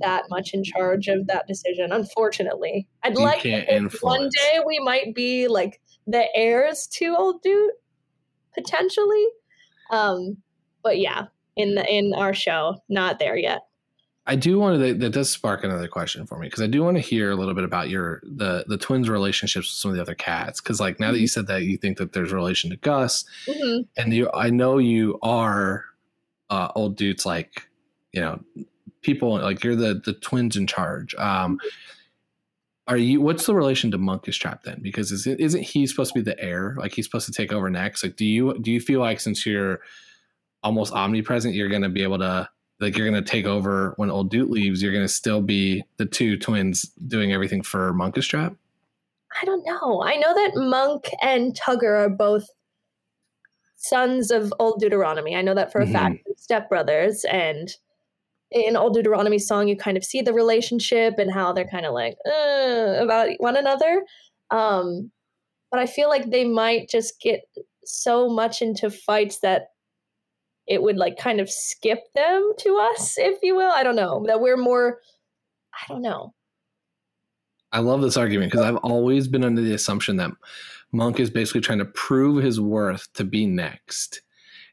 that 0.00 0.24
much 0.28 0.52
in 0.52 0.64
charge 0.64 1.08
of 1.08 1.26
that 1.28 1.46
decision, 1.46 1.92
unfortunately. 1.92 2.86
I'd 3.02 3.14
you 3.14 3.24
like 3.24 3.42
one 4.02 4.28
day 4.28 4.60
we 4.66 4.80
might 4.80 5.14
be 5.14 5.48
like 5.48 5.80
the 6.06 6.26
heirs 6.34 6.86
to 6.88 7.14
old 7.16 7.42
dude 7.42 7.70
potentially 8.54 9.26
um 9.90 10.36
but 10.82 10.98
yeah 10.98 11.26
in 11.56 11.74
the 11.74 11.84
in 11.86 12.12
our 12.14 12.34
show 12.34 12.76
not 12.88 13.18
there 13.18 13.36
yet 13.36 13.60
I 14.26 14.36
do 14.36 14.58
want 14.58 14.80
to 14.80 14.94
that 14.94 15.10
does 15.10 15.30
spark 15.30 15.64
another 15.64 15.88
question 15.88 16.26
for 16.26 16.38
me 16.38 16.46
because 16.46 16.62
I 16.62 16.68
do 16.68 16.82
want 16.84 16.96
to 16.96 17.00
hear 17.00 17.30
a 17.30 17.36
little 17.36 17.54
bit 17.54 17.64
about 17.64 17.88
your 17.88 18.22
the 18.22 18.64
the 18.68 18.78
twins 18.78 19.08
relationships 19.08 19.66
with 19.66 19.78
some 19.78 19.90
of 19.90 19.96
the 19.96 20.02
other 20.02 20.14
cats 20.14 20.60
because 20.60 20.80
like 20.80 21.00
now 21.00 21.06
mm-hmm. 21.06 21.14
that 21.14 21.20
you 21.20 21.28
said 21.28 21.46
that 21.48 21.62
you 21.62 21.76
think 21.76 21.98
that 21.98 22.12
there's 22.12 22.32
a 22.32 22.36
relation 22.36 22.70
to 22.70 22.76
Gus 22.76 23.24
mm-hmm. 23.46 23.82
and 23.96 24.14
you 24.14 24.30
I 24.32 24.50
know 24.50 24.78
you 24.78 25.18
are 25.22 25.84
uh, 26.50 26.68
old 26.76 26.96
dudes 26.96 27.26
like 27.26 27.68
you 28.12 28.20
know 28.20 28.40
people 29.02 29.38
like 29.38 29.64
you're 29.64 29.74
the 29.74 30.00
the 30.04 30.12
twins 30.12 30.56
in 30.56 30.66
charge 30.66 31.14
um 31.16 31.58
mm-hmm 31.58 31.68
are 32.88 32.96
you 32.96 33.20
what's 33.20 33.46
the 33.46 33.54
relation 33.54 33.90
to 33.90 33.98
Munkustrap 33.98 34.62
then 34.62 34.80
because 34.82 35.12
is 35.12 35.26
it, 35.26 35.40
isn't 35.40 35.62
he 35.62 35.86
supposed 35.86 36.12
to 36.12 36.20
be 36.20 36.24
the 36.24 36.38
heir 36.42 36.74
like 36.78 36.92
he's 36.92 37.06
supposed 37.06 37.26
to 37.26 37.32
take 37.32 37.52
over 37.52 37.70
next 37.70 38.02
like 38.02 38.16
do 38.16 38.24
you 38.24 38.58
do 38.60 38.72
you 38.72 38.80
feel 38.80 39.00
like 39.00 39.20
since 39.20 39.46
you're 39.46 39.80
almost 40.62 40.92
omnipresent 40.92 41.54
you're 41.54 41.68
going 41.68 41.82
to 41.82 41.88
be 41.88 42.02
able 42.02 42.18
to 42.18 42.48
like 42.82 42.96
you're 42.96 43.08
going 43.08 43.22
to 43.22 43.30
take 43.30 43.46
over 43.46 43.94
when 43.96 44.10
old 44.10 44.30
dude 44.30 44.50
leaves 44.50 44.82
you're 44.82 44.92
going 44.92 45.04
to 45.04 45.12
still 45.12 45.40
be 45.40 45.82
the 45.96 46.06
two 46.06 46.36
twins 46.36 46.90
doing 47.06 47.32
everything 47.32 47.62
for 47.62 47.92
Munkustrap 47.92 48.56
i 49.40 49.44
don't 49.44 49.64
know 49.64 50.02
i 50.02 50.16
know 50.16 50.34
that 50.34 50.52
monk 50.56 51.08
and 51.22 51.58
tugger 51.58 52.04
are 52.04 52.10
both 52.10 52.44
sons 53.76 54.30
of 54.30 54.52
old 54.58 54.80
deuteronomy 54.80 55.34
i 55.34 55.42
know 55.42 55.54
that 55.54 55.72
for 55.72 55.80
a 55.80 55.84
mm-hmm. 55.84 55.92
fact 55.92 56.28
stepbrothers 56.38 57.24
and 57.30 57.76
in 58.54 58.76
old 58.76 58.94
Deuteronomy 58.94 59.38
song, 59.38 59.68
you 59.68 59.76
kind 59.76 59.96
of 59.96 60.04
see 60.04 60.20
the 60.20 60.32
relationship 60.32 61.18
and 61.18 61.32
how 61.32 61.52
they're 61.52 61.68
kind 61.68 61.86
of 61.86 61.94
like 61.94 62.16
uh, 62.26 62.96
about 62.98 63.30
one 63.38 63.56
another. 63.56 64.04
Um, 64.50 65.10
but 65.70 65.80
I 65.80 65.86
feel 65.86 66.08
like 66.08 66.30
they 66.30 66.44
might 66.44 66.88
just 66.88 67.20
get 67.20 67.40
so 67.84 68.28
much 68.28 68.62
into 68.62 68.90
fights 68.90 69.38
that 69.40 69.68
it 70.66 70.82
would 70.82 70.96
like 70.96 71.16
kind 71.18 71.40
of 71.40 71.50
skip 71.50 72.00
them 72.14 72.52
to 72.58 72.78
us, 72.92 73.18
if 73.18 73.38
you 73.42 73.56
will. 73.56 73.70
I 73.70 73.82
don't 73.82 73.96
know. 73.96 74.24
That 74.26 74.40
we're 74.40 74.56
more, 74.56 75.00
I 75.74 75.92
don't 75.92 76.02
know. 76.02 76.34
I 77.72 77.80
love 77.80 78.02
this 78.02 78.16
argument 78.16 78.52
because 78.52 78.64
I've 78.64 78.76
always 78.76 79.28
been 79.28 79.44
under 79.44 79.62
the 79.62 79.74
assumption 79.74 80.16
that 80.16 80.30
Monk 80.92 81.18
is 81.18 81.30
basically 81.30 81.62
trying 81.62 81.78
to 81.78 81.86
prove 81.86 82.44
his 82.44 82.60
worth 82.60 83.10
to 83.14 83.24
be 83.24 83.46
next. 83.46 84.20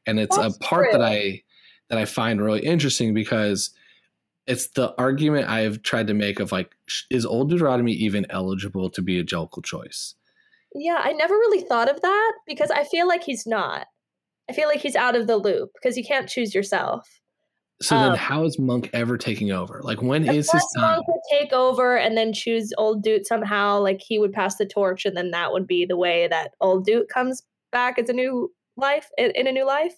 And 0.05 0.19
it's 0.19 0.37
That's 0.37 0.55
a 0.55 0.59
part 0.59 0.91
true. 0.91 0.99
that 0.99 1.05
I 1.05 1.43
that 1.89 1.97
I 1.97 2.05
find 2.05 2.41
really 2.41 2.59
interesting 2.59 3.13
because 3.13 3.71
it's 4.47 4.67
the 4.67 4.93
argument 4.99 5.47
I've 5.47 5.81
tried 5.81 6.07
to 6.07 6.13
make 6.13 6.39
of 6.39 6.51
like, 6.51 6.75
is 7.09 7.25
Old 7.25 7.49
Deuteronomy 7.49 7.93
even 7.93 8.25
eligible 8.29 8.89
to 8.91 9.01
be 9.01 9.19
a 9.19 9.23
Jellicle 9.23 9.63
choice? 9.63 10.15
Yeah, 10.75 10.99
I 11.03 11.13
never 11.13 11.33
really 11.33 11.61
thought 11.61 11.89
of 11.89 12.01
that 12.01 12.33
because 12.45 12.69
I 12.69 12.83
feel 12.83 13.07
like 13.07 13.23
he's 13.23 13.47
not. 13.47 13.87
I 14.49 14.53
feel 14.53 14.67
like 14.67 14.81
he's 14.81 14.95
out 14.95 15.15
of 15.15 15.27
the 15.27 15.37
loop 15.37 15.71
because 15.73 15.95
you 15.95 16.03
can't 16.03 16.27
choose 16.27 16.55
yourself. 16.55 17.07
So 17.81 17.95
um, 17.95 18.09
then, 18.09 18.17
how 18.17 18.43
is 18.43 18.59
Monk 18.59 18.89
ever 18.91 19.17
taking 19.17 19.51
over? 19.51 19.79
Like, 19.83 20.01
when 20.01 20.25
is 20.27 20.51
his 20.51 20.65
time? 20.75 20.97
Monk 20.97 21.07
would 21.07 21.21
take 21.31 21.53
over 21.53 21.97
and 21.97 22.17
then 22.17 22.33
choose 22.33 22.73
Old 22.77 23.03
Dude 23.03 23.25
somehow. 23.25 23.79
Like, 23.79 24.01
he 24.01 24.19
would 24.19 24.33
pass 24.33 24.57
the 24.57 24.65
torch, 24.65 25.05
and 25.05 25.15
then 25.15 25.31
that 25.31 25.53
would 25.53 25.65
be 25.65 25.85
the 25.85 25.95
way 25.95 26.27
that 26.27 26.51
Old 26.59 26.85
Dude 26.85 27.07
comes 27.07 27.43
back 27.71 27.97
as 27.97 28.09
a 28.09 28.13
new 28.13 28.51
life 28.75 29.09
in, 29.17 29.31
in 29.31 29.47
a 29.47 29.51
new 29.51 29.65
life. 29.65 29.93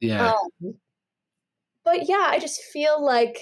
Yeah. 0.00 0.32
Um, 0.32 0.74
but 1.84 2.08
yeah, 2.08 2.28
I 2.30 2.38
just 2.40 2.60
feel 2.72 3.04
like 3.04 3.38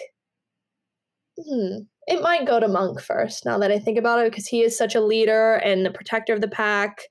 hmm, 1.38 1.78
it 2.06 2.22
might 2.22 2.46
go 2.46 2.60
to 2.60 2.68
Monk 2.68 3.00
first 3.00 3.44
now 3.44 3.58
that 3.58 3.70
I 3.70 3.78
think 3.78 3.98
about 3.98 4.18
it 4.18 4.30
because 4.30 4.46
he 4.46 4.62
is 4.62 4.76
such 4.76 4.94
a 4.94 5.00
leader 5.00 5.54
and 5.54 5.86
the 5.86 5.90
protector 5.90 6.34
of 6.34 6.40
the 6.40 6.48
pack, 6.48 7.02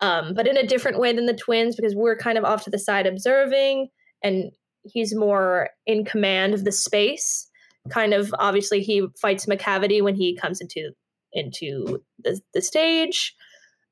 um, 0.00 0.34
but 0.34 0.46
in 0.46 0.56
a 0.56 0.66
different 0.66 0.98
way 0.98 1.12
than 1.12 1.26
the 1.26 1.34
twins 1.34 1.76
because 1.76 1.94
we're 1.94 2.16
kind 2.16 2.38
of 2.38 2.44
off 2.44 2.64
to 2.64 2.70
the 2.70 2.78
side 2.78 3.06
observing 3.06 3.88
and 4.22 4.50
he's 4.82 5.14
more 5.14 5.70
in 5.86 6.04
command 6.04 6.54
of 6.54 6.64
the 6.64 6.72
space. 6.72 7.48
Kind 7.90 8.14
of 8.14 8.34
obviously 8.38 8.82
he 8.82 9.06
fights 9.20 9.46
Macavity 9.46 10.02
when 10.02 10.14
he 10.14 10.36
comes 10.36 10.60
into 10.60 10.90
into 11.32 12.00
the, 12.22 12.40
the 12.54 12.62
stage. 12.62 13.34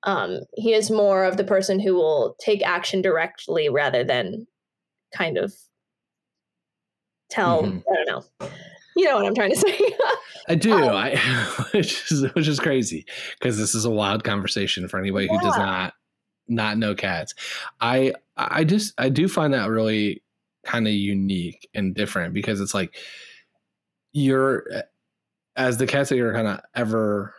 Um, 0.05 0.41
he 0.55 0.73
is 0.73 0.91
more 0.91 1.25
of 1.25 1.37
the 1.37 1.45
person 1.45 1.79
who 1.79 1.95
will 1.95 2.37
take 2.41 2.67
action 2.67 3.03
directly 3.03 3.69
rather 3.69 4.03
than 4.03 4.47
kind 5.15 5.39
of 5.39 5.53
tell 7.31 7.63
mm-hmm. 7.63 7.79
I 7.79 8.05
don't 8.05 8.07
know. 8.41 8.49
You 8.97 9.07
know 9.07 9.17
what 9.17 9.27
I'm 9.27 9.35
trying 9.35 9.53
to 9.53 9.57
say. 9.59 9.79
I 10.49 10.55
do. 10.55 10.73
Um, 10.73 10.95
I 10.95 11.17
which 11.73 12.11
is 12.11 12.23
which 12.35 12.49
is 12.49 12.61
crazy 12.61 13.07
because 13.39 13.59
this 13.59 13.75
is 13.75 13.85
a 13.85 13.91
wild 13.91 14.25
conversation 14.25 14.89
for 14.89 14.99
anybody 14.99 15.27
yeah. 15.27 15.39
who 15.39 15.41
does 15.41 15.57
not 15.57 15.95
not 16.49 16.79
know 16.79 16.95
cats. 16.95 17.35
I 17.81 18.15
I 18.37 18.65
just 18.65 18.95
I 18.99 19.09
do 19.09 19.29
find 19.29 19.55
that 19.55 19.69
really 19.69 20.23
kind 20.65 20.87
of 20.87 20.93
unique 20.93 21.69
and 21.75 21.95
different 21.95 22.35
because 22.35 22.61
it's 22.61 22.75
like 22.75 22.95
you're 24.13 24.65
as 25.57 25.79
the 25.79 25.87
cats 25.87 26.09
that 26.11 26.17
you're 26.17 26.35
kind 26.35 26.49
of 26.49 26.61
ever 26.75 27.35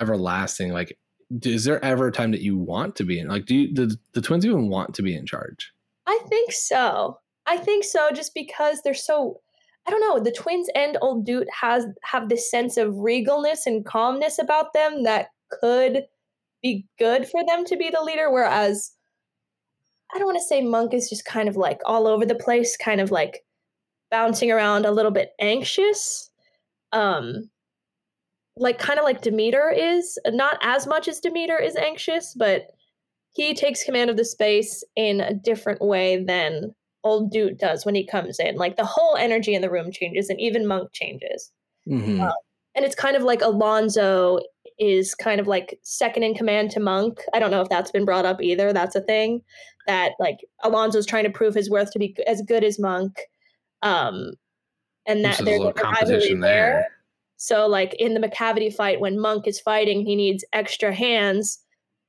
everlasting 0.00 0.72
like 0.72 0.98
is 1.42 1.64
there 1.64 1.82
ever 1.84 2.08
a 2.08 2.12
time 2.12 2.32
that 2.32 2.40
you 2.40 2.56
want 2.56 2.96
to 2.96 3.04
be 3.04 3.18
in 3.18 3.28
like 3.28 3.46
do 3.46 3.54
you 3.54 3.72
the, 3.72 3.96
the 4.12 4.20
twins 4.20 4.44
even 4.44 4.68
want 4.68 4.94
to 4.94 5.02
be 5.02 5.16
in 5.16 5.24
charge 5.24 5.72
i 6.06 6.18
think 6.28 6.52
so 6.52 7.18
I 7.46 7.56
think 7.56 7.84
so, 7.84 8.10
just 8.12 8.34
because 8.34 8.82
they're 8.82 8.94
so. 8.94 9.40
I 9.86 9.90
don't 9.90 10.00
know. 10.00 10.18
The 10.18 10.32
twins 10.32 10.68
and 10.74 10.98
old 11.00 11.24
dude 11.24 11.48
has 11.52 11.86
have 12.02 12.28
this 12.28 12.50
sense 12.50 12.76
of 12.76 12.94
regalness 12.94 13.66
and 13.66 13.84
calmness 13.84 14.38
about 14.38 14.72
them 14.72 15.04
that 15.04 15.28
could 15.50 16.04
be 16.62 16.86
good 16.98 17.28
for 17.28 17.44
them 17.46 17.64
to 17.66 17.76
be 17.76 17.90
the 17.90 18.02
leader. 18.02 18.30
Whereas 18.30 18.92
I 20.12 20.18
don't 20.18 20.26
want 20.26 20.38
to 20.38 20.44
say 20.44 20.60
Monk 20.62 20.92
is 20.92 21.08
just 21.08 21.24
kind 21.24 21.48
of 21.48 21.56
like 21.56 21.80
all 21.84 22.06
over 22.06 22.26
the 22.26 22.34
place, 22.34 22.76
kind 22.76 23.00
of 23.00 23.10
like 23.10 23.44
bouncing 24.10 24.50
around 24.50 24.86
a 24.86 24.90
little 24.90 25.12
bit 25.12 25.30
anxious. 25.40 26.30
Um 26.92 27.50
like 28.56 28.78
kind 28.78 28.98
of 28.98 29.04
like 29.04 29.20
Demeter 29.20 29.70
is, 29.70 30.18
not 30.28 30.58
as 30.62 30.86
much 30.86 31.08
as 31.08 31.20
Demeter 31.20 31.58
is 31.58 31.76
anxious, 31.76 32.34
but 32.34 32.68
he 33.34 33.54
takes 33.54 33.84
command 33.84 34.08
of 34.08 34.16
the 34.16 34.24
space 34.24 34.82
in 34.96 35.20
a 35.20 35.34
different 35.34 35.82
way 35.82 36.24
than 36.24 36.74
old 37.06 37.30
dude 37.30 37.58
does 37.58 37.86
when 37.86 37.94
he 37.94 38.06
comes 38.06 38.38
in. 38.38 38.56
Like 38.56 38.76
the 38.76 38.84
whole 38.84 39.16
energy 39.16 39.54
in 39.54 39.62
the 39.62 39.70
room 39.70 39.92
changes 39.92 40.28
and 40.28 40.40
even 40.40 40.66
Monk 40.66 40.92
changes. 40.92 41.52
Mhm. 41.88 42.20
Um, 42.20 42.32
and 42.74 42.84
it's 42.84 42.94
kind 42.94 43.16
of 43.16 43.22
like 43.22 43.40
Alonzo 43.40 44.40
is 44.78 45.14
kind 45.14 45.40
of 45.40 45.46
like 45.46 45.78
second 45.82 46.22
in 46.22 46.34
command 46.34 46.70
to 46.72 46.80
Monk. 46.80 47.20
I 47.32 47.38
don't 47.38 47.50
know 47.50 47.62
if 47.62 47.68
that's 47.68 47.90
been 47.90 48.04
brought 48.04 48.26
up 48.26 48.42
either. 48.42 48.72
That's 48.72 48.94
a 48.94 49.00
thing 49.00 49.42
that 49.86 50.12
like 50.18 50.38
Alonzo's 50.62 51.06
trying 51.06 51.24
to 51.24 51.30
prove 51.30 51.54
his 51.54 51.70
worth 51.70 51.92
to 51.92 51.98
be 51.98 52.14
as 52.26 52.42
good 52.42 52.64
as 52.64 52.78
Monk. 52.78 53.20
Um, 53.82 54.32
and 55.06 55.24
that 55.24 55.38
there's 55.38 55.60
a 55.60 55.66
rivalry 55.66 55.72
competition 55.74 56.40
there. 56.40 56.88
So 57.36 57.66
like 57.66 57.94
in 57.94 58.14
the 58.14 58.20
Macavity 58.20 58.74
fight, 58.74 59.00
when 59.00 59.20
Monk 59.20 59.46
is 59.46 59.60
fighting, 59.60 60.04
he 60.04 60.16
needs 60.16 60.44
extra 60.52 60.92
hands. 60.92 61.58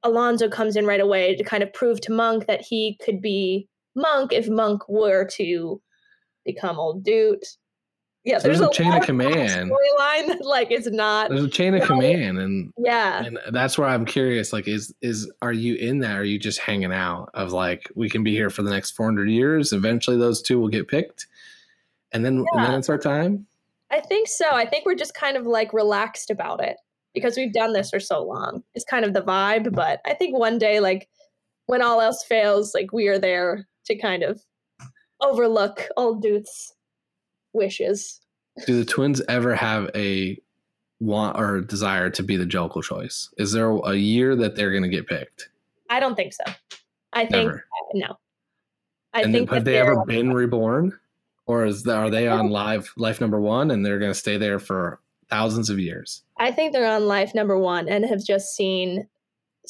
Alonzo 0.03 0.49
comes 0.49 0.75
in 0.75 0.85
right 0.85 0.99
away 0.99 1.35
to 1.35 1.43
kind 1.43 1.63
of 1.63 1.71
prove 1.73 2.01
to 2.01 2.11
Monk 2.11 2.47
that 2.47 2.61
he 2.61 2.97
could 3.03 3.21
be 3.21 3.67
Monk 3.97 4.31
if 4.31 4.47
Monk 4.47 4.87
were 4.87 5.25
to 5.33 5.81
become 6.45 6.79
old 6.79 7.03
dude. 7.03 7.43
Yeah, 8.23 8.39
So 8.39 8.47
there's 8.49 8.59
a 8.59 8.69
chain 8.71 8.89
lot 8.89 8.99
of 8.99 9.05
command. 9.05 9.71
storyline 9.71 10.27
that 10.27 10.41
like 10.43 10.69
it's 10.69 10.89
not. 10.89 11.29
There's 11.29 11.45
a 11.45 11.49
chain 11.49 11.73
of 11.75 11.83
command, 11.83 12.37
and 12.39 12.73
Yeah, 12.77 13.23
and 13.23 13.39
that's 13.51 13.77
where 13.77 13.87
I'm 13.87 14.05
curious. 14.05 14.51
Like, 14.51 14.67
is 14.67 14.93
is 15.01 15.31
are 15.41 15.53
you 15.53 15.75
in 15.75 15.99
that? 15.99 16.17
Or 16.17 16.21
are 16.21 16.25
you 16.25 16.37
just 16.37 16.59
hanging 16.59 16.91
out? 16.91 17.29
Of 17.33 17.53
like, 17.53 17.89
we 17.95 18.09
can 18.09 18.23
be 18.23 18.31
here 18.31 18.49
for 18.49 18.63
the 18.63 18.69
next 18.69 18.91
400 18.91 19.29
years. 19.29 19.71
Eventually, 19.71 20.17
those 20.17 20.41
two 20.41 20.59
will 20.59 20.67
get 20.67 20.89
picked, 20.89 21.25
and 22.11 22.25
then 22.25 22.45
and 22.51 22.65
then 22.65 22.73
it's 22.73 22.89
our 22.89 22.97
time. 22.97 23.45
I 23.91 24.01
think 24.01 24.27
so. 24.27 24.49
I 24.51 24.65
think 24.65 24.85
we're 24.85 24.95
just 24.95 25.13
kind 25.13 25.37
of 25.37 25.47
like 25.47 25.71
relaxed 25.71 26.29
about 26.29 26.61
it 26.61 26.75
because 27.13 27.37
we've 27.37 27.53
done 27.53 27.71
this 27.71 27.91
for 27.91 28.01
so 28.01 28.21
long. 28.23 28.61
It's 28.75 28.83
kind 28.83 29.05
of 29.05 29.13
the 29.13 29.21
vibe, 29.21 29.73
but 29.73 30.01
I 30.05 30.13
think 30.13 30.37
one 30.37 30.57
day, 30.57 30.81
like 30.81 31.07
when 31.67 31.81
all 31.81 32.01
else 32.01 32.25
fails, 32.25 32.73
like 32.73 32.91
we 32.91 33.07
are 33.07 33.19
there 33.19 33.65
to 33.87 33.95
kind 33.95 34.23
of 34.23 34.41
overlook 35.21 35.87
old 35.97 36.21
dude's 36.21 36.73
wishes. 37.53 38.21
Do 38.65 38.77
the 38.77 38.85
twins 38.85 39.21
ever 39.27 39.55
have 39.55 39.89
a 39.95 40.37
want 40.99 41.37
or 41.39 41.61
desire 41.61 42.09
to 42.11 42.23
be 42.23 42.37
the 42.37 42.45
Jellicle 42.45 42.83
choice? 42.83 43.29
Is 43.37 43.51
there 43.51 43.69
a 43.69 43.95
year 43.95 44.35
that 44.35 44.55
they're 44.55 44.71
going 44.71 44.83
to 44.83 44.89
get 44.89 45.07
picked? 45.07 45.49
I 45.89 45.99
don't 45.99 46.15
think 46.15 46.33
so. 46.33 46.43
I 47.13 47.25
think 47.25 47.47
Never. 47.47 47.65
no. 47.93 48.17
I 49.13 49.21
and 49.21 49.33
think 49.33 49.49
have 49.51 49.63
they 49.63 49.77
ever 49.77 50.03
been 50.05 50.33
reborn, 50.33 50.97
or 51.45 51.65
is 51.65 51.83
that, 51.83 51.95
are 51.95 52.09
they 52.09 52.27
on 52.27 52.45
mm-hmm. 52.45 52.53
live 52.53 52.93
life 52.97 53.21
number 53.21 53.39
one 53.39 53.71
and 53.71 53.85
they're 53.85 53.99
going 53.99 54.11
to 54.11 54.19
stay 54.19 54.37
there 54.37 54.59
for 54.59 54.99
thousands 55.29 55.69
of 55.69 55.79
years? 55.79 56.23
I 56.37 56.51
think 56.51 56.73
they're 56.73 56.87
on 56.87 57.07
life 57.07 57.33
number 57.33 57.57
one 57.57 57.87
and 57.87 58.05
have 58.05 58.23
just 58.23 58.55
seen 58.55 59.07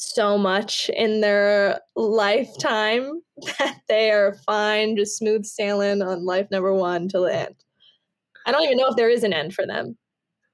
so 0.00 0.38
much 0.38 0.88
in 0.90 1.20
their 1.20 1.80
lifetime 1.96 3.20
that 3.58 3.78
they 3.88 4.10
are 4.10 4.34
fine, 4.46 4.96
just 4.96 5.16
smooth 5.18 5.44
sailing 5.44 6.02
on 6.02 6.24
life 6.24 6.46
number 6.50 6.72
one 6.74 7.08
till 7.08 7.24
the 7.24 7.34
end. 7.34 7.54
I 8.46 8.52
don't 8.52 8.62
even 8.64 8.78
know 8.78 8.88
if 8.88 8.96
there 8.96 9.10
is 9.10 9.24
an 9.24 9.32
end 9.32 9.54
for 9.54 9.66
them. 9.66 9.96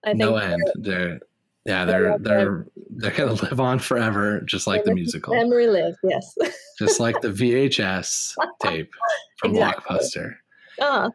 I 0.04 0.08
think 0.08 0.18
no 0.18 0.36
end. 0.36 0.62
They're 0.74 1.20
yeah, 1.64 1.84
they're 1.86 2.18
they're 2.18 2.66
they're 2.90 3.10
gonna 3.12 3.32
live 3.42 3.58
on 3.60 3.78
forever, 3.78 4.40
just 4.42 4.66
like 4.66 4.84
the 4.84 4.94
musical, 4.94 5.34
Memory 5.34 5.66
lives, 5.68 5.96
yes. 6.04 6.34
just 6.78 7.00
like 7.00 7.20
the 7.22 7.28
VHS 7.30 8.34
tape 8.62 8.90
from 9.38 9.52
Exactly. 9.52 9.96
Blockbuster. 9.96 10.34
uh, 10.80 11.08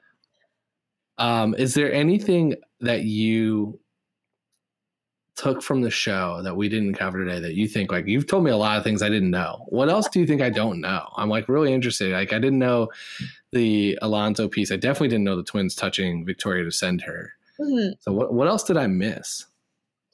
Um, 1.19 1.53
is 1.55 1.73
there 1.75 1.93
anything 1.93 2.55
that 2.80 3.03
you 3.03 3.80
took 5.40 5.62
from 5.64 5.82
the 5.82 5.90
show 5.90 6.42
that 6.44 6.56
we 6.58 6.68
didn't 6.68 6.96
cover 6.96 7.24
today 7.24 7.40
that 7.40 7.56
you 7.56 7.66
think 7.68 7.92
like 7.92 8.06
you've 8.06 8.28
told 8.28 8.44
me 8.44 8.52
a 8.52 8.58
lot 8.58 8.78
of 8.78 8.84
things 8.84 9.02
I 9.02 9.08
didn't 9.10 9.32
know? 9.32 9.66
What 9.70 9.88
else 9.90 10.10
do 10.10 10.20
you 10.20 10.28
think 10.28 10.42
I 10.42 10.50
don't 10.50 10.82
know? 10.82 11.08
I'm 11.16 11.30
like 11.30 11.48
really 11.48 11.72
interested. 11.74 12.12
Like 12.12 12.34
I 12.34 12.40
didn't 12.40 12.60
know 12.60 12.90
the 13.54 13.98
Alonzo 14.02 14.50
piece. 14.50 14.72
I 14.72 14.76
definitely 14.76 15.08
didn't 15.08 15.24
know 15.24 15.38
the 15.38 15.44
twins 15.44 15.76
touching 15.76 16.26
Victoria 16.26 16.66
to 16.66 16.72
send 16.72 17.02
her. 17.04 17.32
hmm, 17.58 17.92
So 18.02 18.12
what 18.12 18.34
what 18.34 18.48
else 18.50 18.64
did 18.64 18.78
I 18.78 18.88
miss? 18.88 19.46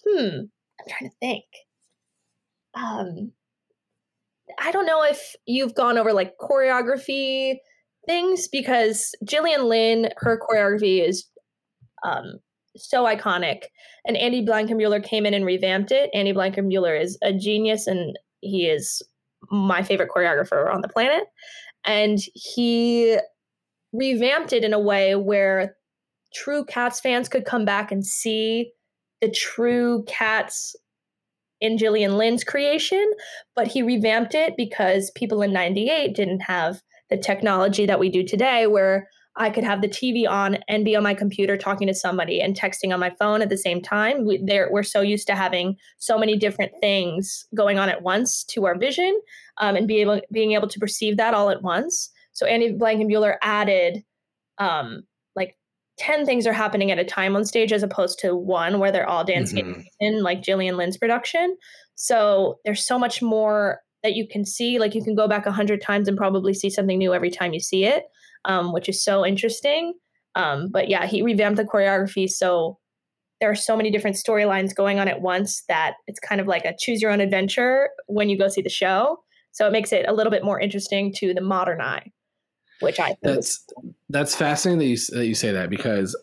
hmm, 0.08 0.42
I'm 0.80 0.88
trying 0.88 1.10
to 1.10 1.16
think. 1.20 1.46
Um, 2.76 3.32
I 4.60 4.72
don't 4.72 4.86
know 4.86 5.04
if 5.04 5.36
you've 5.48 5.74
gone 5.74 5.98
over 5.98 6.14
like 6.14 6.38
choreography 6.38 7.56
things 8.06 8.48
because 8.48 9.16
Gillian 9.24 9.64
Lynne, 9.68 10.10
her 10.18 10.40
choreography 10.40 11.08
is 11.08 11.26
um, 12.06 12.40
so 12.78 13.06
iconic. 13.06 13.66
And 14.06 14.18
Andy 14.18 14.46
Blankenbuehler 14.46 15.04
came 15.04 15.26
in 15.26 15.34
and 15.34 15.46
revamped 15.46 15.92
it. 15.92 16.10
Andy 16.14 16.34
Blankenbuehler 16.34 17.00
is 17.00 17.18
a 17.22 17.34
genius 17.34 17.88
and 17.88 18.18
he 18.42 18.68
is 18.68 19.02
my 19.52 19.84
favorite 19.84 20.10
choreographer 20.16 20.74
on 20.74 20.82
the 20.82 20.88
planet. 20.88 21.24
And 21.86 22.20
he 22.34 23.18
revamped 23.94 24.54
it 24.54 24.64
in 24.64 24.74
a 24.74 24.80
way 24.80 25.16
where 25.16 25.76
true 26.34 26.66
Cats 26.66 27.00
fans 27.00 27.30
could 27.30 27.46
come 27.46 27.66
back 27.66 27.92
and 27.92 28.06
see 28.06 28.72
the 29.22 29.30
true 29.30 30.04
Cats 30.08 30.76
in 31.62 31.78
Gillian 31.78 32.18
Lynne's 32.18 32.44
creation, 32.44 33.12
but 33.56 33.68
he 33.68 33.82
revamped 33.82 34.36
it 34.36 34.56
because 34.58 35.12
people 35.16 35.42
in 35.42 35.54
98 35.54 36.14
didn't 36.14 36.42
have 36.42 36.82
the 37.10 37.18
technology 37.18 37.86
that 37.86 38.00
we 38.00 38.10
do 38.10 38.24
today 38.24 38.68
where 38.68 39.08
I 39.38 39.50
could 39.50 39.64
have 39.66 39.82
the 39.82 39.90
TV 39.90 40.28
on 40.30 40.60
and 40.68 40.86
be 40.86 40.96
on 40.96 41.04
my 41.04 41.14
computer 41.14 41.58
talking 41.58 41.88
to 41.88 41.94
somebody 41.94 42.40
and 42.42 42.56
texting 42.56 42.94
on 42.94 43.00
my 43.00 43.10
phone 43.20 43.42
at 43.42 43.50
the 43.50 43.58
same 43.58 43.82
time. 43.82 44.26
We, 44.26 44.40
we're 44.72 44.84
so 44.84 45.02
used 45.02 45.28
to 45.28 45.36
having 45.36 45.76
so 45.98 46.18
many 46.18 46.38
different 46.38 46.72
things 46.80 47.46
going 47.54 47.78
on 47.78 47.90
at 47.90 48.02
once 48.02 48.44
to 48.46 48.66
our 48.66 48.78
vision 48.78 49.20
um, 49.58 49.76
and 49.76 49.88
be 49.88 49.98
able, 50.00 50.22
being 50.32 50.54
able 50.54 50.70
to 50.70 50.80
perceive 50.80 51.18
that 51.18 51.34
all 51.34 51.50
at 51.50 51.62
once. 51.64 52.10
So 52.32 52.46
Andy 52.46 52.74
Blankenbuehler 52.74 53.36
added 53.42 54.04
um, 54.58 55.04
like 55.36 55.58
10 56.00 56.26
things 56.26 56.48
are 56.48 56.54
happening 56.54 56.92
at 56.92 57.00
a 57.00 57.04
time 57.04 57.36
on 57.36 57.44
stage 57.44 57.74
as 57.74 57.84
opposed 57.84 58.20
to 58.20 58.36
one 58.36 58.80
where 58.80 58.92
they're 58.92 59.08
all 59.10 59.26
dancing 59.26 59.66
Mhm. 59.66 59.86
in 60.00 60.24
like 60.24 60.44
Gillian 60.44 60.78
Lynne's 60.78 60.98
production. 60.98 61.58
So 61.96 62.60
there's 62.64 62.86
so 62.86 62.98
much 62.98 63.22
more 63.22 63.80
that 64.04 64.16
you 64.16 64.28
can 64.28 64.46
see. 64.46 64.80
Like 64.80 64.96
you 64.96 65.04
can 65.04 65.16
go 65.16 65.28
back 65.28 65.46
a 65.46 65.52
hundred 65.52 65.82
times 65.82 66.08
and 66.08 66.18
probably 66.18 66.54
see 66.54 66.70
something 66.70 66.98
new 66.98 67.14
every 67.14 67.32
time 67.32 67.54
you 67.54 67.60
see 67.60 67.86
it, 67.86 68.04
um, 68.46 68.72
which 68.72 68.90
is 68.90 69.04
so 69.04 69.26
interesting. 69.26 69.94
Um, 70.36 70.70
but 70.70 70.90
yeah, 70.90 71.06
he 71.06 71.22
revamped 71.22 71.58
the 71.58 71.64
choreography. 71.64 72.30
So 72.30 72.78
there 73.40 73.50
are 73.50 73.56
so 73.56 73.76
many 73.76 73.92
different 73.92 74.16
storylines 74.16 74.76
going 74.76 75.00
on 75.00 75.08
at 75.08 75.22
once 75.22 75.64
that 75.68 75.96
it's 76.08 76.20
kind 76.20 76.40
of 76.40 76.48
like 76.48 76.66
a 76.66 76.76
choose 76.78 77.02
your 77.02 77.12
own 77.12 77.22
adventure 77.22 77.90
when 78.08 78.30
you 78.30 78.38
go 78.38 78.48
see 78.48 78.62
the 78.62 78.70
show. 78.70 79.20
So 79.52 79.68
it 79.68 79.72
makes 79.72 79.94
it 79.94 80.06
a 80.08 80.14
little 80.14 80.32
bit 80.32 80.44
more 80.44 80.60
interesting 80.60 81.14
to 81.14 81.34
the 81.34 81.42
modern 81.42 81.82
eye, 81.82 82.12
which 82.82 83.00
I 83.00 83.08
think 83.08 83.20
That's 83.22 83.66
that's 84.10 84.36
fascinating 84.36 84.80
that 84.80 84.86
you 84.86 84.98
that 85.18 85.28
you 85.28 85.36
say 85.36 85.52
that 85.52 85.70
because 85.70 86.16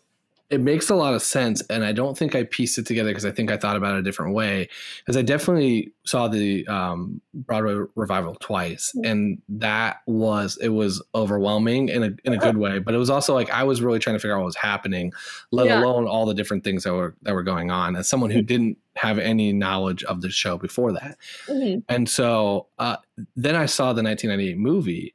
it 0.53 0.61
makes 0.61 0.91
a 0.91 0.95
lot 0.95 1.15
of 1.15 1.23
sense, 1.23 1.63
and 1.71 1.83
I 1.83 1.93
don't 1.93 2.17
think 2.17 2.35
I 2.35 2.45
pieced 2.45 2.77
it 2.79 2.87
together 2.87 3.09
because 3.11 3.25
I 3.25 3.31
think 3.31 3.51
I 3.51 3.57
thought 3.57 3.75
about 3.75 3.95
it 3.97 4.01
a 4.01 4.03
different 4.03 4.35
way. 4.35 4.69
Because 5.01 5.17
I 5.17 5.23
definitely 5.23 5.93
saw 6.05 6.29
the 6.29 6.67
um, 6.69 7.23
Broadway 7.33 7.87
revival 7.95 8.37
twice, 8.39 8.93
and 9.03 9.41
that 9.49 10.03
was 10.07 10.59
it 10.61 10.69
was 10.69 11.03
overwhelming 11.15 11.89
in 11.89 12.03
a 12.03 12.11
in 12.25 12.35
a 12.35 12.37
good 12.39 12.59
way, 12.59 12.79
but 12.79 12.95
it 12.95 12.99
was 12.99 13.09
also 13.09 13.33
like 13.35 13.51
I 13.51 13.65
was 13.65 13.81
really 13.81 13.99
trying 13.99 14.15
to 14.17 14.21
figure 14.21 14.35
out 14.37 14.41
what 14.41 14.47
was 14.47 14.57
happening, 14.57 15.13
let 15.53 15.67
Yeah. 15.67 15.81
alone 15.83 16.07
all 16.07 16.27
the 16.27 16.35
different 16.35 16.65
things 16.65 16.85
that 16.85 16.93
were 16.93 17.17
that 17.23 17.35
were 17.35 17.43
going 17.43 17.71
on. 17.71 17.97
As 17.97 18.07
someone 18.09 18.31
who 18.31 18.43
didn't 18.43 18.77
have 18.97 19.19
any 19.19 19.55
knowledge 19.55 20.05
of 20.05 20.21
the 20.21 20.29
show 20.29 20.59
before 20.59 20.93
that, 20.93 21.17
Mhm. 21.49 21.83
and 21.89 22.09
so 22.11 22.67
uh, 22.79 22.97
then 23.37 23.57
I 23.57 23.65
saw 23.65 23.95
the 23.95 24.03
1998 24.03 24.59
movie, 24.59 25.15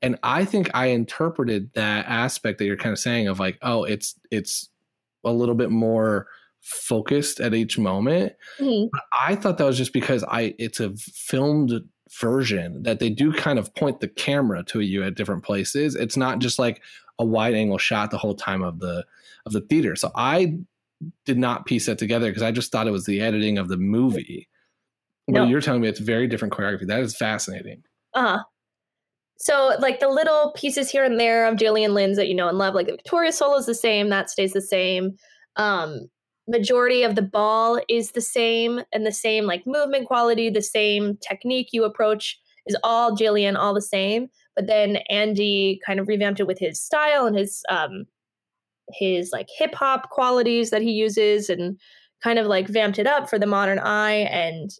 and 0.00 0.16
I 0.22 0.44
think 0.44 0.70
I 0.74 0.86
interpreted 0.86 1.70
that 1.74 2.06
aspect 2.06 2.58
that 2.58 2.66
you're 2.66 2.76
kind 2.76 2.92
of 2.92 3.00
saying 3.00 3.26
of 3.26 3.40
like, 3.40 3.58
oh, 3.62 3.82
it's 3.82 4.14
it's 4.30 4.68
a 5.26 5.30
little 5.32 5.54
bit 5.54 5.70
more 5.70 6.26
focused 6.62 7.40
at 7.40 7.54
each 7.54 7.78
moment. 7.78 8.32
Mhm. 8.58 8.88
But 8.92 9.02
I 9.12 9.34
thought 9.36 9.58
that 9.58 9.64
was 9.66 9.76
just 9.78 9.92
because 9.92 10.24
I 10.24 10.54
it's 10.58 10.80
a 10.80 10.94
filmed 10.96 11.72
version 12.20 12.82
that 12.84 12.98
they 12.98 13.10
do 13.10 13.32
kind 13.32 13.58
of 13.58 13.74
point 13.74 14.00
the 14.00 14.08
camera 14.08 14.62
to 14.64 14.80
you 14.80 15.02
at 15.02 15.14
different 15.16 15.44
places. 15.44 15.94
It's 15.94 16.16
not 16.16 16.38
just 16.38 16.58
like 16.58 16.82
a 17.18 17.24
wide 17.24 17.54
angle 17.54 17.78
shot 17.78 18.10
the 18.10 18.18
whole 18.18 18.34
time 18.34 18.62
of 18.62 18.78
the 18.80 19.04
of 19.44 19.52
the 19.52 19.60
theater. 19.60 19.94
So 19.96 20.10
I 20.14 20.58
did 21.26 21.38
not 21.38 21.66
piece 21.66 21.86
that 21.86 21.98
together 21.98 22.28
because 22.30 22.42
I 22.42 22.50
just 22.52 22.72
thought 22.72 22.86
it 22.88 22.92
was 22.92 23.04
the 23.06 23.20
editing 23.20 23.58
of 23.58 23.68
the 23.68 23.76
movie. 23.76 24.48
But 25.28 25.34
No. 25.34 25.44
you're 25.46 25.60
telling 25.60 25.82
me 25.82 25.88
it's 25.88 26.00
very 26.00 26.26
different 26.26 26.54
choreography. 26.54 26.86
That 26.86 27.00
is 27.00 27.14
fascinating. 27.16 27.82
Uh-huh. 28.14 28.42
So 29.38 29.76
like 29.80 30.00
the 30.00 30.08
little 30.08 30.52
pieces 30.56 30.90
here 30.90 31.04
and 31.04 31.20
there 31.20 31.46
of 31.46 31.56
Gillian 31.56 31.94
Lynne's 31.94 32.16
that 32.16 32.28
you 32.28 32.34
know 32.34 32.48
and 32.48 32.58
love, 32.58 32.74
like 32.74 32.86
the 32.86 32.92
Victoria 32.92 33.32
solo 33.32 33.56
is 33.56 33.66
the 33.66 33.74
same, 33.74 34.08
that 34.08 34.30
stays 34.30 34.52
the 34.52 34.60
same. 34.60 35.16
Um, 35.56 36.08
majority 36.48 37.02
of 37.02 37.16
the 37.16 37.22
ball 37.22 37.80
is 37.88 38.12
the 38.12 38.20
same 38.20 38.80
and 38.92 39.04
the 39.04 39.12
same 39.12 39.44
like 39.44 39.66
movement 39.66 40.06
quality, 40.06 40.48
the 40.48 40.62
same 40.62 41.18
technique 41.26 41.68
you 41.72 41.84
approach 41.84 42.38
is 42.66 42.76
all 42.82 43.14
Gillian, 43.14 43.56
all 43.56 43.74
the 43.74 43.82
same. 43.82 44.28
But 44.54 44.66
then 44.66 44.96
Andy 45.10 45.80
kind 45.86 46.00
of 46.00 46.08
revamped 46.08 46.40
it 46.40 46.46
with 46.46 46.58
his 46.58 46.80
style 46.80 47.26
and 47.26 47.36
his 47.36 47.62
um 47.68 48.06
his 48.92 49.30
like 49.32 49.48
hip 49.58 49.74
hop 49.74 50.10
qualities 50.10 50.70
that 50.70 50.82
he 50.82 50.92
uses 50.92 51.50
and 51.50 51.78
kind 52.22 52.38
of 52.38 52.46
like 52.46 52.68
vamped 52.68 52.98
it 52.98 53.06
up 53.06 53.28
for 53.28 53.38
the 53.38 53.46
modern 53.46 53.78
eye 53.80 54.28
and 54.30 54.70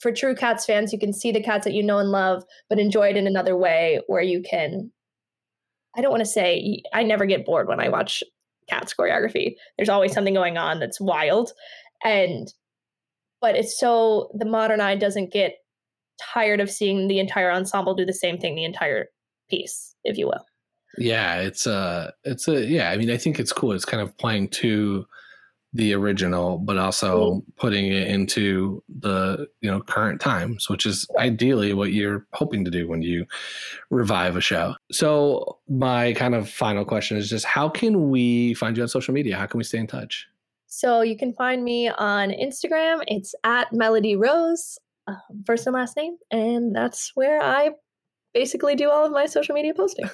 for 0.00 0.12
true 0.12 0.34
cats 0.34 0.64
fans 0.64 0.92
you 0.92 0.98
can 0.98 1.12
see 1.12 1.32
the 1.32 1.42
cats 1.42 1.64
that 1.64 1.74
you 1.74 1.82
know 1.82 1.98
and 1.98 2.10
love 2.10 2.44
but 2.68 2.78
enjoy 2.78 3.08
it 3.08 3.16
in 3.16 3.26
another 3.26 3.56
way 3.56 4.00
where 4.06 4.22
you 4.22 4.42
can 4.42 4.90
i 5.96 6.00
don't 6.00 6.10
want 6.10 6.20
to 6.20 6.26
say 6.26 6.82
i 6.92 7.02
never 7.02 7.26
get 7.26 7.44
bored 7.44 7.68
when 7.68 7.80
i 7.80 7.88
watch 7.88 8.22
cats 8.68 8.94
choreography. 8.98 9.54
There's 9.76 9.88
always 9.88 10.12
something 10.12 10.34
going 10.34 10.58
on 10.58 10.78
that's 10.78 11.00
wild 11.00 11.52
and 12.04 12.52
but 13.40 13.56
it's 13.56 13.78
so 13.78 14.30
the 14.34 14.44
modern 14.44 14.80
eye 14.80 14.96
doesn't 14.96 15.32
get 15.32 15.54
tired 16.20 16.60
of 16.60 16.70
seeing 16.70 17.08
the 17.08 17.18
entire 17.18 17.50
ensemble 17.50 17.94
do 17.94 18.04
the 18.04 18.12
same 18.12 18.38
thing 18.38 18.54
the 18.54 18.64
entire 18.64 19.06
piece 19.48 19.94
if 20.04 20.16
you 20.18 20.26
will. 20.26 20.44
Yeah 20.98 21.36
it's 21.36 21.66
a 21.66 22.12
it's 22.24 22.48
a 22.48 22.64
yeah 22.64 22.90
i 22.90 22.96
mean 22.96 23.10
i 23.10 23.16
think 23.16 23.38
it's 23.38 23.52
cool. 23.52 23.72
It's 23.72 23.84
kind 23.84 24.02
of 24.02 24.16
playing 24.18 24.48
to 24.48 25.06
the 25.72 25.92
original, 25.94 26.58
but 26.58 26.78
also 26.78 27.42
putting 27.56 27.92
it 27.92 28.08
into 28.08 28.82
the 29.00 29.46
you 29.60 29.70
know 29.70 29.80
current 29.80 30.20
times, 30.20 30.68
which 30.68 30.86
is 30.86 31.06
ideally 31.18 31.74
what 31.74 31.92
you're 31.92 32.26
hoping 32.32 32.64
to 32.64 32.70
do 32.70 32.88
when 32.88 33.02
you 33.02 33.26
revive 33.90 34.36
a 34.36 34.40
show. 34.40 34.74
So 34.90 35.58
my 35.68 36.14
kind 36.14 36.34
of 36.34 36.48
final 36.48 36.84
question 36.84 37.16
is 37.16 37.28
just 37.28 37.44
how 37.44 37.68
can 37.68 38.10
we 38.10 38.54
find 38.54 38.76
you 38.76 38.82
on 38.82 38.88
social 38.88 39.12
media? 39.12 39.36
How 39.36 39.46
can 39.46 39.58
we 39.58 39.64
stay 39.64 39.78
in 39.78 39.86
touch? 39.86 40.26
So 40.66 41.02
you 41.02 41.16
can 41.16 41.32
find 41.32 41.64
me 41.64 41.88
on 41.88 42.30
Instagram. 42.30 43.02
It's 43.06 43.34
at 43.44 43.72
Melody 43.72 44.16
Rose, 44.16 44.78
uh, 45.06 45.14
first 45.46 45.66
and 45.66 45.74
last 45.74 45.96
name, 45.96 46.16
and 46.30 46.74
that's 46.74 47.12
where 47.14 47.42
I 47.42 47.70
basically 48.34 48.74
do 48.74 48.90
all 48.90 49.04
of 49.04 49.12
my 49.12 49.26
social 49.26 49.54
media 49.54 49.74
posting. 49.74 50.08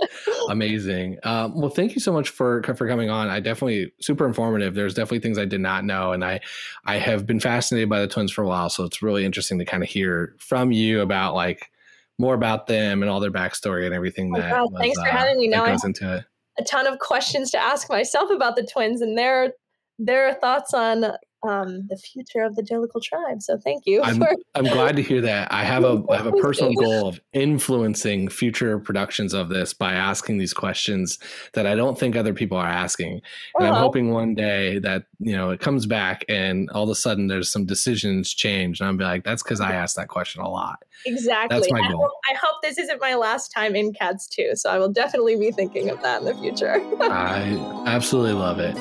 Amazing. 0.50 1.18
Um, 1.22 1.54
well, 1.54 1.70
thank 1.70 1.94
you 1.94 2.00
so 2.00 2.12
much 2.12 2.28
for 2.28 2.62
for 2.62 2.88
coming 2.88 3.10
on. 3.10 3.28
I 3.28 3.40
definitely 3.40 3.92
super 4.00 4.26
informative. 4.26 4.74
There's 4.74 4.94
definitely 4.94 5.20
things 5.20 5.38
I 5.38 5.44
did 5.44 5.60
not 5.60 5.84
know, 5.84 6.12
and 6.12 6.24
I 6.24 6.40
I 6.84 6.96
have 6.96 7.26
been 7.26 7.40
fascinated 7.40 7.88
by 7.88 8.00
the 8.00 8.08
twins 8.08 8.32
for 8.32 8.42
a 8.42 8.46
while. 8.46 8.70
So 8.70 8.84
it's 8.84 9.02
really 9.02 9.24
interesting 9.24 9.58
to 9.58 9.64
kind 9.64 9.82
of 9.82 9.88
hear 9.88 10.34
from 10.38 10.72
you 10.72 11.00
about 11.00 11.34
like 11.34 11.70
more 12.18 12.34
about 12.34 12.66
them 12.66 13.02
and 13.02 13.10
all 13.10 13.20
their 13.20 13.30
backstory 13.30 13.86
and 13.86 13.94
everything 13.94 14.32
oh, 14.34 14.40
that. 14.40 14.50
God, 14.50 14.72
was, 14.72 14.80
thanks 14.80 15.00
for 15.00 15.08
uh, 15.08 15.12
having 15.12 15.38
me. 15.38 15.48
Now 15.48 15.64
goes 15.64 15.82
have 15.82 15.88
into 15.88 16.16
it. 16.16 16.24
a 16.58 16.64
ton 16.64 16.86
of 16.86 16.98
questions 16.98 17.50
to 17.52 17.58
ask 17.58 17.88
myself 17.88 18.30
about 18.30 18.56
the 18.56 18.66
twins 18.66 19.00
and 19.00 19.16
their 19.16 19.52
their 19.98 20.34
thoughts 20.34 20.74
on 20.74 21.12
um, 21.42 21.86
the 21.88 21.96
future 21.96 22.42
of 22.42 22.54
the 22.56 22.62
Jellicle 22.62 23.02
tribe. 23.02 23.40
So 23.42 23.56
thank 23.58 23.86
you. 23.86 24.02
I'm, 24.02 24.16
for- 24.18 24.36
I'm 24.54 24.64
glad 24.64 24.96
to 24.96 25.02
hear 25.02 25.20
that. 25.22 25.52
I 25.52 25.64
have 25.64 25.84
a 25.84 26.02
I 26.10 26.16
have 26.16 26.26
a 26.26 26.32
personal 26.42 26.72
goal 26.74 27.08
of 27.08 27.20
influencing 27.32 28.28
future 28.28 28.78
productions 28.78 29.32
of 29.34 29.48
this 29.48 29.72
by 29.72 29.92
asking 29.92 30.38
these 30.38 30.52
questions 30.52 31.18
that 31.54 31.66
I 31.66 31.74
don't 31.74 31.98
think 31.98 32.16
other 32.16 32.34
people 32.34 32.56
are 32.58 32.66
asking. 32.66 33.20
And 33.58 33.66
I'm 33.68 33.74
Oh. 33.74 33.78
hoping 33.78 34.10
one 34.10 34.34
day 34.34 34.78
that 34.80 35.04
you 35.18 35.36
know 35.36 35.50
it 35.50 35.60
comes 35.60 35.86
back 35.86 36.24
and 36.28 36.68
all 36.70 36.84
of 36.84 36.90
a 36.90 36.94
sudden 36.94 37.26
there's 37.28 37.50
some 37.50 37.64
decisions 37.64 38.32
change, 38.34 38.80
and 38.80 38.88
I'm 38.88 38.96
be 38.96 39.04
like, 39.04 39.24
that's 39.24 39.42
because 39.42 39.60
I 39.60 39.72
asked 39.72 39.96
that 39.96 40.08
question 40.08 40.42
a 40.42 40.48
lot. 40.48 40.84
Exactly. 41.06 41.58
That's 41.58 41.72
my 41.72 41.80
I 41.80 41.90
goal. 41.90 42.02
hope, 42.02 42.12
I 42.30 42.34
hope 42.34 42.56
this 42.62 42.76
isn't 42.76 43.00
my 43.00 43.14
last 43.14 43.50
time 43.52 43.74
in 43.74 43.92
Cats 43.94 44.26
too. 44.26 44.50
So 44.54 44.68
I 44.70 44.78
will 44.78 44.90
definitely 44.92 45.36
be 45.36 45.50
thinking 45.50 45.88
of 45.88 46.02
that 46.02 46.20
in 46.20 46.26
the 46.26 46.34
future. 46.34 46.82
I 47.00 47.84
absolutely 47.86 48.34
love 48.34 48.58
it. 48.58 48.76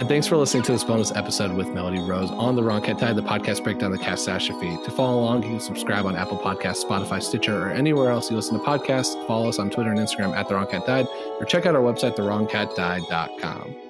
And 0.00 0.08
thanks 0.08 0.26
for 0.26 0.38
listening 0.38 0.62
to 0.62 0.72
this 0.72 0.82
bonus 0.82 1.12
episode 1.14 1.52
with 1.52 1.68
Melody 1.68 1.98
Rose 1.98 2.30
on 2.30 2.56
the 2.56 2.62
Wrong 2.62 2.80
Cat 2.80 2.98
Died, 2.98 3.16
the 3.16 3.22
podcast 3.22 3.62
breakdown 3.62 3.92
the 3.92 3.98
catastrophe. 3.98 4.78
To 4.82 4.90
follow 4.90 5.20
along, 5.20 5.42
you 5.42 5.50
can 5.50 5.60
subscribe 5.60 6.06
on 6.06 6.16
Apple 6.16 6.38
Podcasts, 6.38 6.82
Spotify, 6.82 7.22
Stitcher, 7.22 7.66
or 7.66 7.68
anywhere 7.68 8.10
else 8.10 8.30
you 8.30 8.36
listen 8.36 8.58
to 8.58 8.64
podcasts. 8.64 9.14
Follow 9.26 9.50
us 9.50 9.58
on 9.58 9.68
Twitter 9.68 9.90
and 9.90 9.98
Instagram 9.98 10.34
at 10.34 10.48
the 10.48 10.54
Wrong 10.54 10.66
Cat 10.66 10.86
Died, 10.86 11.06
or 11.38 11.44
check 11.44 11.66
out 11.66 11.76
our 11.76 11.82
website, 11.82 12.16
thewrongcatdied.com. 12.16 13.89